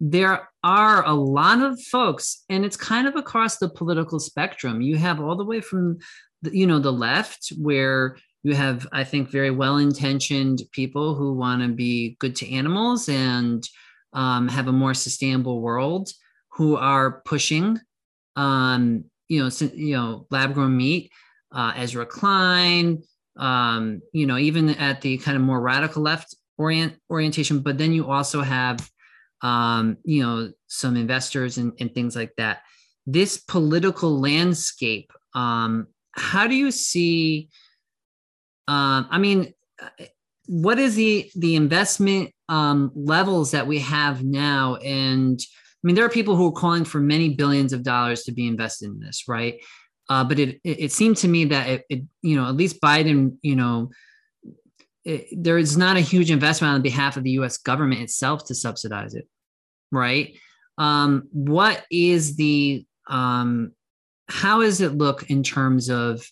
there 0.00 0.48
are 0.64 1.04
a 1.06 1.14
lot 1.14 1.62
of 1.62 1.80
folks, 1.80 2.44
and 2.48 2.64
it's 2.64 2.76
kind 2.76 3.06
of 3.06 3.14
across 3.14 3.58
the 3.58 3.68
political 3.68 4.18
spectrum. 4.18 4.80
You 4.80 4.96
have 4.96 5.20
all 5.20 5.36
the 5.36 5.44
way 5.44 5.60
from, 5.60 5.98
the, 6.42 6.56
you 6.56 6.66
know, 6.66 6.80
the 6.80 6.92
left, 6.92 7.52
where 7.56 8.16
you 8.42 8.54
have, 8.54 8.86
I 8.92 9.04
think, 9.04 9.30
very 9.30 9.52
well-intentioned 9.52 10.62
people 10.72 11.14
who 11.14 11.34
want 11.34 11.62
to 11.62 11.68
be 11.68 12.16
good 12.18 12.34
to 12.36 12.52
animals 12.52 13.08
and 13.08 13.62
um, 14.12 14.48
have 14.48 14.66
a 14.66 14.72
more 14.72 14.94
sustainable 14.94 15.60
world, 15.60 16.10
who 16.54 16.76
are 16.76 17.20
pushing, 17.24 17.78
um, 18.34 19.04
you 19.28 19.44
know, 19.44 19.50
you 19.74 19.96
know, 19.96 20.26
lab-grown 20.30 20.76
meat 20.76 21.12
uh, 21.52 21.72
Ezra 21.76 22.06
Klein, 22.06 23.02
um, 23.36 24.00
you 24.12 24.26
know, 24.26 24.36
even 24.36 24.70
at 24.70 25.00
the 25.00 25.18
kind 25.18 25.36
of 25.36 25.42
more 25.42 25.60
radical 25.60 26.02
left 26.02 26.34
orient 26.56 26.94
orientation. 27.10 27.60
But 27.60 27.78
then 27.78 27.92
you 27.92 28.10
also 28.10 28.42
have, 28.42 28.90
um, 29.42 29.96
you 30.04 30.22
know, 30.22 30.52
some 30.66 30.96
investors 30.96 31.58
and, 31.58 31.72
and 31.80 31.94
things 31.94 32.16
like 32.16 32.32
that. 32.36 32.62
This 33.06 33.38
political 33.38 34.20
landscape, 34.20 35.10
um, 35.34 35.86
how 36.12 36.46
do 36.46 36.54
you 36.54 36.70
see? 36.70 37.48
Um, 38.66 39.06
I 39.10 39.18
mean, 39.18 39.54
what 40.46 40.78
is 40.78 40.94
the 40.94 41.30
the 41.36 41.56
investment 41.56 42.32
um, 42.48 42.90
levels 42.94 43.52
that 43.52 43.66
we 43.66 43.78
have 43.78 44.24
now? 44.24 44.76
And 44.76 45.40
I 45.40 45.86
mean, 45.86 45.94
there 45.94 46.04
are 46.04 46.10
people 46.10 46.36
who 46.36 46.48
are 46.48 46.52
calling 46.52 46.84
for 46.84 46.98
many 46.98 47.34
billions 47.34 47.72
of 47.72 47.84
dollars 47.84 48.24
to 48.24 48.32
be 48.32 48.48
invested 48.48 48.86
in 48.90 48.98
this, 48.98 49.28
right? 49.28 49.60
Uh, 50.08 50.24
but 50.24 50.38
it, 50.38 50.60
it, 50.64 50.80
it 50.80 50.92
seemed 50.92 51.16
to 51.18 51.28
me 51.28 51.44
that 51.46 51.68
it, 51.68 51.84
it, 51.88 52.02
you 52.22 52.36
know 52.36 52.46
at 52.48 52.56
least 52.56 52.80
Biden 52.80 53.36
you 53.42 53.56
know 53.56 53.90
it, 55.04 55.26
there 55.32 55.58
is 55.58 55.76
not 55.76 55.96
a 55.96 56.00
huge 56.00 56.30
investment 56.30 56.74
on 56.74 56.82
behalf 56.82 57.16
of 57.16 57.24
the 57.24 57.32
U.S. 57.32 57.58
government 57.58 58.02
itself 58.02 58.46
to 58.46 58.54
subsidize 58.54 59.14
it, 59.14 59.26
right? 59.90 60.36
Um, 60.76 61.28
what 61.32 61.84
is 61.90 62.36
the 62.36 62.84
um, 63.08 63.72
how 64.28 64.60
does 64.60 64.80
it 64.80 64.96
look 64.96 65.30
in 65.30 65.42
terms 65.42 65.88
of 65.88 66.24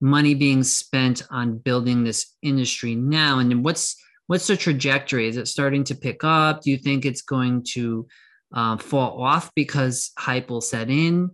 money 0.00 0.34
being 0.34 0.62
spent 0.62 1.22
on 1.30 1.58
building 1.58 2.04
this 2.04 2.34
industry 2.42 2.94
now, 2.94 3.38
and 3.38 3.64
what's 3.64 3.96
what's 4.26 4.46
the 4.46 4.56
trajectory? 4.56 5.28
Is 5.28 5.36
it 5.36 5.48
starting 5.48 5.84
to 5.84 5.94
pick 5.94 6.24
up? 6.24 6.62
Do 6.62 6.70
you 6.70 6.78
think 6.78 7.04
it's 7.04 7.22
going 7.22 7.64
to 7.74 8.06
uh, 8.52 8.76
fall 8.76 9.22
off 9.22 9.50
because 9.54 10.10
hype 10.18 10.50
will 10.50 10.60
set 10.60 10.90
in? 10.90 11.30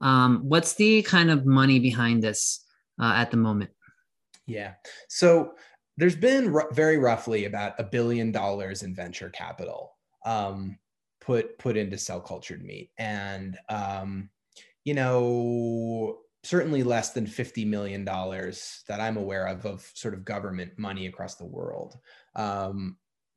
Um, 0.00 0.42
what's 0.44 0.74
the 0.74 1.02
kind 1.02 1.30
of 1.30 1.46
money 1.46 1.78
behind 1.78 2.22
this 2.22 2.64
uh, 3.00 3.12
at 3.16 3.30
the 3.30 3.36
moment? 3.36 3.70
Yeah. 4.46 4.74
So 5.08 5.54
there's 5.96 6.16
been 6.16 6.54
r- 6.54 6.68
very 6.72 6.98
roughly 6.98 7.46
about 7.46 7.78
a 7.78 7.84
billion 7.84 8.32
dollars 8.32 8.82
in 8.82 8.94
venture 8.94 9.30
capital 9.30 9.94
um, 10.24 10.78
put 11.20 11.58
put 11.58 11.76
into 11.76 11.98
cell 11.98 12.20
cultured 12.20 12.62
meat, 12.62 12.90
and 12.98 13.58
um, 13.68 14.28
you 14.84 14.94
know 14.94 16.18
certainly 16.44 16.82
less 16.82 17.12
than 17.12 17.26
fifty 17.26 17.64
million 17.64 18.04
dollars 18.04 18.84
that 18.88 19.00
I'm 19.00 19.16
aware 19.16 19.46
of 19.46 19.64
of 19.66 19.90
sort 19.94 20.14
of 20.14 20.24
government 20.24 20.72
money 20.78 21.06
across 21.06 21.36
the 21.36 21.46
world 21.46 21.98
um, 22.34 22.96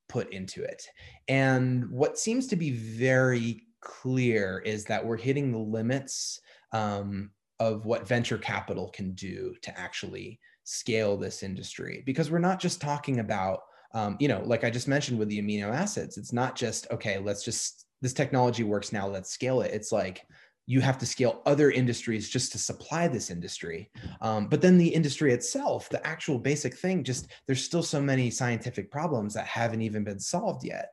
put 0.10 0.32
into 0.34 0.64
it. 0.64 0.84
And 1.28 1.89
what 1.89 2.20
seems 2.20 2.47
to 2.47 2.55
be 2.55 2.72
very 2.72 3.64
clear 3.82 4.62
is 4.66 4.84
that 4.86 5.05
we're 5.05 5.18
hitting 5.18 5.51
the 5.51 5.57
limits 5.57 6.41
um, 6.72 7.32
of 7.59 7.86
what 7.86 8.07
venture 8.07 8.38
capital 8.38 8.89
can 8.89 9.11
do 9.13 9.55
to 9.61 9.78
actually 9.80 10.39
scale 10.63 11.17
this 11.17 11.43
industry. 11.43 12.03
Because 12.05 12.32
we're 12.32 12.39
not 12.39 12.59
just 12.59 12.82
talking 12.82 13.20
about 13.20 13.61
um, 13.95 14.17
you 14.20 14.28
know 14.28 14.43
like 14.45 14.63
i 14.63 14.70
just 14.70 14.88
mentioned 14.88 15.17
with 15.17 15.30
the 15.30 15.41
amino 15.41 15.74
acids 15.74 16.20
it's 16.20 16.32
not 16.32 16.55
just 16.55 16.86
okay 16.91 17.17
let's 17.17 17.43
just 17.43 17.88
this 18.01 18.13
technology 18.13 18.63
works 18.63 18.91
now 18.91 19.07
let's 19.07 19.32
scale 19.32 19.61
it. 19.61 19.72
It's 19.74 19.91
like 19.91 20.26
you 20.65 20.82
have 20.82 20.97
to 20.99 21.05
scale 21.05 21.41
other 21.45 21.72
industries 21.72 22.30
just 22.30 22.51
to 22.51 22.59
supply 22.59 23.07
this 23.07 23.32
industry. 23.32 23.89
Um, 24.22 24.47
but 24.47 24.61
then 24.61 24.78
the 24.78 24.88
industry 24.88 25.34
itself 25.34 25.89
the 25.89 26.05
actual 26.05 26.38
basic 26.38 26.78
thing 26.78 27.03
just 27.03 27.32
there's 27.47 27.63
still 27.63 27.84
so 27.84 28.01
many 28.01 28.30
scientific 28.30 28.91
problems 28.91 29.34
that 29.34 29.47
haven't 29.47 29.82
even 29.82 30.03
been 30.03 30.20
solved 30.20 30.63
yet. 30.63 30.91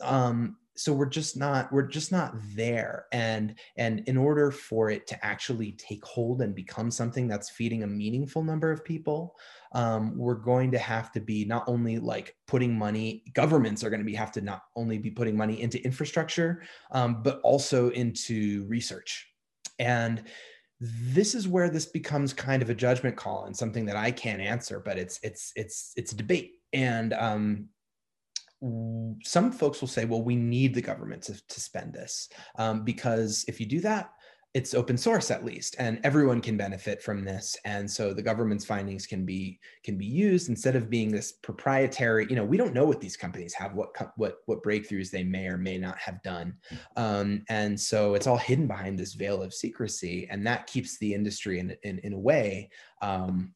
Um, 0.00 0.56
so 0.74 0.92
we're 0.92 1.06
just 1.06 1.36
not 1.36 1.72
we're 1.72 1.86
just 1.86 2.12
not 2.12 2.34
there. 2.54 3.06
And 3.12 3.54
and 3.76 4.00
in 4.06 4.16
order 4.16 4.50
for 4.50 4.90
it 4.90 5.06
to 5.08 5.24
actually 5.24 5.72
take 5.72 6.04
hold 6.04 6.42
and 6.42 6.54
become 6.54 6.90
something 6.90 7.28
that's 7.28 7.50
feeding 7.50 7.82
a 7.82 7.86
meaningful 7.86 8.42
number 8.42 8.70
of 8.70 8.84
people 8.84 9.36
um, 9.74 10.16
we're 10.16 10.34
going 10.34 10.70
to 10.70 10.78
have 10.78 11.10
to 11.12 11.20
be 11.20 11.44
not 11.44 11.64
only 11.66 11.98
like 11.98 12.36
putting 12.46 12.76
money 12.76 13.24
governments 13.32 13.82
are 13.82 13.90
going 13.90 14.00
to 14.00 14.06
be 14.06 14.14
have 14.14 14.32
to 14.32 14.40
not 14.40 14.62
only 14.76 14.98
be 14.98 15.10
putting 15.10 15.36
money 15.36 15.60
into 15.62 15.82
infrastructure 15.84 16.62
um, 16.90 17.22
but 17.22 17.40
also 17.42 17.90
into 17.90 18.64
research. 18.66 19.28
And 19.78 20.24
this 20.80 21.34
is 21.34 21.48
where 21.48 21.70
this 21.70 21.86
becomes 21.86 22.32
kind 22.32 22.60
of 22.60 22.68
a 22.68 22.74
judgment 22.74 23.16
call 23.16 23.44
and 23.44 23.56
something 23.56 23.86
that 23.86 23.94
i 23.94 24.10
can't 24.10 24.40
answer 24.40 24.82
but 24.84 24.98
it's 24.98 25.20
it's 25.22 25.52
it's 25.54 25.92
it's 25.96 26.12
a 26.12 26.16
debate. 26.16 26.54
And 26.72 27.12
um, 27.12 27.68
some 29.24 29.50
folks 29.50 29.80
will 29.80 29.88
say, 29.88 30.04
well, 30.04 30.22
we 30.22 30.36
need 30.36 30.74
the 30.74 30.82
government 30.82 31.22
to, 31.24 31.46
to 31.48 31.60
spend 31.60 31.92
this 31.92 32.28
um, 32.56 32.84
because 32.84 33.44
if 33.48 33.60
you 33.60 33.66
do 33.66 33.80
that, 33.80 34.10
it's 34.54 34.74
open 34.74 34.98
source 34.98 35.30
at 35.30 35.44
least 35.44 35.76
and 35.78 35.98
everyone 36.04 36.40
can 36.40 36.58
benefit 36.58 37.02
from 37.02 37.24
this 37.24 37.56
and 37.64 37.90
so 37.90 38.12
the 38.12 38.22
government's 38.22 38.66
findings 38.66 39.06
can 39.06 39.24
be 39.24 39.58
can 39.82 39.96
be 39.96 40.04
used 40.04 40.50
instead 40.50 40.76
of 40.76 40.90
being 40.90 41.10
this 41.10 41.32
proprietary 41.32 42.26
you 42.28 42.36
know 42.36 42.44
we 42.44 42.58
don't 42.58 42.74
know 42.74 42.84
what 42.84 43.00
these 43.00 43.16
companies 43.16 43.54
have 43.54 43.72
what 43.72 43.88
what 44.16 44.36
what 44.46 44.62
breakthroughs 44.62 45.10
they 45.10 45.24
may 45.24 45.46
or 45.46 45.56
may 45.56 45.78
not 45.78 45.98
have 45.98 46.22
done 46.22 46.54
um, 46.96 47.42
and 47.48 47.78
so 47.78 48.14
it's 48.14 48.26
all 48.26 48.36
hidden 48.36 48.66
behind 48.66 48.98
this 48.98 49.14
veil 49.14 49.42
of 49.42 49.54
secrecy 49.54 50.28
and 50.30 50.46
that 50.46 50.66
keeps 50.66 50.98
the 50.98 51.14
industry 51.14 51.58
in 51.58 51.74
in, 51.82 51.98
in 52.00 52.12
a 52.12 52.18
way 52.18 52.68
um, 53.00 53.54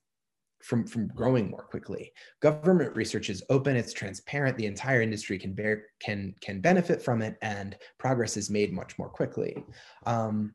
from, 0.66 0.84
from 0.84 1.06
growing 1.08 1.48
more 1.48 1.62
quickly. 1.62 2.12
Government 2.40 2.94
research 2.96 3.30
is 3.30 3.44
open, 3.50 3.76
it's 3.76 3.92
transparent, 3.92 4.56
the 4.56 4.66
entire 4.66 5.00
industry 5.00 5.38
can 5.38 5.54
bear 5.54 5.84
can 6.00 6.34
can 6.40 6.60
benefit 6.60 7.00
from 7.00 7.22
it, 7.22 7.36
and 7.40 7.76
progress 7.98 8.36
is 8.36 8.50
made 8.50 8.72
much 8.72 8.98
more 8.98 9.08
quickly. 9.08 9.56
Um, 10.04 10.54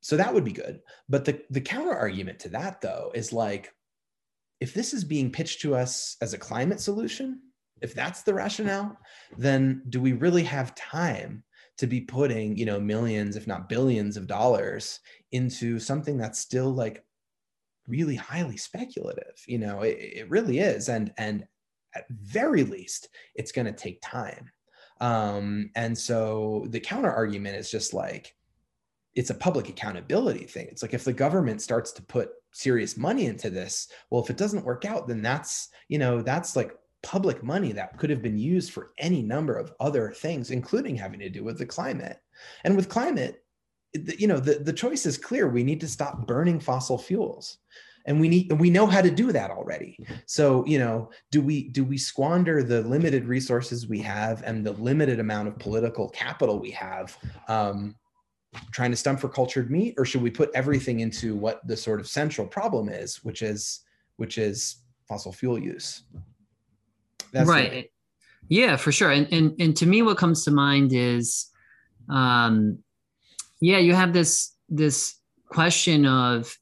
so 0.00 0.16
that 0.16 0.34
would 0.34 0.44
be 0.44 0.52
good. 0.52 0.80
But 1.08 1.24
the, 1.24 1.40
the 1.50 1.60
counter 1.60 1.96
argument 1.96 2.40
to 2.40 2.48
that 2.50 2.80
though 2.80 3.12
is 3.14 3.32
like, 3.32 3.72
if 4.60 4.74
this 4.74 4.92
is 4.92 5.04
being 5.04 5.30
pitched 5.30 5.60
to 5.62 5.74
us 5.74 6.16
as 6.20 6.34
a 6.34 6.38
climate 6.38 6.80
solution, 6.80 7.40
if 7.80 7.94
that's 7.94 8.22
the 8.22 8.34
rationale, 8.34 8.98
then 9.38 9.82
do 9.88 10.00
we 10.00 10.12
really 10.12 10.42
have 10.42 10.74
time 10.74 11.44
to 11.78 11.86
be 11.86 12.00
putting, 12.00 12.56
you 12.56 12.66
know, 12.66 12.80
millions, 12.80 13.36
if 13.36 13.46
not 13.46 13.68
billions 13.68 14.16
of 14.16 14.26
dollars 14.26 15.00
into 15.32 15.78
something 15.78 16.18
that's 16.18 16.38
still 16.38 16.72
like 16.72 17.04
really 17.86 18.16
highly 18.16 18.56
speculative 18.56 19.42
you 19.46 19.58
know 19.58 19.80
it, 19.82 19.98
it 19.98 20.30
really 20.30 20.58
is. 20.58 20.88
And 20.88 21.12
and 21.18 21.46
at 21.94 22.06
very 22.10 22.64
least 22.64 23.08
it's 23.34 23.52
going 23.52 23.66
to 23.66 23.72
take 23.72 24.00
time. 24.02 24.50
Um 25.00 25.70
and 25.74 25.96
so 25.96 26.66
the 26.70 26.80
counter 26.80 27.12
argument 27.12 27.56
is 27.56 27.70
just 27.70 27.94
like 27.94 28.34
it's 29.14 29.30
a 29.30 29.34
public 29.34 29.68
accountability 29.68 30.44
thing. 30.44 30.66
It's 30.70 30.82
like 30.82 30.94
if 30.94 31.04
the 31.04 31.12
government 31.12 31.62
starts 31.62 31.92
to 31.92 32.02
put 32.02 32.30
serious 32.52 32.96
money 32.96 33.26
into 33.26 33.50
this 33.50 33.88
well 34.10 34.22
if 34.22 34.30
it 34.30 34.36
doesn't 34.36 34.64
work 34.64 34.84
out 34.84 35.08
then 35.08 35.20
that's 35.20 35.70
you 35.88 35.98
know 35.98 36.22
that's 36.22 36.54
like 36.54 36.72
public 37.02 37.42
money 37.42 37.72
that 37.72 37.98
could 37.98 38.08
have 38.10 38.22
been 38.22 38.38
used 38.38 38.72
for 38.72 38.92
any 38.98 39.20
number 39.22 39.56
of 39.56 39.72
other 39.80 40.12
things 40.12 40.50
including 40.50 40.96
having 40.96 41.20
to 41.20 41.28
do 41.28 41.44
with 41.44 41.58
the 41.58 41.66
climate. 41.66 42.18
And 42.64 42.76
with 42.76 42.88
climate 42.88 43.43
you 43.94 44.26
know 44.26 44.38
the, 44.38 44.54
the 44.54 44.72
choice 44.72 45.06
is 45.06 45.16
clear. 45.16 45.48
We 45.48 45.62
need 45.62 45.80
to 45.80 45.88
stop 45.88 46.26
burning 46.26 46.60
fossil 46.60 46.98
fuels. 46.98 47.58
And 48.06 48.20
we 48.20 48.28
need 48.28 48.52
we 48.52 48.68
know 48.68 48.86
how 48.86 49.00
to 49.00 49.10
do 49.10 49.32
that 49.32 49.50
already. 49.50 49.98
So 50.26 50.64
you 50.66 50.78
know 50.78 51.10
do 51.30 51.40
we 51.40 51.68
do 51.68 51.84
we 51.84 51.96
squander 51.96 52.62
the 52.62 52.82
limited 52.82 53.24
resources 53.24 53.88
we 53.88 54.00
have 54.00 54.42
and 54.42 54.66
the 54.66 54.72
limited 54.72 55.20
amount 55.20 55.48
of 55.48 55.58
political 55.58 56.10
capital 56.10 56.58
we 56.58 56.70
have 56.72 57.16
um, 57.48 57.94
trying 58.72 58.90
to 58.90 58.96
stump 58.96 59.20
for 59.20 59.28
cultured 59.28 59.70
meat? 59.70 59.94
Or 59.96 60.04
should 60.04 60.20
we 60.20 60.30
put 60.30 60.50
everything 60.54 61.00
into 61.00 61.34
what 61.34 61.66
the 61.66 61.76
sort 61.76 61.98
of 61.98 62.06
central 62.06 62.46
problem 62.46 62.90
is 62.90 63.24
which 63.24 63.40
is 63.40 63.80
which 64.16 64.36
is 64.36 64.76
fossil 65.08 65.32
fuel 65.32 65.58
use? 65.58 66.02
That's 67.32 67.48
right. 67.48 67.90
yeah 68.48 68.76
for 68.76 68.92
sure. 68.92 69.12
And, 69.12 69.32
and 69.32 69.54
and 69.58 69.74
to 69.78 69.86
me 69.86 70.02
what 70.02 70.18
comes 70.18 70.44
to 70.44 70.50
mind 70.50 70.92
is 70.92 71.46
um 72.10 72.80
yeah 73.64 73.78
you 73.78 73.94
have 73.94 74.12
this 74.12 74.54
this 74.68 75.18
question 75.48 76.06
of 76.06 76.54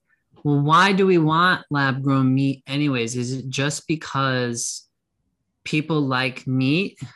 well 0.44 0.61
why 0.61 0.92
do 0.92 1.07
we 1.07 1.18
want 1.18 1.64
lab 1.70 2.03
grown 2.03 2.34
meat 2.34 2.62
anyways? 2.66 3.16
Is 3.16 3.32
it 3.32 3.48
just 3.48 3.88
because 3.88 4.88
people 5.64 6.00
like 6.00 6.46
meat? 6.46 6.98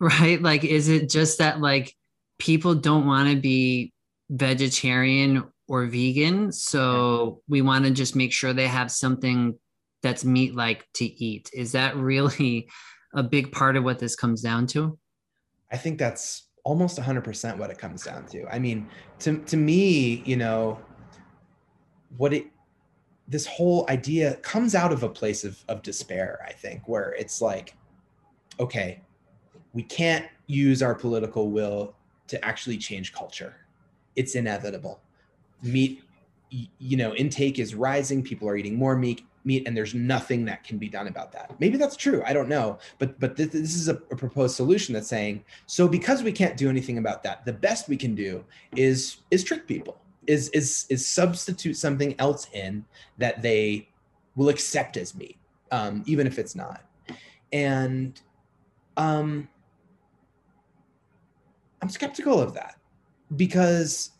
Right? 0.00 0.42
Like 0.42 0.64
is 0.64 0.88
it 0.88 1.08
just 1.08 1.38
that 1.38 1.60
like 1.60 1.94
people 2.36 2.74
don't 2.74 3.06
want 3.06 3.30
to 3.30 3.36
be 3.36 3.92
vegetarian 4.30 5.44
or 5.68 5.86
vegan 5.86 6.50
so 6.50 7.40
we 7.48 7.62
want 7.62 7.84
to 7.84 7.92
just 7.92 8.16
make 8.16 8.32
sure 8.32 8.52
they 8.52 8.66
have 8.66 8.90
something 8.90 9.56
that's 10.02 10.24
meat 10.24 10.56
like 10.56 10.88
to 10.94 11.04
eat. 11.04 11.50
Is 11.52 11.70
that 11.72 11.96
really 11.96 12.68
a 13.14 13.22
big 13.22 13.52
part 13.52 13.76
of 13.76 13.84
what 13.84 14.00
this 14.00 14.16
comes 14.16 14.42
down 14.42 14.66
to? 14.68 14.98
I 15.70 15.76
think 15.76 15.98
that's 15.98 16.48
almost 16.64 16.98
100% 16.98 17.58
what 17.58 17.70
it 17.70 17.78
comes 17.78 18.04
down 18.04 18.26
to. 18.26 18.46
I 18.46 18.58
mean 18.58 18.88
to, 19.20 19.38
to 19.38 19.56
me 19.56 20.22
you 20.24 20.36
know 20.36 20.80
what 22.16 22.32
it 22.32 22.46
this 23.28 23.46
whole 23.46 23.86
idea 23.88 24.36
comes 24.36 24.74
out 24.74 24.92
of 24.92 25.02
a 25.02 25.08
place 25.08 25.44
of, 25.44 25.64
of 25.68 25.80
despair 25.80 26.38
i 26.46 26.52
think 26.52 26.86
where 26.86 27.14
it's 27.18 27.40
like 27.40 27.74
okay 28.60 29.00
we 29.72 29.82
can't 29.82 30.26
use 30.46 30.82
our 30.82 30.94
political 30.94 31.50
will 31.50 31.94
to 32.28 32.44
actually 32.44 32.78
change 32.78 33.12
culture. 33.12 33.54
It's 34.16 34.34
inevitable. 34.34 35.00
Meat 35.62 36.02
you 36.78 36.98
know 36.98 37.14
intake 37.14 37.58
is 37.58 37.74
rising. 37.74 38.22
People 38.22 38.48
are 38.48 38.56
eating 38.56 38.76
more 38.76 38.96
meat 38.96 39.24
meat 39.44 39.66
and 39.66 39.76
there's 39.76 39.94
nothing 39.94 40.44
that 40.44 40.64
can 40.64 40.78
be 40.78 40.88
done 40.88 41.08
about 41.08 41.32
that. 41.32 41.58
Maybe 41.60 41.78
that's 41.78 41.96
true 41.96 42.22
i 42.26 42.32
don't 42.32 42.48
know 42.48 42.78
but 42.98 43.18
but 43.20 43.36
this, 43.36 43.48
this 43.48 43.74
is 43.74 43.88
a, 43.88 43.94
a, 44.10 44.16
proposed 44.16 44.56
solution 44.56 44.94
that's 44.94 45.08
saying 45.08 45.44
so 45.66 45.88
because 45.88 46.22
we 46.22 46.32
can't 46.32 46.56
do 46.56 46.68
anything 46.68 46.98
about 46.98 47.22
that 47.22 47.44
the 47.44 47.52
best 47.52 47.88
we 47.88 47.96
can 47.96 48.14
do 48.14 48.44
is 48.76 49.18
is 49.30 49.44
trick 49.44 49.66
people 49.66 50.00
is 50.26 50.48
is 50.50 50.86
is 50.88 51.06
substitute 51.06 51.76
something 51.76 52.14
else 52.18 52.48
in 52.52 52.84
that 53.18 53.42
they 53.42 53.88
will 54.36 54.48
accept 54.48 54.96
as 54.96 55.14
meat 55.14 55.36
um, 55.72 56.02
even 56.06 56.26
if 56.26 56.38
it's 56.38 56.54
not. 56.54 56.82
And 57.52 58.20
um, 58.96 59.48
i'm 61.80 61.88
skeptical 61.88 62.40
of 62.40 62.54
that 62.54 62.76
because 63.34 64.11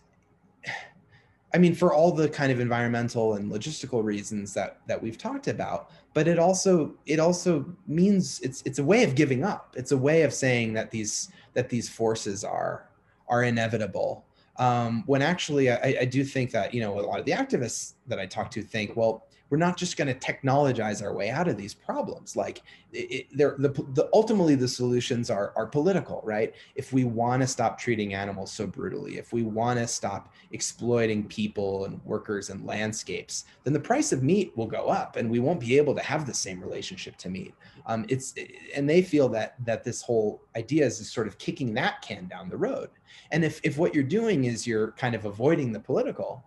I 1.55 1.59
mean, 1.59 1.75
for 1.75 1.93
all 1.93 2.13
the 2.13 2.29
kind 2.29 2.51
of 2.51 2.61
environmental 2.61 3.35
and 3.35 3.51
logistical 3.51 4.03
reasons 4.03 4.55
that 4.55 4.79
that 4.87 5.03
we've 5.03 5.19
talked 5.19 5.49
about, 5.49 5.91
but 6.15 6.27
it 6.27 6.39
also 6.39 6.95
it 7.07 7.21
also 7.21 7.67
means 7.87 8.41
it's 8.41 8.63
it's 8.65 8.79
a 8.79 8.85
way 8.85 9.05
of 9.05 9.15
giving 9.15 9.45
up. 9.45 9.75
It's 9.77 9.93
a 9.93 9.97
way 9.97 10.23
of 10.23 10.33
saying 10.33 10.73
that 10.75 10.91
these 10.91 11.31
that 11.55 11.69
these 11.69 11.89
forces 11.89 12.43
are 12.45 12.89
are 13.29 13.45
inevitable. 13.45 14.25
Um, 14.57 15.03
when 15.07 15.23
actually, 15.23 15.71
I, 15.71 15.97
I 16.01 16.05
do 16.05 16.25
think 16.25 16.51
that 16.53 16.73
you 16.73 16.81
know 16.81 16.99
a 16.99 17.03
lot 17.03 17.19
of 17.19 17.27
the 17.27 17.33
activists 17.33 17.95
that 18.07 18.19
I 18.19 18.27
talk 18.27 18.51
to 18.53 18.63
think, 18.63 18.97
well, 18.97 19.27
we're 19.53 19.59
not 19.59 19.77
just 19.77 19.99
going 19.99 20.09
to 20.09 20.15
technologize 20.15 21.03
our 21.03 21.13
way 21.13 21.29
out 21.29 21.47
of 21.47 21.59
these 21.59 21.75
problems. 21.75 22.37
Like 22.37 22.63
it, 22.91 23.27
the, 23.37 23.51
the 23.93 24.09
ultimately 24.15 24.55
the 24.55 24.67
solutions 24.67 25.29
are 25.29 25.53
are 25.57 25.67
political 25.67 26.23
right? 26.25 26.55
If 26.75 26.95
we 26.95 27.05
want 27.05 27.43
to 27.43 27.47
stop 27.47 27.79
treating 27.79 28.15
animals 28.15 28.51
so 28.51 28.67
brutally 28.67 29.19
if 29.19 29.31
we 29.31 29.43
want 29.43 29.79
to 29.79 29.87
stop 29.87 30.33
exploiting 30.53 31.29
people 31.29 31.85
and 31.85 32.03
workers 32.03 32.49
and 32.49 32.65
landscapes 32.65 33.45
then 33.65 33.75
the 33.75 33.81
price 33.81 34.11
of 34.11 34.23
meat 34.23 34.57
will 34.57 34.67
go 34.67 34.87
up 34.87 35.17
and 35.17 35.31
we 35.31 35.39
won't 35.39 35.61
be 35.61 35.77
able 35.77 35.95
to 35.97 36.03
have 36.03 36.25
the 36.25 36.33
same 36.33 36.59
relationship 36.59 37.19
to 37.19 37.29
meat. 37.29 37.53
Um, 37.85 38.07
it's 38.09 38.35
and 38.75 38.89
they 38.89 39.03
feel 39.03 39.29
that 39.31 39.57
that 39.67 39.85
this 39.85 40.01
whole 40.01 40.41
idea 40.57 40.87
is 40.87 41.13
sort 41.13 41.27
of 41.27 41.37
kicking 41.37 41.75
that 41.75 42.01
can 42.01 42.27
down 42.27 42.49
the 42.49 42.57
road. 42.57 42.89
And 43.33 43.45
if 43.45 43.61
if 43.65 43.77
what 43.77 43.95
you're 43.95 44.03
doing 44.03 44.45
is 44.45 44.67
you're 44.67 44.93
kind 44.93 45.15
of 45.15 45.27
avoiding 45.27 45.73
the 45.73 45.81
political 45.81 46.43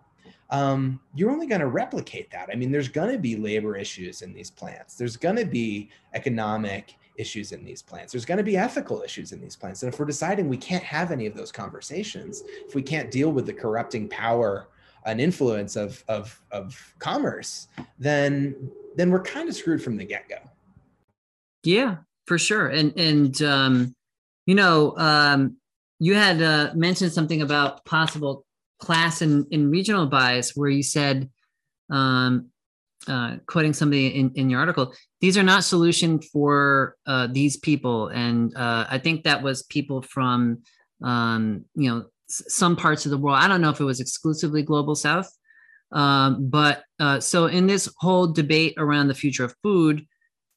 um, 0.50 1.00
you're 1.14 1.30
only 1.30 1.46
going 1.46 1.60
to 1.60 1.66
replicate 1.66 2.30
that. 2.30 2.48
I 2.52 2.56
mean, 2.56 2.70
there's 2.70 2.88
going 2.88 3.12
to 3.12 3.18
be 3.18 3.36
labor 3.36 3.76
issues 3.76 4.22
in 4.22 4.32
these 4.32 4.50
plants. 4.50 4.94
There's 4.94 5.16
going 5.16 5.36
to 5.36 5.44
be 5.44 5.90
economic 6.14 6.96
issues 7.16 7.52
in 7.52 7.64
these 7.64 7.82
plants. 7.82 8.12
There's 8.12 8.24
going 8.24 8.38
to 8.38 8.44
be 8.44 8.56
ethical 8.56 9.02
issues 9.02 9.32
in 9.32 9.40
these 9.40 9.56
plants. 9.56 9.82
And 9.82 9.92
if 9.92 9.98
we're 9.98 10.06
deciding 10.06 10.48
we 10.48 10.56
can't 10.56 10.84
have 10.84 11.10
any 11.10 11.26
of 11.26 11.34
those 11.34 11.50
conversations, 11.50 12.42
if 12.66 12.74
we 12.74 12.82
can't 12.82 13.10
deal 13.10 13.32
with 13.32 13.46
the 13.46 13.52
corrupting 13.52 14.08
power 14.08 14.68
and 15.04 15.20
influence 15.20 15.76
of, 15.76 16.04
of, 16.08 16.40
of 16.50 16.94
commerce, 16.98 17.68
then 17.98 18.70
then 18.96 19.10
we're 19.10 19.22
kind 19.22 19.46
of 19.46 19.54
screwed 19.54 19.82
from 19.82 19.98
the 19.98 20.04
get-go. 20.04 20.38
Yeah, 21.64 21.96
for 22.26 22.38
sure. 22.38 22.68
And 22.68 22.98
and 22.98 23.42
um, 23.42 23.94
you 24.46 24.54
know, 24.54 24.96
um, 24.96 25.58
you 25.98 26.14
had 26.14 26.40
uh, 26.40 26.70
mentioned 26.74 27.12
something 27.12 27.42
about 27.42 27.84
possible 27.84 28.45
class 28.78 29.22
in, 29.22 29.46
in 29.50 29.70
regional 29.70 30.06
bias 30.06 30.52
where 30.54 30.68
you 30.68 30.82
said 30.82 31.28
um, 31.90 32.50
uh, 33.08 33.36
quoting 33.46 33.72
somebody 33.72 34.08
in, 34.08 34.32
in 34.34 34.50
your 34.50 34.60
article 34.60 34.92
these 35.20 35.38
are 35.38 35.42
not 35.42 35.64
solution 35.64 36.20
for 36.20 36.96
uh, 37.06 37.28
these 37.30 37.56
people. 37.56 38.08
And 38.08 38.54
uh, 38.56 38.86
i 38.90 38.98
think 38.98 39.24
that 39.24 39.42
was 39.42 39.62
people 39.64 40.02
from 40.02 40.62
um, 41.02 41.64
you 41.74 41.90
know 41.90 42.06
s- 42.28 42.42
some 42.48 42.76
parts 42.76 43.04
of 43.04 43.10
the 43.10 43.18
world. 43.18 43.38
I 43.38 43.48
don't 43.48 43.60
know 43.60 43.70
if 43.70 43.80
it 43.80 43.84
was 43.84 44.00
exclusively 44.00 44.62
global 44.62 44.94
south 44.94 45.30
um, 45.92 46.48
but 46.48 46.82
uh, 46.98 47.20
so 47.20 47.46
in 47.46 47.66
this 47.66 47.88
whole 47.98 48.26
debate 48.26 48.74
around 48.76 49.08
the 49.08 49.14
future 49.14 49.44
of 49.44 49.54
food 49.62 50.04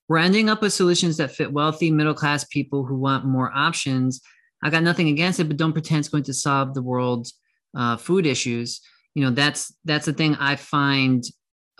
we're 0.07 0.17
ending 0.17 0.49
up 0.49 0.61
with 0.61 0.74
solutions 0.74 1.17
that 1.17 1.32
fit 1.32 1.53
wealthy 1.53 1.91
middle 1.91 2.15
class 2.15 2.43
people 2.45 2.84
who 2.84 2.97
want 2.97 3.26
more 3.26 3.51
options. 3.55 4.22
I 4.63 4.72
got 4.72 4.84
nothing 4.84 5.07
against 5.07 5.39
it 5.39 5.47
but 5.47 5.57
don't 5.57 5.72
pretend 5.72 5.99
it's 5.99 6.09
going 6.09 6.24
to 6.24 6.34
solve 6.34 6.74
the 6.74 6.82
world's 6.82 7.39
uh, 7.76 7.97
food 7.97 8.26
issues, 8.26 8.82
you 9.15 9.24
know, 9.24 9.32
that's 9.32 9.74
that's 9.86 10.05
the 10.05 10.13
thing 10.13 10.36
I 10.36 10.55
find 10.55 11.24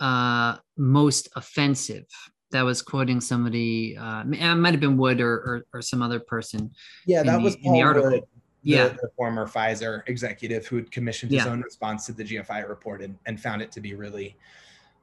uh, 0.00 0.56
most 0.76 1.28
offensive. 1.36 2.06
That 2.52 2.62
was 2.62 2.82
quoting 2.82 3.20
somebody. 3.20 3.96
Uh, 3.96 4.22
it 4.22 4.54
might 4.56 4.72
have 4.72 4.80
been 4.80 4.96
Wood 4.96 5.20
or, 5.20 5.32
or, 5.32 5.66
or 5.72 5.82
some 5.82 6.02
other 6.02 6.18
person. 6.18 6.72
Yeah, 7.06 7.22
that 7.22 7.38
the, 7.38 7.44
was 7.44 7.54
in 7.62 7.72
the 7.72 7.82
article. 7.82 8.10
Wood, 8.10 8.22
the, 8.62 8.70
yeah, 8.70 8.88
the 8.88 9.10
former 9.16 9.46
Pfizer 9.46 10.02
executive 10.08 10.66
who 10.66 10.76
had 10.76 10.90
commissioned 10.90 11.32
his 11.32 11.44
yeah. 11.44 11.50
own 11.50 11.62
response 11.62 12.06
to 12.06 12.12
the 12.12 12.24
GFI 12.24 12.68
report 12.68 13.02
and, 13.02 13.16
and 13.26 13.40
found 13.40 13.62
it 13.62 13.70
to 13.72 13.80
be 13.80 13.94
really 13.94 14.36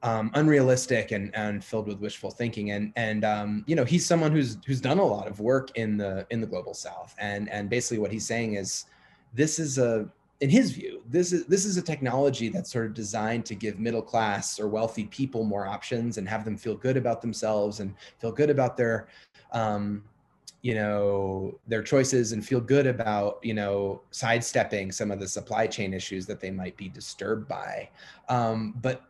um, 0.03 0.29
unrealistic 0.35 1.11
and, 1.11 1.33
and 1.35 1.63
filled 1.63 1.87
with 1.87 1.99
wishful 1.99 2.29
thinking. 2.29 2.71
And 2.71 2.91
and 2.95 3.23
um, 3.25 3.63
you 3.65 3.75
know 3.75 3.85
he's 3.85 4.05
someone 4.05 4.31
who's 4.31 4.57
who's 4.67 4.81
done 4.81 4.99
a 4.99 5.05
lot 5.05 5.27
of 5.27 5.39
work 5.39 5.75
in 5.77 5.97
the 5.97 6.27
in 6.29 6.41
the 6.41 6.47
global 6.47 6.73
South. 6.73 7.15
And 7.17 7.49
and 7.49 7.69
basically 7.69 7.99
what 7.99 8.11
he's 8.11 8.27
saying 8.27 8.55
is 8.55 8.85
this 9.33 9.57
is 9.57 9.77
a 9.77 10.09
in 10.39 10.49
his 10.49 10.71
view, 10.71 11.01
this 11.09 11.33
is 11.33 11.45
this 11.45 11.65
is 11.65 11.77
a 11.77 11.81
technology 11.81 12.49
that's 12.49 12.71
sort 12.71 12.85
of 12.85 12.93
designed 12.93 13.45
to 13.45 13.55
give 13.55 13.79
middle 13.79 14.01
class 14.01 14.59
or 14.59 14.67
wealthy 14.67 15.05
people 15.05 15.43
more 15.43 15.65
options 15.65 16.17
and 16.17 16.29
have 16.29 16.45
them 16.45 16.57
feel 16.57 16.75
good 16.75 16.95
about 16.95 17.21
themselves 17.21 17.79
and 17.79 17.95
feel 18.19 18.31
good 18.31 18.51
about 18.51 18.77
their, 18.77 19.07
um, 19.51 20.03
you 20.61 20.75
know, 20.75 21.57
their 21.67 21.81
choices 21.81 22.33
and 22.33 22.45
feel 22.45 22.61
good 22.61 22.85
about 22.85 23.39
you 23.41 23.55
know 23.55 24.01
sidestepping 24.11 24.91
some 24.91 25.09
of 25.09 25.19
the 25.19 25.27
supply 25.27 25.65
chain 25.65 25.91
issues 25.91 26.27
that 26.27 26.39
they 26.39 26.51
might 26.51 26.77
be 26.77 26.87
disturbed 26.87 27.47
by. 27.47 27.89
Um, 28.29 28.75
but 28.81 29.03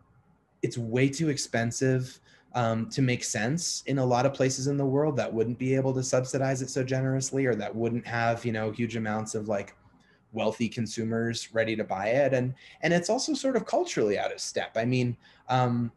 it's 0.61 0.77
way 0.77 1.09
too 1.09 1.29
expensive. 1.29 2.19
Um, 2.55 2.89
to 2.89 3.03
make 3.03 3.23
sense 3.23 3.83
in 3.85 3.99
a 3.99 4.05
lot 4.05 4.25
of 4.25 4.33
places 4.33 4.65
in 4.65 4.77
the 4.77 4.85
world 4.85 5.15
that 5.17 5.31
wouldn't 5.31 5.59
be 5.59 5.75
able 5.75 5.93
to 5.93 6.01
subsidize 6.01 6.63
it 6.63 6.71
so 6.71 6.81
generously 6.81 7.45
or 7.45 7.53
that 7.53 7.75
wouldn't 7.75 8.07
have 8.07 8.43
you 8.45 8.51
know 8.51 8.71
huge 8.71 8.95
amounts 8.95 9.35
of 9.35 9.47
like 9.47 9.75
wealthy 10.31 10.69
consumers 10.69 11.53
ready 11.53 11.75
to 11.75 11.83
buy 11.83 12.07
it. 12.07 12.33
And 12.33 12.53
and 12.81 12.93
it's 12.93 13.09
also 13.09 13.33
sort 13.33 13.55
of 13.55 13.65
culturally 13.65 14.17
out 14.17 14.33
of 14.33 14.39
step. 14.39 14.71
I 14.75 14.85
mean 14.85 15.17
um, 15.49 15.91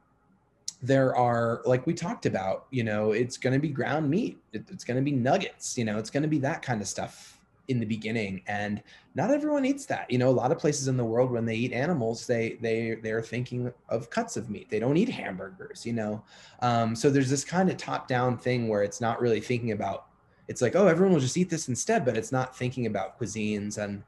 there 0.83 1.15
are 1.15 1.63
like 1.67 1.87
we 1.87 1.95
talked 1.95 2.27
about 2.27 2.67
you 2.71 2.85
know 2.85 3.13
it's 3.13 3.37
going 3.37 3.53
to 3.53 3.59
be 3.59 3.69
ground 3.69 4.09
meat. 4.09 4.39
It, 4.53 4.65
it's 4.71 4.85
going 4.85 4.97
to 4.97 5.03
be 5.03 5.13
nuggets 5.13 5.77
you 5.77 5.85
know 5.85 5.99
it's 5.99 6.11
going 6.11 6.23
to 6.23 6.29
be 6.29 6.39
that 6.39 6.63
kind 6.63 6.81
of 6.81 6.89
stuff 6.89 7.39
in 7.69 7.79
the 7.79 7.87
beginning. 7.87 8.43
And 8.49 8.83
not 9.15 9.31
everyone 9.31 9.65
eats 9.65 9.87
that. 9.87 10.11
You 10.11 10.19
know 10.19 10.29
a 10.29 10.33
lot 10.33 10.53
of 10.53 10.59
places 10.59 10.89
in 10.89 10.97
the 10.97 11.05
world 11.05 11.31
when 11.31 11.45
they 11.45 11.55
eat 11.55 11.73
animals 11.73 12.27
they 12.27 12.59
they 12.61 12.97
they're 13.03 13.23
thinking 13.23 13.73
of 13.89 14.11
cuts 14.11 14.37
of 14.37 14.51
meat. 14.51 14.71
They 14.71 14.81
don't 14.81 14.97
eat 14.97 15.09
hamburgers 15.09 15.85
you 15.85 15.93
know? 15.93 16.23
Um, 16.61 16.97
so 16.97 17.11
there's 17.11 17.31
this 17.31 17.45
kind 17.45 17.71
of 17.71 17.77
top 17.77 18.09
down 18.09 18.39
thing 18.39 18.69
where 18.69 18.83
it's 18.83 19.01
not 19.01 19.21
really 19.21 19.41
thinking 19.41 19.73
about 19.73 20.07
it's 20.51 20.61
like 20.61 20.77
oh 20.77 20.87
everyone 20.87 21.15
will 21.15 21.21
just 21.21 21.37
eat 21.39 21.49
this 21.49 21.69
instead 21.69 22.05
but 22.05 22.17
it's 22.17 22.33
not 22.33 22.55
thinking 22.55 22.87
about 22.87 23.19
cuisines 23.19 23.79
and 23.79 24.03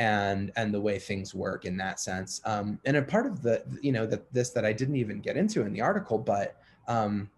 and 0.00 0.50
and 0.56 0.72
the 0.72 0.80
way 0.80 0.98
things 0.98 1.34
work 1.34 1.66
in 1.66 1.76
that 1.76 2.00
sense. 2.00 2.40
Um, 2.46 2.80
and 2.86 2.96
a 2.96 3.02
part 3.02 3.26
of 3.26 3.42
the 3.42 3.62
you 3.82 3.92
know 3.92 4.06
that 4.06 4.32
this 4.32 4.50
that 4.50 4.64
i 4.64 4.72
didn't 4.72 4.96
even 4.96 5.20
get 5.20 5.36
into 5.36 5.60
in 5.62 5.72
the 5.72 5.82
article 5.82 6.18
but 6.18 6.56
um, 6.88 7.30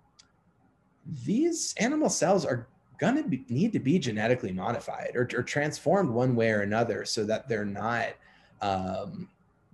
these 1.25 1.75
animal 1.79 2.09
cells 2.09 2.47
are 2.47 2.69
going 2.99 3.17
to 3.17 3.53
need 3.53 3.73
to 3.73 3.81
be 3.81 3.99
genetically 3.99 4.53
modified 4.53 5.11
or, 5.17 5.29
or, 5.35 5.43
transformed 5.43 6.09
one 6.09 6.37
way 6.37 6.51
or 6.51 6.61
another 6.61 7.05
so 7.05 7.25
that 7.25 7.49
they're 7.49 7.65
not 7.65 8.11
um, 8.61 9.29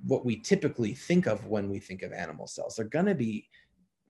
what 0.06 0.24
we 0.24 0.36
typically 0.36 0.94
think 0.94 1.26
of 1.26 1.44
when 1.44 1.68
we 1.68 1.78
think 1.78 2.02
of 2.02 2.12
animal 2.12 2.46
cells. 2.46 2.76
They're 2.76 2.86
going 2.86 3.04
to 3.04 3.14
be 3.14 3.46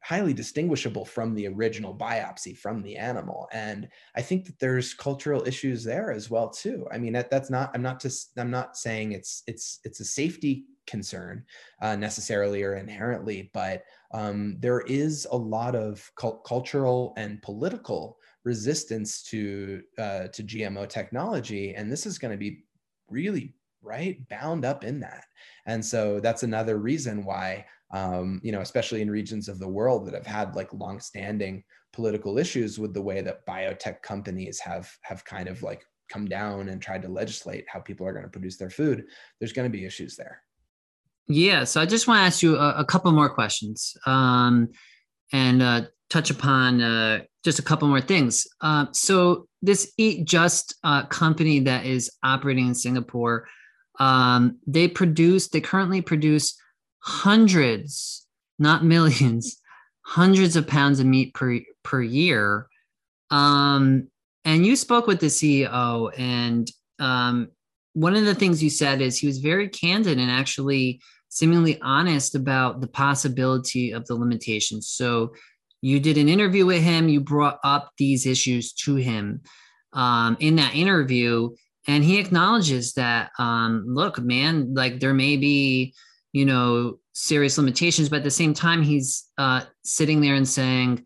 highly 0.03 0.33
distinguishable 0.33 1.05
from 1.05 1.35
the 1.35 1.47
original 1.49 1.95
biopsy 1.95 2.57
from 2.57 2.83
the 2.83 2.97
animal. 2.97 3.49
And 3.53 3.89
i 4.17 4.23
think 4.23 4.47
that 4.47 4.59
there's 4.59 4.95
cultural 4.95 5.47
issues 5.47 5.85
there 5.85 6.11
as 6.13 6.31
well 6.31 6.49
too. 6.49 6.87
I 6.93 6.99
mean 6.99 7.13
that, 7.15 7.31
that's 7.31 7.51
not 7.51 7.71
i'm 7.75 7.83
not 7.83 8.01
just 8.01 8.39
i'm 8.39 8.51
not 8.51 8.77
saying 8.77 9.13
it's 9.13 9.43
it's 9.47 9.81
it's 9.85 10.01
a 10.01 10.05
safety 10.05 10.65
concern 10.89 11.45
uh, 11.83 11.95
necessarily 11.95 12.65
or 12.65 12.75
inherently, 12.75 13.51
but 13.55 13.85
um, 14.13 14.57
there 14.59 14.81
is 14.81 15.29
a 15.31 15.37
lot 15.37 15.77
of 15.77 16.11
cult- 16.17 16.45
cultural 16.45 17.13
and 17.17 17.41
political 17.43 18.17
resistance 18.45 19.23
to 19.25 19.83
uh, 19.99 20.29
to 20.29 20.43
GMO 20.43 20.89
technology, 20.89 21.75
and 21.75 21.93
this 21.93 22.07
is 22.07 22.19
going 22.19 22.33
to 22.33 22.39
be 22.39 22.65
really 23.09 23.55
right 23.83 24.19
bound 24.29 24.65
up 24.65 24.85
in 24.85 25.01
that. 25.01 25.25
And 25.67 25.85
so 25.85 26.21
that's 26.21 26.43
another 26.43 26.79
reason 26.79 27.25
why 27.25 27.67
um, 27.91 28.41
you 28.43 28.53
know, 28.53 28.61
especially 28.61 29.01
in 29.01 29.11
regions 29.11 29.49
of 29.49 29.59
the 29.59 29.69
world 29.69 30.07
that 30.07 30.15
have 30.15 30.27
had 30.27 30.55
like 30.55 30.73
longstanding 30.73 31.65
political 31.93 32.39
issues 32.39 32.79
with 32.79 32.93
the 32.93 33.01
way 33.01 33.23
that 33.23 33.47
biotech 33.47 34.03
companies 34.03 34.61
have 34.61 34.91
have 35.03 35.25
kind 35.25 35.49
of 35.49 35.63
like 35.63 35.83
come 36.11 36.27
down 36.27 36.69
and 36.69 36.81
tried 36.81 37.03
to 37.03 37.09
legislate 37.09 37.65
how 37.69 37.81
people 37.81 38.07
are 38.07 38.13
going 38.13 38.25
to 38.25 38.31
produce 38.31 38.57
their 38.57 38.71
food. 38.71 39.05
There's 39.39 39.53
going 39.53 39.71
to 39.71 39.77
be 39.77 39.85
issues 39.85 40.17
there. 40.17 40.43
Yeah, 41.29 41.65
so 41.65 41.81
I 41.81 41.87
just 41.87 42.09
want 42.09 42.19
to 42.19 42.23
ask 42.23 42.43
you 42.43 42.57
a, 42.57 42.79
a 42.79 42.85
couple 42.85 43.13
more 43.13 43.29
questions 43.29 43.95
um, 44.07 44.69
and 45.33 45.63
uh, 45.63 45.83
touch 46.09 46.31
upon 46.31 46.81
uh, 46.81 47.21
just 47.45 47.59
a 47.59 47.63
couple 47.63 47.89
more 47.89 48.01
things. 48.01 48.47
Uh, 48.63 48.87
so 48.93 49.47
this 49.61 49.93
Eat 49.99 50.25
Just 50.27 50.77
uh, 50.85 51.05
company 51.07 51.61
that 51.61 51.85
is 51.85 52.11
operating 52.23 52.69
in 52.69 52.75
Singapore, 52.75 53.47
um, 53.99 54.59
they 54.67 54.89
produce, 54.89 55.49
they 55.49 55.61
currently 55.61 56.01
produce 56.01 56.57
hundreds, 57.01 58.27
not 58.59 58.85
millions, 58.85 59.61
hundreds 60.03 60.57
of 60.57 60.67
pounds 60.67 61.01
of 61.01 61.07
meat 61.07 61.35
per 61.35 61.61
per 61.83 62.03
year. 62.03 62.67
Um, 63.31 64.09
and 64.45 64.65
you 64.65 64.77
spoke 64.77 65.07
with 65.07 65.21
the 65.21 65.27
CEO, 65.27 66.11
and 66.19 66.71
um, 66.99 67.49
one 67.93 68.15
of 68.15 68.25
the 68.25 68.35
things 68.35 68.63
you 68.63 68.71
said 68.71 69.01
is 69.01 69.19
he 69.19 69.27
was 69.27 69.39
very 69.39 69.69
candid 69.69 70.19
and 70.19 70.31
actually 70.31 71.01
seemingly 71.29 71.81
honest 71.83 72.35
about 72.35 72.81
the 72.81 72.87
possibility 72.87 73.91
of 73.91 74.07
the 74.07 74.15
limitations. 74.15 74.89
So 74.89 75.35
you 75.83 76.01
did 76.01 76.17
an 76.19 76.29
interview 76.29 76.67
with 76.67 76.83
him, 76.83 77.09
you 77.09 77.21
brought 77.21 77.59
up 77.65 77.93
these 77.99 78.27
issues 78.27 78.73
to 78.85 78.97
him 78.97 79.43
um, 79.93 80.37
in 80.41 80.57
that 80.57 80.75
interview, 80.75 81.51
and 81.89 82.05
he 82.05 82.19
acknowledges 82.19 82.93
that, 82.93 83.31
um, 83.39 83.85
look, 83.87 84.21
man, 84.21 84.75
like 84.75 85.01
there 85.01 85.15
may 85.15 85.39
be, 85.39 85.95
you 86.33 86.45
know, 86.45 86.99
serious 87.15 87.57
limitations, 87.57 88.11
but 88.11 88.19
at 88.19 88.25
the 88.25 88.31
same 88.31 88.53
time, 88.53 88.83
he's 88.83 89.25
uh, 89.39 89.63
sitting 89.83 90.21
there 90.21 90.35
and 90.35 90.47
saying, 90.47 91.05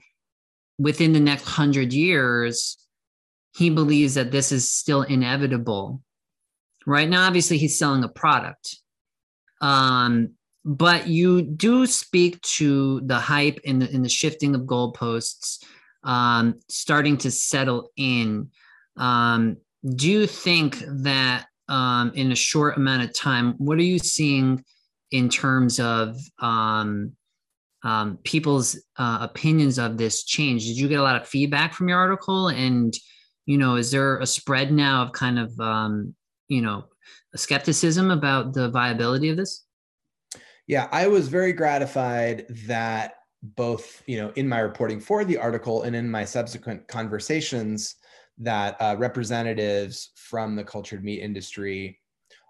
within 0.79 1.13
the 1.13 1.21
next 1.21 1.45
hundred 1.45 1.93
years, 1.93 2.77
he 3.55 3.71
believes 3.71 4.15
that 4.15 4.33
this 4.33 4.51
is 4.51 4.71
still 4.71 5.03
inevitable. 5.03 6.03
Right 6.85 7.09
now, 7.09 7.27
obviously, 7.27 7.59
he's 7.59 7.79
selling 7.79 8.03
a 8.03 8.09
product. 8.09 8.77
Um, 9.61 10.31
but 10.65 11.07
you 11.07 11.43
do 11.43 11.87
speak 11.87 12.41
to 12.43 13.01
the 13.03 13.19
hype 13.19 13.61
and 13.65 13.83
the, 13.83 13.91
and 13.95 14.05
the 14.05 14.09
shifting 14.09 14.57
of 14.57 14.63
goalposts 14.63 15.65
um, 16.03 16.59
starting 16.69 17.19
to 17.19 17.31
settle 17.31 17.91
in. 17.97 18.51
Um, 18.97 19.59
do 19.89 20.11
you 20.11 20.27
think 20.27 20.79
that 20.87 21.47
um, 21.69 22.13
in 22.15 22.33
a 22.33 22.37
short 22.37 22.77
amount 22.77 23.03
of 23.03 23.15
time, 23.15 23.55
what 23.59 23.79
are 23.79 23.83
you 23.83 23.99
seeing 23.99 24.65
in 25.11 25.29
terms 25.29 25.81
of 25.81 26.17
um, 26.39 27.13
um, 27.83 28.19
people's 28.25 28.77
uh, 28.97 29.19
opinions 29.21 29.79
of 29.79 29.99
this 29.99 30.25
change? 30.25 30.67
Did 30.67 30.79
you 30.79 30.89
get 30.89 31.01
a 31.01 31.03
lot 31.03 31.21
of 31.21 31.27
feedback 31.27 31.75
from 31.75 31.89
your 31.89 31.99
article? 31.99 32.49
And, 32.49 32.95
you 33.47 33.59
know, 33.59 33.77
is 33.77 33.91
there 33.91 34.19
a 34.19 34.27
spread 34.27 34.73
now 34.73 35.03
of 35.03 35.13
kind 35.13 35.39
of, 35.39 35.59
um, 35.59 36.15
you 36.49 36.63
know, 36.63 36.85
skepticism 37.35 38.11
about 38.11 38.55
the 38.55 38.69
viability 38.71 39.31
of 39.31 39.37
this? 39.37 39.65
Yeah, 40.67 40.89
I 40.93 41.09
was 41.09 41.29
very 41.29 41.53
gratified 41.53 42.47
that 42.67 43.15
both, 43.43 44.03
you 44.07 44.19
know, 44.19 44.33
in 44.37 44.49
my 44.49 44.61
reporting 44.61 45.01
for 45.01 45.25
the 45.25 45.39
article 45.39 45.83
and 45.83 45.97
in 45.97 46.09
my 46.09 46.25
subsequent 46.25 46.87
conversations, 46.87 47.97
that 48.43 48.77
uh, 48.81 48.97
representatives 48.99 50.11
from 50.17 50.57
the 50.57 50.65
cultured 50.65 51.05
meat 51.05 51.21
industry 51.21 51.99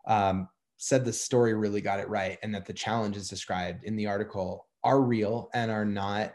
um, 0.07 0.49
said 0.77 1.05
the 1.05 1.13
story 1.13 1.55
really 1.55 1.81
got 1.81 2.01
it 2.01 2.09
right, 2.09 2.39
and 2.43 2.55
that 2.55 2.67
the 2.67 2.73
challenges 2.73 3.29
described 3.29 3.85
in 3.85 3.97
the 3.97 4.07
article 4.07 4.67
are 4.83 5.01
real 5.01 5.49
and 5.55 5.71
are 5.71 5.85
not 5.85 6.33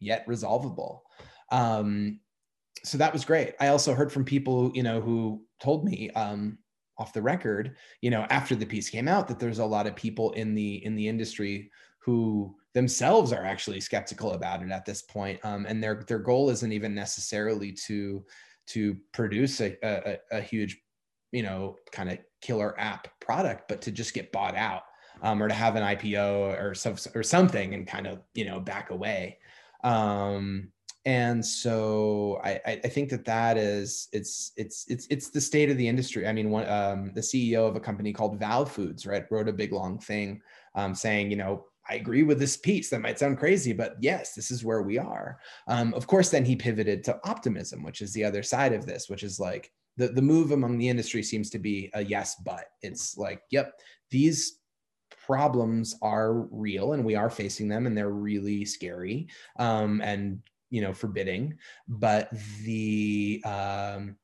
yet 0.00 0.24
resolvable. 0.26 1.02
Um, 1.50 2.20
so 2.84 2.98
that 2.98 3.12
was 3.12 3.24
great. 3.24 3.54
I 3.58 3.68
also 3.68 3.94
heard 3.94 4.12
from 4.12 4.24
people, 4.24 4.70
you 4.74 4.82
know, 4.82 5.00
who 5.00 5.42
told 5.60 5.84
me, 5.84 6.10
um, 6.10 6.58
off 6.98 7.12
the 7.12 7.22
record, 7.22 7.76
you 8.00 8.10
know, 8.10 8.26
after 8.30 8.54
the 8.54 8.66
piece 8.66 8.88
came 8.88 9.08
out, 9.08 9.28
that 9.28 9.38
there's 9.38 9.58
a 9.58 9.64
lot 9.64 9.86
of 9.86 9.94
people 9.96 10.32
in 10.32 10.54
the 10.54 10.84
in 10.84 10.94
the 10.94 11.08
industry 11.08 11.70
who 11.98 12.54
themselves 12.72 13.32
are 13.32 13.44
actually 13.44 13.80
skeptical 13.80 14.32
about 14.32 14.62
it 14.62 14.70
at 14.70 14.84
this 14.84 15.02
point, 15.02 15.38
um, 15.44 15.66
and 15.66 15.82
their 15.82 16.04
their 16.08 16.18
goal 16.18 16.50
isn't 16.50 16.72
even 16.72 16.94
necessarily 16.94 17.72
to 17.72 18.24
to 18.66 18.96
produce 19.12 19.60
a, 19.60 19.76
a, 19.82 20.18
a 20.32 20.40
huge, 20.40 20.78
you 21.32 21.42
know, 21.42 21.76
kind 21.92 22.10
of 22.10 22.18
killer 22.40 22.78
app 22.78 23.08
product, 23.20 23.68
but 23.68 23.80
to 23.82 23.90
just 23.90 24.14
get 24.14 24.32
bought 24.32 24.56
out 24.56 24.82
um, 25.22 25.42
or 25.42 25.48
to 25.48 25.54
have 25.54 25.76
an 25.76 25.82
IPO 25.82 26.60
or 26.60 26.74
some, 26.74 26.96
or 27.14 27.22
something 27.22 27.74
and 27.74 27.86
kind 27.86 28.06
of 28.06 28.20
you 28.34 28.44
know 28.44 28.60
back 28.60 28.90
away. 28.90 29.38
Um, 29.84 30.72
and 31.04 31.44
so 31.44 32.40
I, 32.42 32.60
I 32.66 32.88
think 32.88 33.10
that 33.10 33.24
that 33.26 33.56
is 33.56 34.08
it's 34.12 34.50
it's 34.56 34.84
it's 34.88 35.06
it's 35.08 35.30
the 35.30 35.40
state 35.40 35.70
of 35.70 35.76
the 35.76 35.86
industry. 35.86 36.26
I 36.26 36.32
mean, 36.32 36.50
one 36.50 36.68
um, 36.68 37.12
the 37.14 37.20
CEO 37.20 37.68
of 37.68 37.76
a 37.76 37.80
company 37.80 38.12
called 38.12 38.40
Val 38.40 38.66
Foods, 38.66 39.06
right, 39.06 39.24
wrote 39.30 39.48
a 39.48 39.52
big 39.52 39.72
long 39.72 40.00
thing 40.00 40.40
um, 40.74 40.96
saying, 40.96 41.30
you 41.30 41.36
know, 41.36 41.66
I 41.88 41.94
agree 41.94 42.22
with 42.22 42.38
this 42.38 42.56
piece. 42.56 42.90
That 42.90 43.00
might 43.00 43.18
sound 43.18 43.38
crazy, 43.38 43.72
but 43.72 43.96
yes, 44.00 44.34
this 44.34 44.50
is 44.50 44.64
where 44.64 44.82
we 44.82 44.98
are. 44.98 45.38
Um, 45.68 45.94
of 45.94 46.06
course, 46.06 46.30
then 46.30 46.44
he 46.44 46.56
pivoted 46.56 47.04
to 47.04 47.20
optimism, 47.24 47.82
which 47.82 48.02
is 48.02 48.12
the 48.12 48.24
other 48.24 48.42
side 48.42 48.72
of 48.72 48.86
this, 48.86 49.08
which 49.08 49.22
is 49.22 49.38
like 49.38 49.72
the 49.96 50.08
the 50.08 50.22
move 50.22 50.50
among 50.50 50.78
the 50.78 50.88
industry 50.88 51.22
seems 51.22 51.50
to 51.50 51.58
be 51.58 51.90
a 51.94 52.04
yes, 52.04 52.36
but 52.44 52.64
it's 52.82 53.16
like, 53.16 53.42
yep, 53.50 53.80
these 54.10 54.58
problems 55.26 55.96
are 56.02 56.32
real 56.50 56.92
and 56.92 57.04
we 57.04 57.14
are 57.14 57.30
facing 57.30 57.68
them 57.68 57.86
and 57.86 57.96
they're 57.96 58.10
really 58.10 58.64
scary 58.64 59.28
um, 59.58 60.00
and 60.02 60.40
you 60.70 60.80
know 60.80 60.92
forbidding 60.92 61.56
but 61.88 62.28
the 62.64 63.40
um 63.44 64.16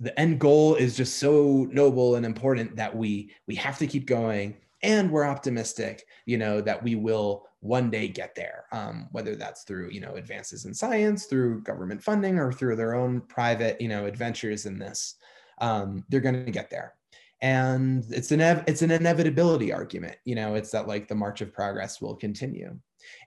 the 0.00 0.18
end 0.18 0.38
goal 0.38 0.74
is 0.74 0.96
just 0.96 1.18
so 1.18 1.68
noble 1.70 2.16
and 2.16 2.26
important 2.26 2.74
that 2.76 2.94
we 2.94 3.30
we 3.46 3.54
have 3.54 3.78
to 3.78 3.86
keep 3.86 4.06
going 4.06 4.56
and 4.84 5.10
we're 5.10 5.26
optimistic 5.26 6.04
you 6.26 6.36
know 6.36 6.60
that 6.60 6.82
we 6.82 6.94
will 6.94 7.46
one 7.60 7.90
day 7.90 8.06
get 8.06 8.34
there 8.34 8.66
um, 8.72 9.08
whether 9.10 9.34
that's 9.34 9.64
through 9.64 9.88
you 9.90 10.00
know 10.00 10.14
advances 10.14 10.66
in 10.66 10.74
science 10.74 11.24
through 11.24 11.62
government 11.62 12.02
funding 12.02 12.38
or 12.38 12.52
through 12.52 12.76
their 12.76 12.94
own 12.94 13.20
private 13.22 13.80
you 13.80 13.88
know 13.88 14.06
adventures 14.06 14.66
in 14.66 14.78
this 14.78 15.16
um, 15.60 16.04
they're 16.08 16.20
going 16.20 16.44
to 16.44 16.52
get 16.52 16.70
there 16.70 16.94
and 17.40 18.04
it's 18.10 18.30
an 18.30 18.40
it's 18.40 18.82
an 18.82 18.90
inevitability 18.90 19.72
argument 19.72 20.16
you 20.24 20.34
know 20.34 20.54
it's 20.54 20.70
that 20.70 20.86
like 20.86 21.08
the 21.08 21.14
march 21.14 21.40
of 21.40 21.52
progress 21.52 22.00
will 22.00 22.14
continue 22.14 22.78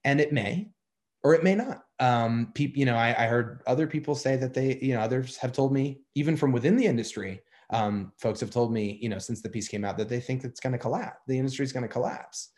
and 0.05 0.21
it 0.21 0.31
may 0.31 0.69
or 1.23 1.33
it 1.33 1.43
may 1.43 1.55
not. 1.55 1.83
Um, 1.99 2.51
people, 2.53 2.79
you 2.79 2.85
know, 2.85 2.95
I, 2.95 3.09
I, 3.09 3.27
heard 3.27 3.61
other 3.65 3.87
people 3.87 4.15
say 4.15 4.37
that 4.37 4.53
they, 4.53 4.77
you 4.81 4.93
know, 4.93 5.01
others 5.01 5.35
have 5.37 5.51
told 5.51 5.73
me, 5.73 5.99
even 6.15 6.37
from 6.37 6.51
within 6.51 6.77
the 6.77 6.85
industry, 6.85 7.41
um, 7.69 8.11
folks 8.17 8.39
have 8.39 8.51
told 8.51 8.71
me, 8.71 8.97
you 9.01 9.09
know, 9.09 9.19
since 9.19 9.41
the 9.41 9.49
piece 9.49 9.67
came 9.67 9.83
out, 9.83 9.97
that 9.97 10.09
they 10.09 10.19
think 10.19 10.43
it's 10.43 10.59
going 10.59 10.73
to 10.73 10.79
collapse. 10.79 11.21
The 11.27 11.37
industry 11.37 11.65
is 11.65 11.73
going 11.73 11.83
to 11.83 11.89
collapse. 11.89 12.49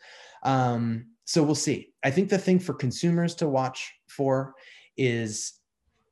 Um, 0.42 1.06
so 1.24 1.42
we'll 1.42 1.54
see. 1.54 1.92
I 2.02 2.10
think 2.10 2.28
the 2.28 2.38
thing 2.38 2.58
for 2.58 2.74
consumers 2.74 3.34
to 3.36 3.48
watch 3.48 3.92
for 4.08 4.54
is 4.96 5.60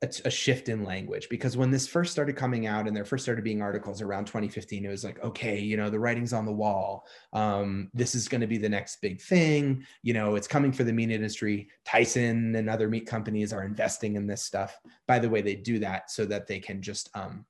a, 0.03 0.09
a, 0.27 0.31
shift 0.31 0.69
in 0.69 0.85
language 0.85 1.29
because 1.29 1.57
when 1.57 1.71
this 1.71 1.89
first 1.89 2.13
started 2.13 2.37
coming 2.37 2.67
out 2.67 2.87
and 2.87 2.97
there 2.97 3.05
first 3.05 3.25
started 3.25 3.43
being 3.43 3.61
articles 3.61 4.01
around 4.01 4.27
2015 4.27 4.85
it 4.85 4.89
was 4.89 5.03
like 5.03 5.23
okay 5.25 5.59
you 5.59 5.77
know 5.77 5.91
the 5.91 5.99
writing's 5.99 6.33
on 6.33 6.47
the 6.47 6.53
wall 6.53 7.05
um, 7.33 7.91
this 7.95 8.15
is 8.15 8.29
going 8.29 8.41
to 8.41 8.47
be 8.47 8.59
the 8.59 8.69
next 8.69 9.01
big 9.03 9.21
thing 9.21 9.85
you 10.03 10.15
know 10.15 10.37
it's 10.37 10.47
coming 10.47 10.71
for 10.71 10.85
the 10.85 10.93
meat 10.93 11.11
industry 11.11 11.69
tyson 11.85 12.55
and 12.55 12.71
other 12.71 12.89
meat 12.89 13.07
companies 13.07 13.53
are 13.53 13.65
investing 13.65 14.15
in 14.15 14.27
this 14.27 14.43
stuff 14.43 14.79
by 15.07 15.19
the 15.19 15.29
way 15.29 15.43
they 15.43 15.57
do 15.57 15.81
that 15.81 16.11
so 16.11 16.25
that 16.25 16.47
they 16.47 16.61
can 16.61 16.81
just 16.81 17.11
um, 17.15 17.45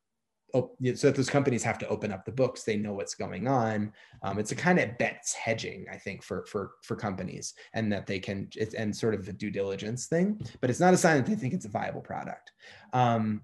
so 0.55 0.71
that 0.81 1.15
those 1.15 1.31
companies 1.31 1.63
have 1.63 1.79
to 1.79 1.89
open 1.89 2.11
up 2.11 2.25
the 2.25 2.33
books 2.33 2.63
they 2.63 2.77
know 2.77 2.95
what's 2.95 3.15
going 3.15 3.47
on. 3.47 3.93
Um, 4.23 4.39
it's 4.39 4.53
a 4.53 4.57
kind 4.57 4.79
of 4.79 4.97
bets 4.99 5.35
hedging 5.35 5.87
i 5.93 5.97
think 5.97 6.23
for 6.23 6.45
for 6.47 6.73
for 6.83 6.97
companies 6.97 7.55
and 7.75 7.93
that 7.93 8.07
they 8.07 8.19
can 8.19 8.49
it's 8.57 8.75
and 8.75 8.95
sort 8.95 9.15
of 9.15 9.25
the 9.25 9.33
due 9.33 9.51
diligence 9.51 10.07
thing 10.07 10.41
but 10.61 10.71
it's 10.71 10.81
not 10.81 10.95
a 10.95 10.97
sign 10.97 11.17
that 11.17 11.27
they 11.27 11.35
think 11.35 11.55
it's 11.55 11.67
a 11.67 11.71
viable 11.71 12.01
product. 12.01 12.53
Um, 12.93 13.43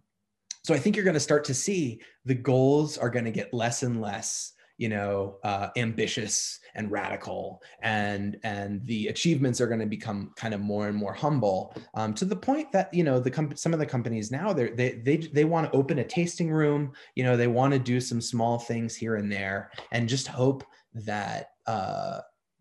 so 0.63 0.75
i 0.75 0.79
think 0.79 0.97
you're 0.97 1.05
going 1.05 1.15
to 1.15 1.21
start 1.21 1.45
to 1.45 1.55
see 1.55 2.01
the 2.25 2.35
goals 2.35 2.99
are 2.99 3.11
going 3.11 3.27
to 3.27 3.31
get 3.31 3.53
less 3.55 3.83
and 3.83 4.01
less 4.01 4.54
you 4.77 4.89
know 4.89 5.37
uh, 5.45 5.69
ambitious 5.77 6.59
and 6.75 6.91
radical 6.91 7.63
and 7.83 8.39
and 8.43 8.85
the 8.87 9.09
achievements 9.09 9.61
are 9.61 9.67
going 9.67 9.81
to 9.81 9.87
become 9.87 10.33
kind 10.37 10.55
of 10.55 10.61
more 10.61 10.89
and 10.89 10.97
more 10.97 11.13
humble 11.13 11.75
um, 11.95 12.13
to 12.15 12.25
the 12.25 12.37
point 12.37 12.71
that 12.73 12.93
you 12.93 13.05
know 13.05 13.21
the 13.21 13.31
com- 13.31 13.57
some 13.57 13.73
of 13.73 13.79
the 13.79 13.87
companies 13.87 14.31
now 14.31 14.53
they 14.53 14.71
they 14.71 14.93
they, 15.05 15.17
they 15.17 15.45
want 15.45 15.71
to 15.71 15.77
open 15.79 16.01
a 16.01 16.05
tasting 16.05 16.51
room 16.51 16.93
you 17.15 17.23
know 17.23 17.37
they 17.37 17.47
want 17.47 17.73
to 17.73 17.79
do 17.79 18.01
some 18.01 18.21
small 18.21 18.59
things 18.59 18.97
here 18.97 19.17
and 19.17 19.31
there 19.31 19.71
and 19.93 20.09
just 20.09 20.27
hope 20.27 20.65
that 20.95 21.51
uh, 21.67 22.21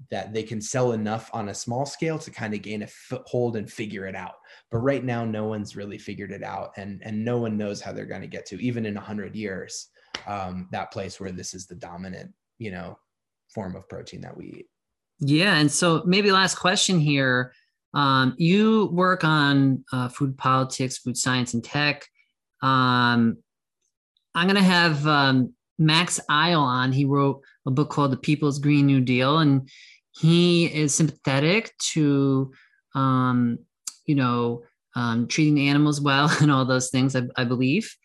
that 0.09 0.33
they 0.33 0.43
can 0.43 0.61
sell 0.61 0.91
enough 0.91 1.29
on 1.33 1.49
a 1.49 1.53
small 1.53 1.85
scale 1.85 2.19
to 2.19 2.31
kind 2.31 2.53
of 2.53 2.61
gain 2.61 2.83
a 2.83 2.87
foothold 2.87 3.55
and 3.55 3.71
figure 3.71 4.05
it 4.05 4.15
out. 4.15 4.35
But 4.71 4.79
right 4.79 5.03
now, 5.03 5.23
no 5.23 5.45
one's 5.45 5.75
really 5.75 5.97
figured 5.97 6.31
it 6.31 6.43
out, 6.43 6.71
and 6.77 7.01
and 7.03 7.23
no 7.23 7.37
one 7.37 7.57
knows 7.57 7.81
how 7.81 7.91
they're 7.91 8.05
going 8.05 8.21
to 8.21 8.27
get 8.27 8.45
to 8.47 8.63
even 8.63 8.85
in 8.85 8.95
hundred 8.95 9.35
years 9.35 9.89
um, 10.27 10.67
that 10.71 10.91
place 10.91 11.19
where 11.19 11.31
this 11.31 11.53
is 11.53 11.65
the 11.65 11.75
dominant, 11.75 12.31
you 12.57 12.71
know, 12.71 12.97
form 13.53 13.75
of 13.75 13.87
protein 13.87 14.21
that 14.21 14.35
we 14.35 14.45
eat. 14.45 14.65
Yeah, 15.19 15.55
and 15.55 15.71
so 15.71 16.03
maybe 16.05 16.31
last 16.31 16.55
question 16.55 16.99
here. 16.99 17.53
Um, 17.93 18.35
you 18.37 18.89
work 18.91 19.23
on 19.23 19.85
uh, 19.91 20.09
food 20.09 20.37
politics, 20.37 20.97
food 20.97 21.17
science, 21.17 21.53
and 21.53 21.63
tech. 21.63 22.05
Um, 22.61 23.37
I'm 24.35 24.47
going 24.47 24.55
to 24.55 24.63
have 24.63 25.05
um, 25.05 25.53
Max 25.77 26.19
Ajl 26.29 26.59
on. 26.59 26.91
He 26.91 27.05
wrote 27.05 27.41
a 27.65 27.71
book 27.71 27.89
called 27.89 28.11
The 28.11 28.17
People's 28.17 28.59
Green 28.59 28.87
New 28.87 29.01
Deal, 29.01 29.39
and 29.39 29.69
he 30.11 30.65
is 30.65 30.93
sympathetic 30.93 31.71
to, 31.93 32.51
um, 32.95 33.59
you 34.05 34.15
know, 34.15 34.63
um, 34.95 35.27
treating 35.27 35.59
animals 35.59 36.01
well 36.01 36.31
and 36.41 36.51
all 36.51 36.65
those 36.65 36.89
things, 36.89 37.15
I, 37.15 37.23
I 37.35 37.43
believe. 37.43 37.95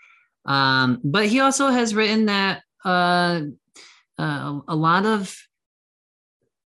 Um, 0.44 1.00
but 1.04 1.26
he 1.26 1.40
also 1.40 1.68
has 1.68 1.94
written 1.94 2.26
that 2.26 2.62
uh, 2.84 3.42
uh, 4.18 4.60
a 4.66 4.76
lot 4.76 5.04
of 5.04 5.34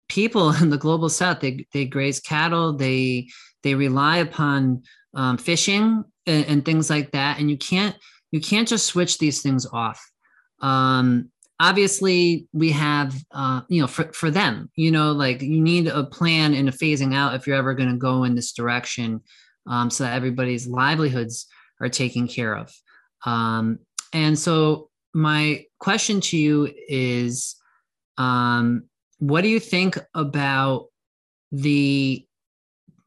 people 0.10 0.52
in 0.62 0.70
the 0.70 0.78
global 0.78 1.10
south 1.10 1.40
they, 1.40 1.66
they 1.74 1.86
graze 1.86 2.20
cattle 2.20 2.76
they 2.76 3.28
they 3.64 3.76
rely 3.76 4.18
upon 4.18 4.84
um, 5.14 5.38
fishing 5.38 6.04
and, 6.26 6.46
and, 6.46 6.66
things 6.66 6.90
like 6.90 7.12
that. 7.12 7.40
And 7.40 7.50
you 7.50 7.58
can't 7.58 7.96
you 8.32 8.40
can't 8.40 8.68
just 8.68 8.88
switch 8.88 9.18
these 9.18 9.42
things 9.42 9.66
off. 9.72 10.02
Um, 10.62 11.30
obviously 11.60 12.48
we 12.54 12.72
have 12.72 13.16
uh, 13.32 13.62
you 13.70 13.82
know 13.82 13.88
for, 13.88 14.12
for 14.14 14.32
them 14.32 14.70
you 14.76 14.92
know 14.92 15.12
like 15.12 15.42
you 15.42 15.62
need 15.62 15.88
a 15.88 16.04
plan 16.04 16.54
and 16.56 16.68
a 16.68 16.72
phasing 16.72 17.14
out 17.14 17.36
if 17.36 17.46
you're 17.46 17.56
ever 17.56 17.76
going 17.76 17.90
to 17.90 17.98
go 17.98 18.24
in 18.24 18.34
this 18.34 18.52
direction 18.52 19.22
um, 19.68 19.90
so 19.90 20.04
that 20.04 20.16
everybody's 20.16 20.68
livelihoods 20.68 21.48
are 21.80 21.90
taken 21.90 22.28
care 22.28 22.56
of 22.58 22.74
um, 23.26 23.80
and 24.14 24.38
so 24.38 24.90
my 25.14 25.66
question 25.80 26.22
to 26.22 26.38
you 26.38 26.74
is 26.88 27.56
um, 28.18 28.84
what 29.20 29.42
do 29.42 29.50
you 29.50 29.60
think 29.60 29.98
about 30.14 30.88
the 31.52 32.26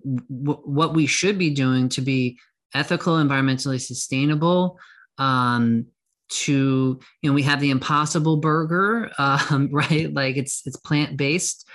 w- 0.04 0.62
what 0.64 0.94
we 0.94 1.06
should 1.06 1.38
be 1.38 1.50
doing 1.50 1.88
to 1.90 2.00
be 2.00 2.38
ethical, 2.74 3.16
environmentally 3.16 3.80
sustainable? 3.80 4.78
Um, 5.18 5.86
to 6.30 6.98
you 7.22 7.30
know, 7.30 7.34
we 7.34 7.42
have 7.42 7.60
the 7.60 7.70
Impossible 7.70 8.38
Burger, 8.38 9.10
um, 9.18 9.68
right? 9.72 10.12
Like 10.12 10.36
it's 10.36 10.62
it's 10.66 10.76
plant 10.76 11.16
based. 11.16 11.68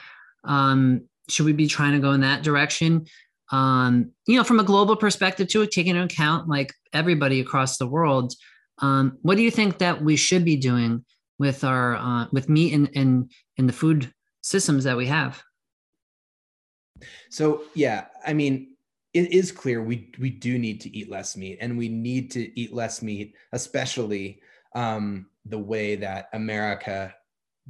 Um, 0.43 1.01
should 1.29 1.45
we 1.45 1.53
be 1.53 1.67
trying 1.67 1.93
to 1.93 1.99
go 1.99 2.11
in 2.11 2.21
that 2.21 2.43
direction? 2.43 3.05
Um, 3.51 4.11
you 4.27 4.37
know, 4.37 4.43
from 4.43 4.59
a 4.59 4.63
global 4.63 4.95
perspective, 4.95 5.47
too, 5.47 5.65
taking 5.67 5.95
into 5.95 6.03
account 6.03 6.47
like 6.47 6.73
everybody 6.93 7.39
across 7.39 7.77
the 7.77 7.87
world. 7.87 8.33
Um, 8.79 9.17
what 9.21 9.35
do 9.35 9.43
you 9.43 9.51
think 9.51 9.79
that 9.79 10.01
we 10.01 10.15
should 10.15 10.45
be 10.45 10.55
doing 10.55 11.03
with 11.39 11.63
our 11.63 11.95
uh, 11.95 12.27
with 12.31 12.49
meat 12.49 12.73
and 12.73 12.89
and 12.95 13.31
and 13.57 13.67
the 13.67 13.73
food 13.73 14.13
systems 14.41 14.83
that 14.83 14.97
we 14.97 15.07
have. 15.07 15.41
So 17.29 17.63
yeah, 17.73 18.05
I 18.25 18.33
mean, 18.33 18.75
it 19.13 19.31
is 19.31 19.51
clear 19.51 19.81
we 19.81 20.11
we 20.19 20.29
do 20.29 20.59
need 20.59 20.81
to 20.81 20.95
eat 20.95 21.09
less 21.09 21.35
meat, 21.35 21.57
and 21.61 21.77
we 21.77 21.87
need 21.87 22.29
to 22.31 22.59
eat 22.59 22.73
less 22.73 23.01
meat, 23.01 23.35
especially 23.53 24.41
um, 24.75 25.27
the 25.45 25.57
way 25.57 25.95
that 25.95 26.29
America 26.33 27.15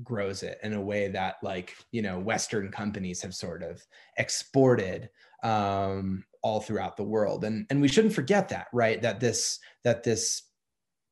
grows 0.02 0.44
it 0.44 0.58
in 0.64 0.74
a 0.74 0.82
way 0.82 1.10
that 1.10 1.36
like 1.44 1.76
you 1.92 2.02
know 2.02 2.20
Western 2.20 2.72
companies 2.72 3.22
have 3.22 3.36
sort 3.36 3.62
of 3.62 3.82
exported 4.18 5.10
um, 5.44 6.24
all 6.42 6.62
throughout 6.62 6.98
the 6.98 7.04
world, 7.04 7.44
and 7.44 7.66
and 7.70 7.82
we 7.82 7.88
shouldn't 7.88 8.14
forget 8.14 8.50
that, 8.50 8.68
right? 8.74 9.02
That 9.02 9.20
this 9.20 9.60
that 9.84 10.04
this 10.04 10.44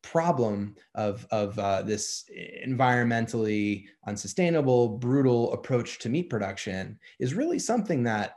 problem 0.04 0.74
of, 0.96 1.28
of 1.32 1.60
uh, 1.60 1.82
this 1.82 2.24
environmentally 2.66 3.86
unsustainable, 4.08 4.88
brutal 4.88 5.52
approach 5.52 6.00
to 6.00 6.08
meat 6.08 6.30
production 6.30 6.98
is 7.20 7.34
really 7.34 7.60
something 7.60 8.04
that 8.04 8.36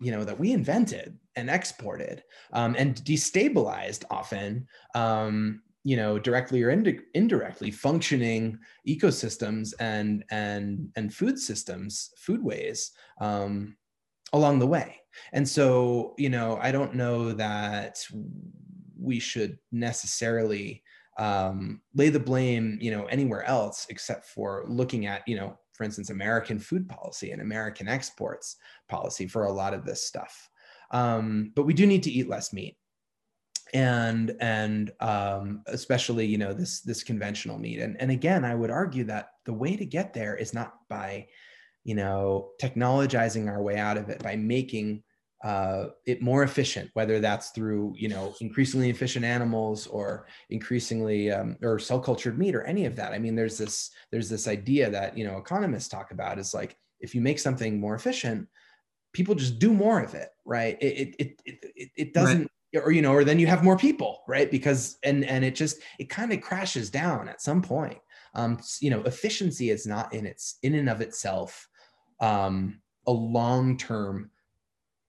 you 0.00 0.12
know 0.12 0.24
that 0.24 0.38
we 0.38 0.52
invented 0.52 1.18
and 1.34 1.50
exported 1.50 2.22
um, 2.52 2.76
and 2.78 2.96
destabilized 2.96 4.04
often 4.10 4.66
um, 4.94 5.62
you 5.82 5.96
know 5.96 6.18
directly 6.18 6.62
or 6.62 6.70
ind- 6.70 7.02
indirectly 7.14 7.70
functioning 7.70 8.58
ecosystems 8.86 9.72
and 9.80 10.24
and 10.30 10.88
and 10.96 11.12
food 11.12 11.38
systems 11.38 12.10
foodways 12.24 12.90
um, 13.20 13.76
along 14.32 14.58
the 14.58 14.66
way 14.66 15.00
and 15.32 15.48
so 15.48 16.14
you 16.18 16.28
know 16.28 16.58
i 16.62 16.70
don't 16.70 16.94
know 16.94 17.32
that 17.32 17.98
we 19.00 19.18
should 19.18 19.58
necessarily 19.72 20.82
um, 21.18 21.80
lay 21.94 22.10
the 22.10 22.20
blame, 22.20 22.78
you 22.80 22.92
know, 22.92 23.06
anywhere 23.06 23.42
else 23.44 23.86
except 23.90 24.26
for 24.26 24.64
looking 24.68 25.06
at, 25.06 25.26
you 25.26 25.36
know, 25.36 25.58
for 25.72 25.84
instance, 25.84 26.10
American 26.10 26.58
food 26.58 26.88
policy 26.88 27.32
and 27.32 27.42
American 27.42 27.88
exports 27.88 28.56
policy 28.88 29.26
for 29.26 29.44
a 29.44 29.52
lot 29.52 29.74
of 29.74 29.84
this 29.84 30.04
stuff. 30.04 30.48
Um, 30.90 31.52
but 31.54 31.64
we 31.64 31.74
do 31.74 31.86
need 31.86 32.02
to 32.04 32.10
eat 32.10 32.28
less 32.28 32.52
meat, 32.52 32.76
and 33.74 34.34
and 34.40 34.90
um, 35.00 35.62
especially 35.66 36.24
you 36.24 36.38
know 36.38 36.54
this 36.54 36.80
this 36.80 37.02
conventional 37.02 37.58
meat. 37.58 37.80
And 37.80 38.00
and 38.00 38.10
again, 38.10 38.44
I 38.44 38.54
would 38.54 38.70
argue 38.70 39.04
that 39.04 39.30
the 39.44 39.52
way 39.52 39.76
to 39.76 39.84
get 39.84 40.14
there 40.14 40.34
is 40.34 40.54
not 40.54 40.74
by 40.88 41.26
you 41.84 41.94
know 41.94 42.50
technologizing 42.60 43.48
our 43.48 43.62
way 43.62 43.76
out 43.76 43.98
of 43.98 44.08
it 44.08 44.22
by 44.22 44.34
making 44.34 45.02
uh, 45.44 45.86
it 46.04 46.20
more 46.20 46.42
efficient, 46.42 46.90
whether 46.94 47.20
that's 47.20 47.50
through 47.50 47.94
you 47.96 48.08
know 48.08 48.34
increasingly 48.40 48.90
efficient 48.90 49.24
animals 49.24 49.86
or 49.86 50.26
increasingly 50.50 51.30
um, 51.30 51.56
or 51.62 51.78
cell 51.78 52.00
cultured 52.00 52.38
meat 52.38 52.54
or 52.54 52.64
any 52.64 52.86
of 52.86 52.96
that. 52.96 53.12
I 53.12 53.18
mean, 53.18 53.36
there's 53.36 53.58
this 53.58 53.90
there's 54.10 54.28
this 54.28 54.48
idea 54.48 54.90
that 54.90 55.16
you 55.16 55.24
know 55.24 55.38
economists 55.38 55.88
talk 55.88 56.10
about 56.10 56.38
is 56.38 56.54
like 56.54 56.76
if 57.00 57.14
you 57.14 57.20
make 57.20 57.38
something 57.38 57.78
more 57.78 57.94
efficient, 57.94 58.48
people 59.12 59.34
just 59.34 59.58
do 59.58 59.72
more 59.72 60.00
of 60.00 60.14
it, 60.14 60.30
right? 60.44 60.76
It 60.80 61.14
it 61.18 61.40
it 61.44 61.58
it, 61.76 61.90
it 61.96 62.14
doesn't. 62.14 62.40
Right. 62.40 62.84
Or 62.84 62.92
you 62.92 63.00
know, 63.00 63.14
or 63.14 63.24
then 63.24 63.38
you 63.38 63.46
have 63.46 63.64
more 63.64 63.78
people, 63.78 64.22
right? 64.28 64.50
Because 64.50 64.98
and 65.02 65.24
and 65.24 65.42
it 65.42 65.54
just 65.54 65.78
it 65.98 66.10
kind 66.10 66.32
of 66.32 66.42
crashes 66.42 66.90
down 66.90 67.28
at 67.28 67.40
some 67.40 67.62
point. 67.62 67.98
Um, 68.34 68.58
you 68.80 68.90
know, 68.90 69.02
efficiency 69.04 69.70
is 69.70 69.86
not 69.86 70.12
in 70.12 70.26
its 70.26 70.58
in 70.62 70.74
and 70.74 70.90
of 70.90 71.00
itself 71.00 71.66
um, 72.20 72.82
a 73.06 73.12
long 73.12 73.78
term 73.78 74.30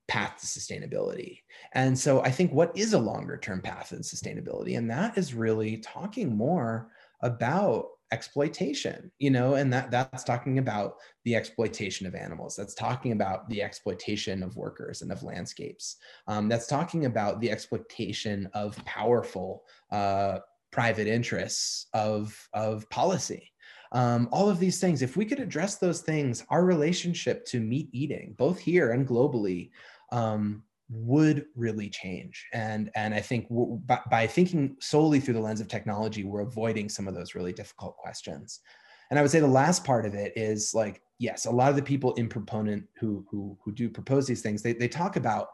path 0.10 0.42
to 0.42 0.46
sustainability. 0.46 1.40
And 1.74 1.98
so 1.98 2.22
I 2.22 2.32
think 2.32 2.52
what 2.52 2.76
is 2.76 2.94
a 2.94 3.00
longer 3.00 3.38
term 3.38 3.62
path 3.62 3.94
in 3.94 4.00
sustainability? 4.00 4.78
And 4.78 4.90
that 4.90 5.18
is 5.18 5.34
really 5.34 5.78
talking 5.78 6.36
more 6.36 6.92
about 7.22 7.86
exploitation 8.12 9.12
you 9.20 9.30
know 9.30 9.54
and 9.54 9.72
that 9.72 9.92
that's 9.92 10.24
talking 10.24 10.58
about 10.58 10.96
the 11.26 11.36
exploitation 11.36 12.08
of 12.08 12.16
animals 12.16 12.56
that's 12.56 12.74
talking 12.74 13.12
about 13.12 13.48
the 13.50 13.62
exploitation 13.62 14.42
of 14.42 14.56
workers 14.56 15.04
and 15.04 15.12
of 15.12 15.22
landscapes 15.22 15.98
um, 16.28 16.50
that's 16.50 16.66
talking 16.66 17.06
about 17.06 17.40
the 17.40 17.52
exploitation 17.52 18.50
of 18.54 18.84
powerful 18.86 19.64
uh, 19.92 20.40
private 20.72 21.08
interests 21.08 21.86
of 21.94 22.36
of 22.54 22.90
policy 22.90 23.52
um, 23.92 24.28
all 24.32 24.50
of 24.50 24.60
these 24.60 24.80
things 24.80 25.04
if 25.04 25.16
we 25.16 25.26
could 25.26 25.40
address 25.40 25.76
those 25.76 26.02
things 26.02 26.44
our 26.50 26.66
relationship 26.66 27.46
to 27.46 27.60
meat 27.60 27.90
eating 27.92 28.34
both 28.38 28.58
here 28.58 28.92
and 28.92 29.08
globally 29.08 29.70
um, 30.12 30.64
would 30.90 31.46
really 31.56 31.90
change. 31.90 32.48
And, 32.54 32.90
and 32.96 33.14
I 33.14 33.22
think 33.22 33.48
by, 33.50 34.00
by 34.10 34.28
thinking 34.28 34.76
solely 34.80 35.20
through 35.20 35.36
the 35.36 35.40
lens 35.40 35.62
of 35.62 35.68
technology, 35.68 36.24
we're 36.24 36.42
avoiding 36.42 36.90
some 36.90 37.08
of 37.08 37.14
those 37.14 37.36
really 37.36 37.54
difficult 37.54 37.96
questions. 37.98 38.62
And 39.10 39.18
I 39.18 39.22
would 39.22 39.32
say 39.32 39.40
the 39.40 39.48
last 39.48 39.84
part 39.84 40.06
of 40.06 40.14
it 40.14 40.34
is 40.36 40.74
like, 40.74 41.02
yes, 41.20 41.46
a 41.46 41.52
lot 41.52 41.70
of 41.70 41.76
the 41.76 41.82
people 41.82 42.14
in 42.14 42.30
proponent 42.30 42.86
who 43.00 43.26
who 43.30 43.58
who 43.64 43.72
do 43.72 43.90
propose 43.90 44.28
these 44.28 44.42
things, 44.42 44.62
they, 44.62 44.74
they 44.74 44.88
talk 44.88 45.16
about 45.16 45.50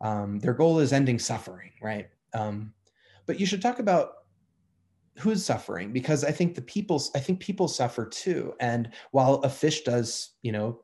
um, 0.00 0.38
their 0.40 0.54
goal 0.54 0.78
is 0.80 0.92
ending 0.92 1.18
suffering, 1.18 1.72
right? 1.82 2.08
Um, 2.34 2.72
but 3.26 3.40
you 3.40 3.46
should 3.46 3.62
talk 3.62 3.78
about 3.78 4.10
who's 5.18 5.44
suffering 5.44 5.92
because 5.92 6.24
I 6.24 6.30
think 6.30 6.54
the 6.54 6.62
people 6.62 7.02
I 7.14 7.20
think 7.20 7.40
people 7.40 7.68
suffer 7.68 8.06
too. 8.06 8.54
And 8.60 8.90
while 9.12 9.34
a 9.36 9.48
fish 9.48 9.82
does, 9.82 10.32
you 10.42 10.52
know, 10.52 10.80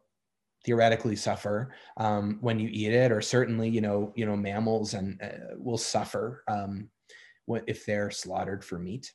theoretically 0.65 1.17
suffer 1.17 1.75
um, 1.97 2.39
when 2.41 2.59
you 2.59 2.69
eat 2.71 2.93
it, 2.93 3.13
or 3.13 3.21
certainly 3.21 3.69
you 3.69 3.81
know 3.81 4.13
you 4.15 4.27
know 4.27 4.37
mammals 4.37 4.95
and 4.95 5.21
uh, 5.23 5.55
will 5.57 5.79
suffer 5.79 6.45
um, 6.49 6.89
if 7.67 7.85
they're 7.85 8.11
slaughtered 8.11 8.65
for 8.65 8.79
meat. 8.79 9.13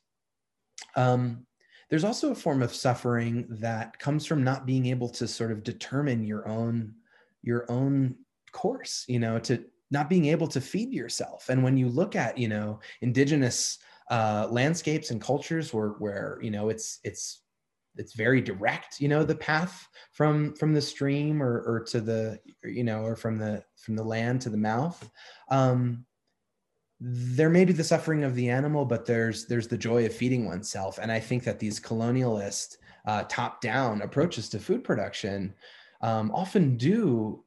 Um, 0.96 1.46
there's 1.90 2.04
also 2.04 2.32
a 2.32 2.36
form 2.36 2.62
of 2.62 2.74
suffering 2.74 3.46
that 3.48 3.98
comes 3.98 4.26
from 4.26 4.44
not 4.44 4.66
being 4.66 4.86
able 4.86 5.08
to 5.08 5.26
sort 5.26 5.52
of 5.52 5.62
determine 5.62 6.24
your 6.24 6.46
own 6.48 6.94
your 7.42 7.70
own 7.70 8.14
course. 8.52 9.04
You 9.08 9.20
know, 9.20 9.38
to 9.40 9.64
not 9.90 10.10
being 10.10 10.26
able 10.26 10.46
to 10.48 10.60
feed 10.60 10.92
yourself. 10.92 11.48
And 11.48 11.62
when 11.62 11.76
you 11.76 11.88
look 11.88 12.14
at 12.14 12.36
you 12.36 12.48
know 12.48 12.80
indigenous 13.00 13.78
uh, 14.10 14.48
landscapes 14.50 15.10
and 15.10 15.20
cultures 15.20 15.72
where 15.72 15.90
where 15.98 16.38
you 16.42 16.50
know 16.50 16.68
it's 16.68 17.00
it's 17.04 17.42
it's 17.98 18.14
very 18.14 18.40
direct 18.40 19.00
you 19.00 19.08
know 19.08 19.24
the 19.24 19.34
path 19.34 19.86
from 20.12 20.54
from 20.54 20.72
the 20.72 20.80
stream 20.80 21.42
or 21.42 21.60
or 21.62 21.80
to 21.80 22.00
the 22.00 22.38
you 22.64 22.84
know 22.84 23.02
or 23.02 23.16
from 23.16 23.38
the 23.38 23.62
from 23.76 23.96
the 23.96 24.04
land 24.04 24.40
to 24.42 24.50
the 24.50 24.56
mouth. 24.56 25.10
Um 25.50 26.04
there 27.00 27.48
may 27.48 27.64
be 27.64 27.72
the 27.72 27.84
suffering 27.84 28.24
of 28.24 28.34
the 28.34 28.48
animal 28.48 28.84
but 28.84 29.06
there's 29.06 29.46
there's 29.46 29.68
the 29.68 29.78
joy 29.78 30.04
of 30.06 30.14
feeding 30.14 30.46
oneself. 30.46 30.98
And 31.00 31.12
i 31.12 31.20
think 31.20 31.44
that 31.44 31.58
these 31.58 31.78
colonialist 31.80 32.76
uh, 33.06 33.24
top 33.28 33.60
down 33.62 34.02
approaches 34.02 34.50
to 34.50 34.58
food 34.58 34.84
production 34.84 35.54
um, 36.02 36.30
often 36.32 36.76
do 36.76 37.42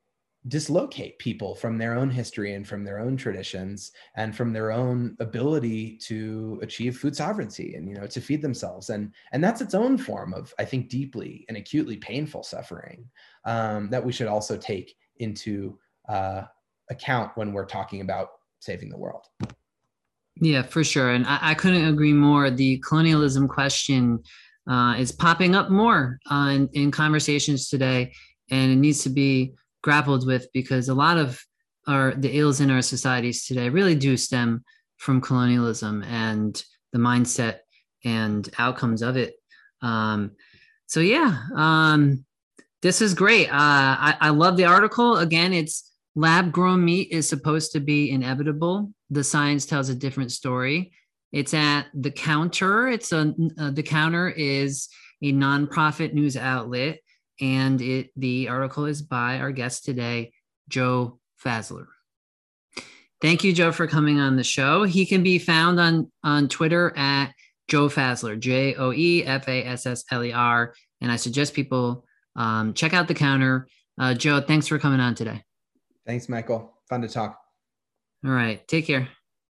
dislocate 0.48 1.20
people 1.20 1.54
from 1.54 1.78
their 1.78 1.94
own 1.94 2.10
history 2.10 2.56
and 2.56 2.68
from 2.68 2.84
their 2.84 3.00
own 3.00 3.16
traditions 3.16 3.92
and 4.16 4.36
from 4.36 4.52
their 4.52 4.72
own 4.72 5.16
ability 5.20 5.96
to 5.98 6.60
achieve 6.64 6.98
food 6.98 7.16
sovereignty 7.16 7.76
and 7.76 7.88
you 7.88 7.96
know 7.96 8.08
to 8.08 8.20
feed 8.20 8.42
themselves. 8.42 8.90
And 8.90 9.14
and 9.34 9.44
that's 9.44 9.62
its 9.62 9.76
own 9.76 9.98
form 9.98 10.34
of 10.34 10.54
i 10.58 10.66
think 10.66 10.90
deeply 10.90 11.46
and 11.48 11.58
acutely 11.58 11.98
painful 11.98 12.44
suffering 12.44 13.06
um, 13.46 13.90
that 13.92 14.04
we 14.04 14.12
should 14.12 14.28
also 14.28 14.58
take 14.58 14.96
into 15.18 15.78
uh, 16.10 16.44
account 16.90 17.32
when 17.36 17.54
we're 17.54 17.66
talking 17.66 18.02
about 18.02 18.30
saving 18.60 18.90
the 18.90 18.98
world. 18.98 19.26
Yeah 20.38 20.64
for 20.64 20.84
sure. 20.84 21.12
And 21.12 21.28
i, 21.28 21.40
I 21.42 21.54
couldn't 21.54 21.86
agree 21.86 22.14
more. 22.14 22.50
The 22.50 22.80
colonialism 22.80 23.48
question 23.48 24.24
uh, 24.68 24.96
is 24.98 25.12
popping 25.12 25.54
up 25.56 25.70
more 25.70 26.18
uh, 26.32 26.52
in, 26.52 26.70
in 26.74 26.90
conversations 26.90 27.70
today 27.70 28.12
and 28.50 28.72
it 28.72 28.76
needs 28.76 29.04
to 29.04 29.10
be 29.10 29.54
grappled 29.82 30.26
with 30.26 30.48
because 30.54 30.90
a 30.90 30.94
lot 30.94 31.18
of 31.18 31.44
our 31.88 32.14
the 32.14 32.38
ills 32.38 32.62
in 32.62 32.70
our 32.70 32.82
societies 32.82 33.46
today 33.46 33.70
really 33.70 33.96
do 33.96 34.16
stem 34.18 34.64
from 34.98 35.22
colonialism 35.22 36.04
and 36.04 36.64
the 36.94 37.00
mindset 37.00 37.60
and 38.04 38.50
outcomes 38.58 39.02
of 39.02 39.18
it. 39.18 39.34
Um, 39.82 40.32
so 40.88 41.00
yeah, 41.00 41.44
um, 41.56 42.26
this 42.82 43.02
is 43.02 43.14
great. 43.14 43.48
Uh, 43.48 43.54
I, 43.54 44.18
I 44.22 44.30
love 44.30 44.58
the 44.58 44.66
article. 44.66 45.18
Again, 45.18 45.54
it's 45.54 45.92
lab 46.16 46.52
grown 46.52 46.84
meat 46.84 47.10
is 47.12 47.28
supposed 47.28 47.72
to 47.72 47.80
be 47.80 48.12
inevitable. 48.12 48.92
The 49.10 49.24
science 49.24 49.66
tells 49.66 49.90
a 49.90 49.96
different 49.96 50.32
story. 50.32 50.92
It's 51.32 51.54
at 51.54 51.88
the 51.94 52.12
counter. 52.12 52.88
It's 52.88 53.12
a 53.12 53.34
uh, 53.58 53.72
the 53.72 53.84
counter 53.84 54.30
is 54.30 54.90
a 55.24 55.32
nonprofit 55.32 56.14
news 56.14 56.36
outlet 56.36 57.00
and 57.42 57.82
it 57.82 58.12
the 58.16 58.48
article 58.48 58.86
is 58.86 59.02
by 59.02 59.40
our 59.40 59.52
guest 59.52 59.84
today, 59.84 60.32
Joe 60.70 61.20
Fassler. 61.44 61.88
Thank 63.22 63.44
you, 63.44 63.54
Joe, 63.54 63.72
for 63.72 63.88
coming 63.88 64.20
on 64.20 64.36
the 64.36 64.44
show. 64.44 64.84
He 64.84 65.06
can 65.06 65.24
be 65.24 65.40
found 65.40 65.80
on 65.80 66.12
on 66.24 66.48
Twitter 66.48 66.96
at 66.98 67.34
Joe 67.68 67.88
Fassler, 67.88 68.40
J 68.40 68.76
O 68.76 68.92
E 68.92 69.26
F 69.26 69.48
A 69.48 69.66
S 69.66 69.86
S 69.86 70.04
L 70.12 70.24
E 70.24 70.32
R. 70.32 70.74
And 71.02 71.12
I 71.12 71.16
suggest 71.16 71.54
people 71.54 72.06
um, 72.36 72.74
check 72.74 72.94
out 72.94 73.08
the 73.08 73.14
counter. 73.14 73.68
Uh, 74.00 74.14
Joe, 74.14 74.42
thanks 74.42 74.68
for 74.68 74.80
coming 74.80 75.00
on 75.00 75.16
today. 75.16 75.44
Thanks, 76.06 76.30
Michael. 76.30 76.74
Fun 76.90 77.02
to 77.02 77.08
talk. 77.08 77.40
All 78.26 78.32
right. 78.32 78.66
Take 78.68 78.88
care. 78.88 79.10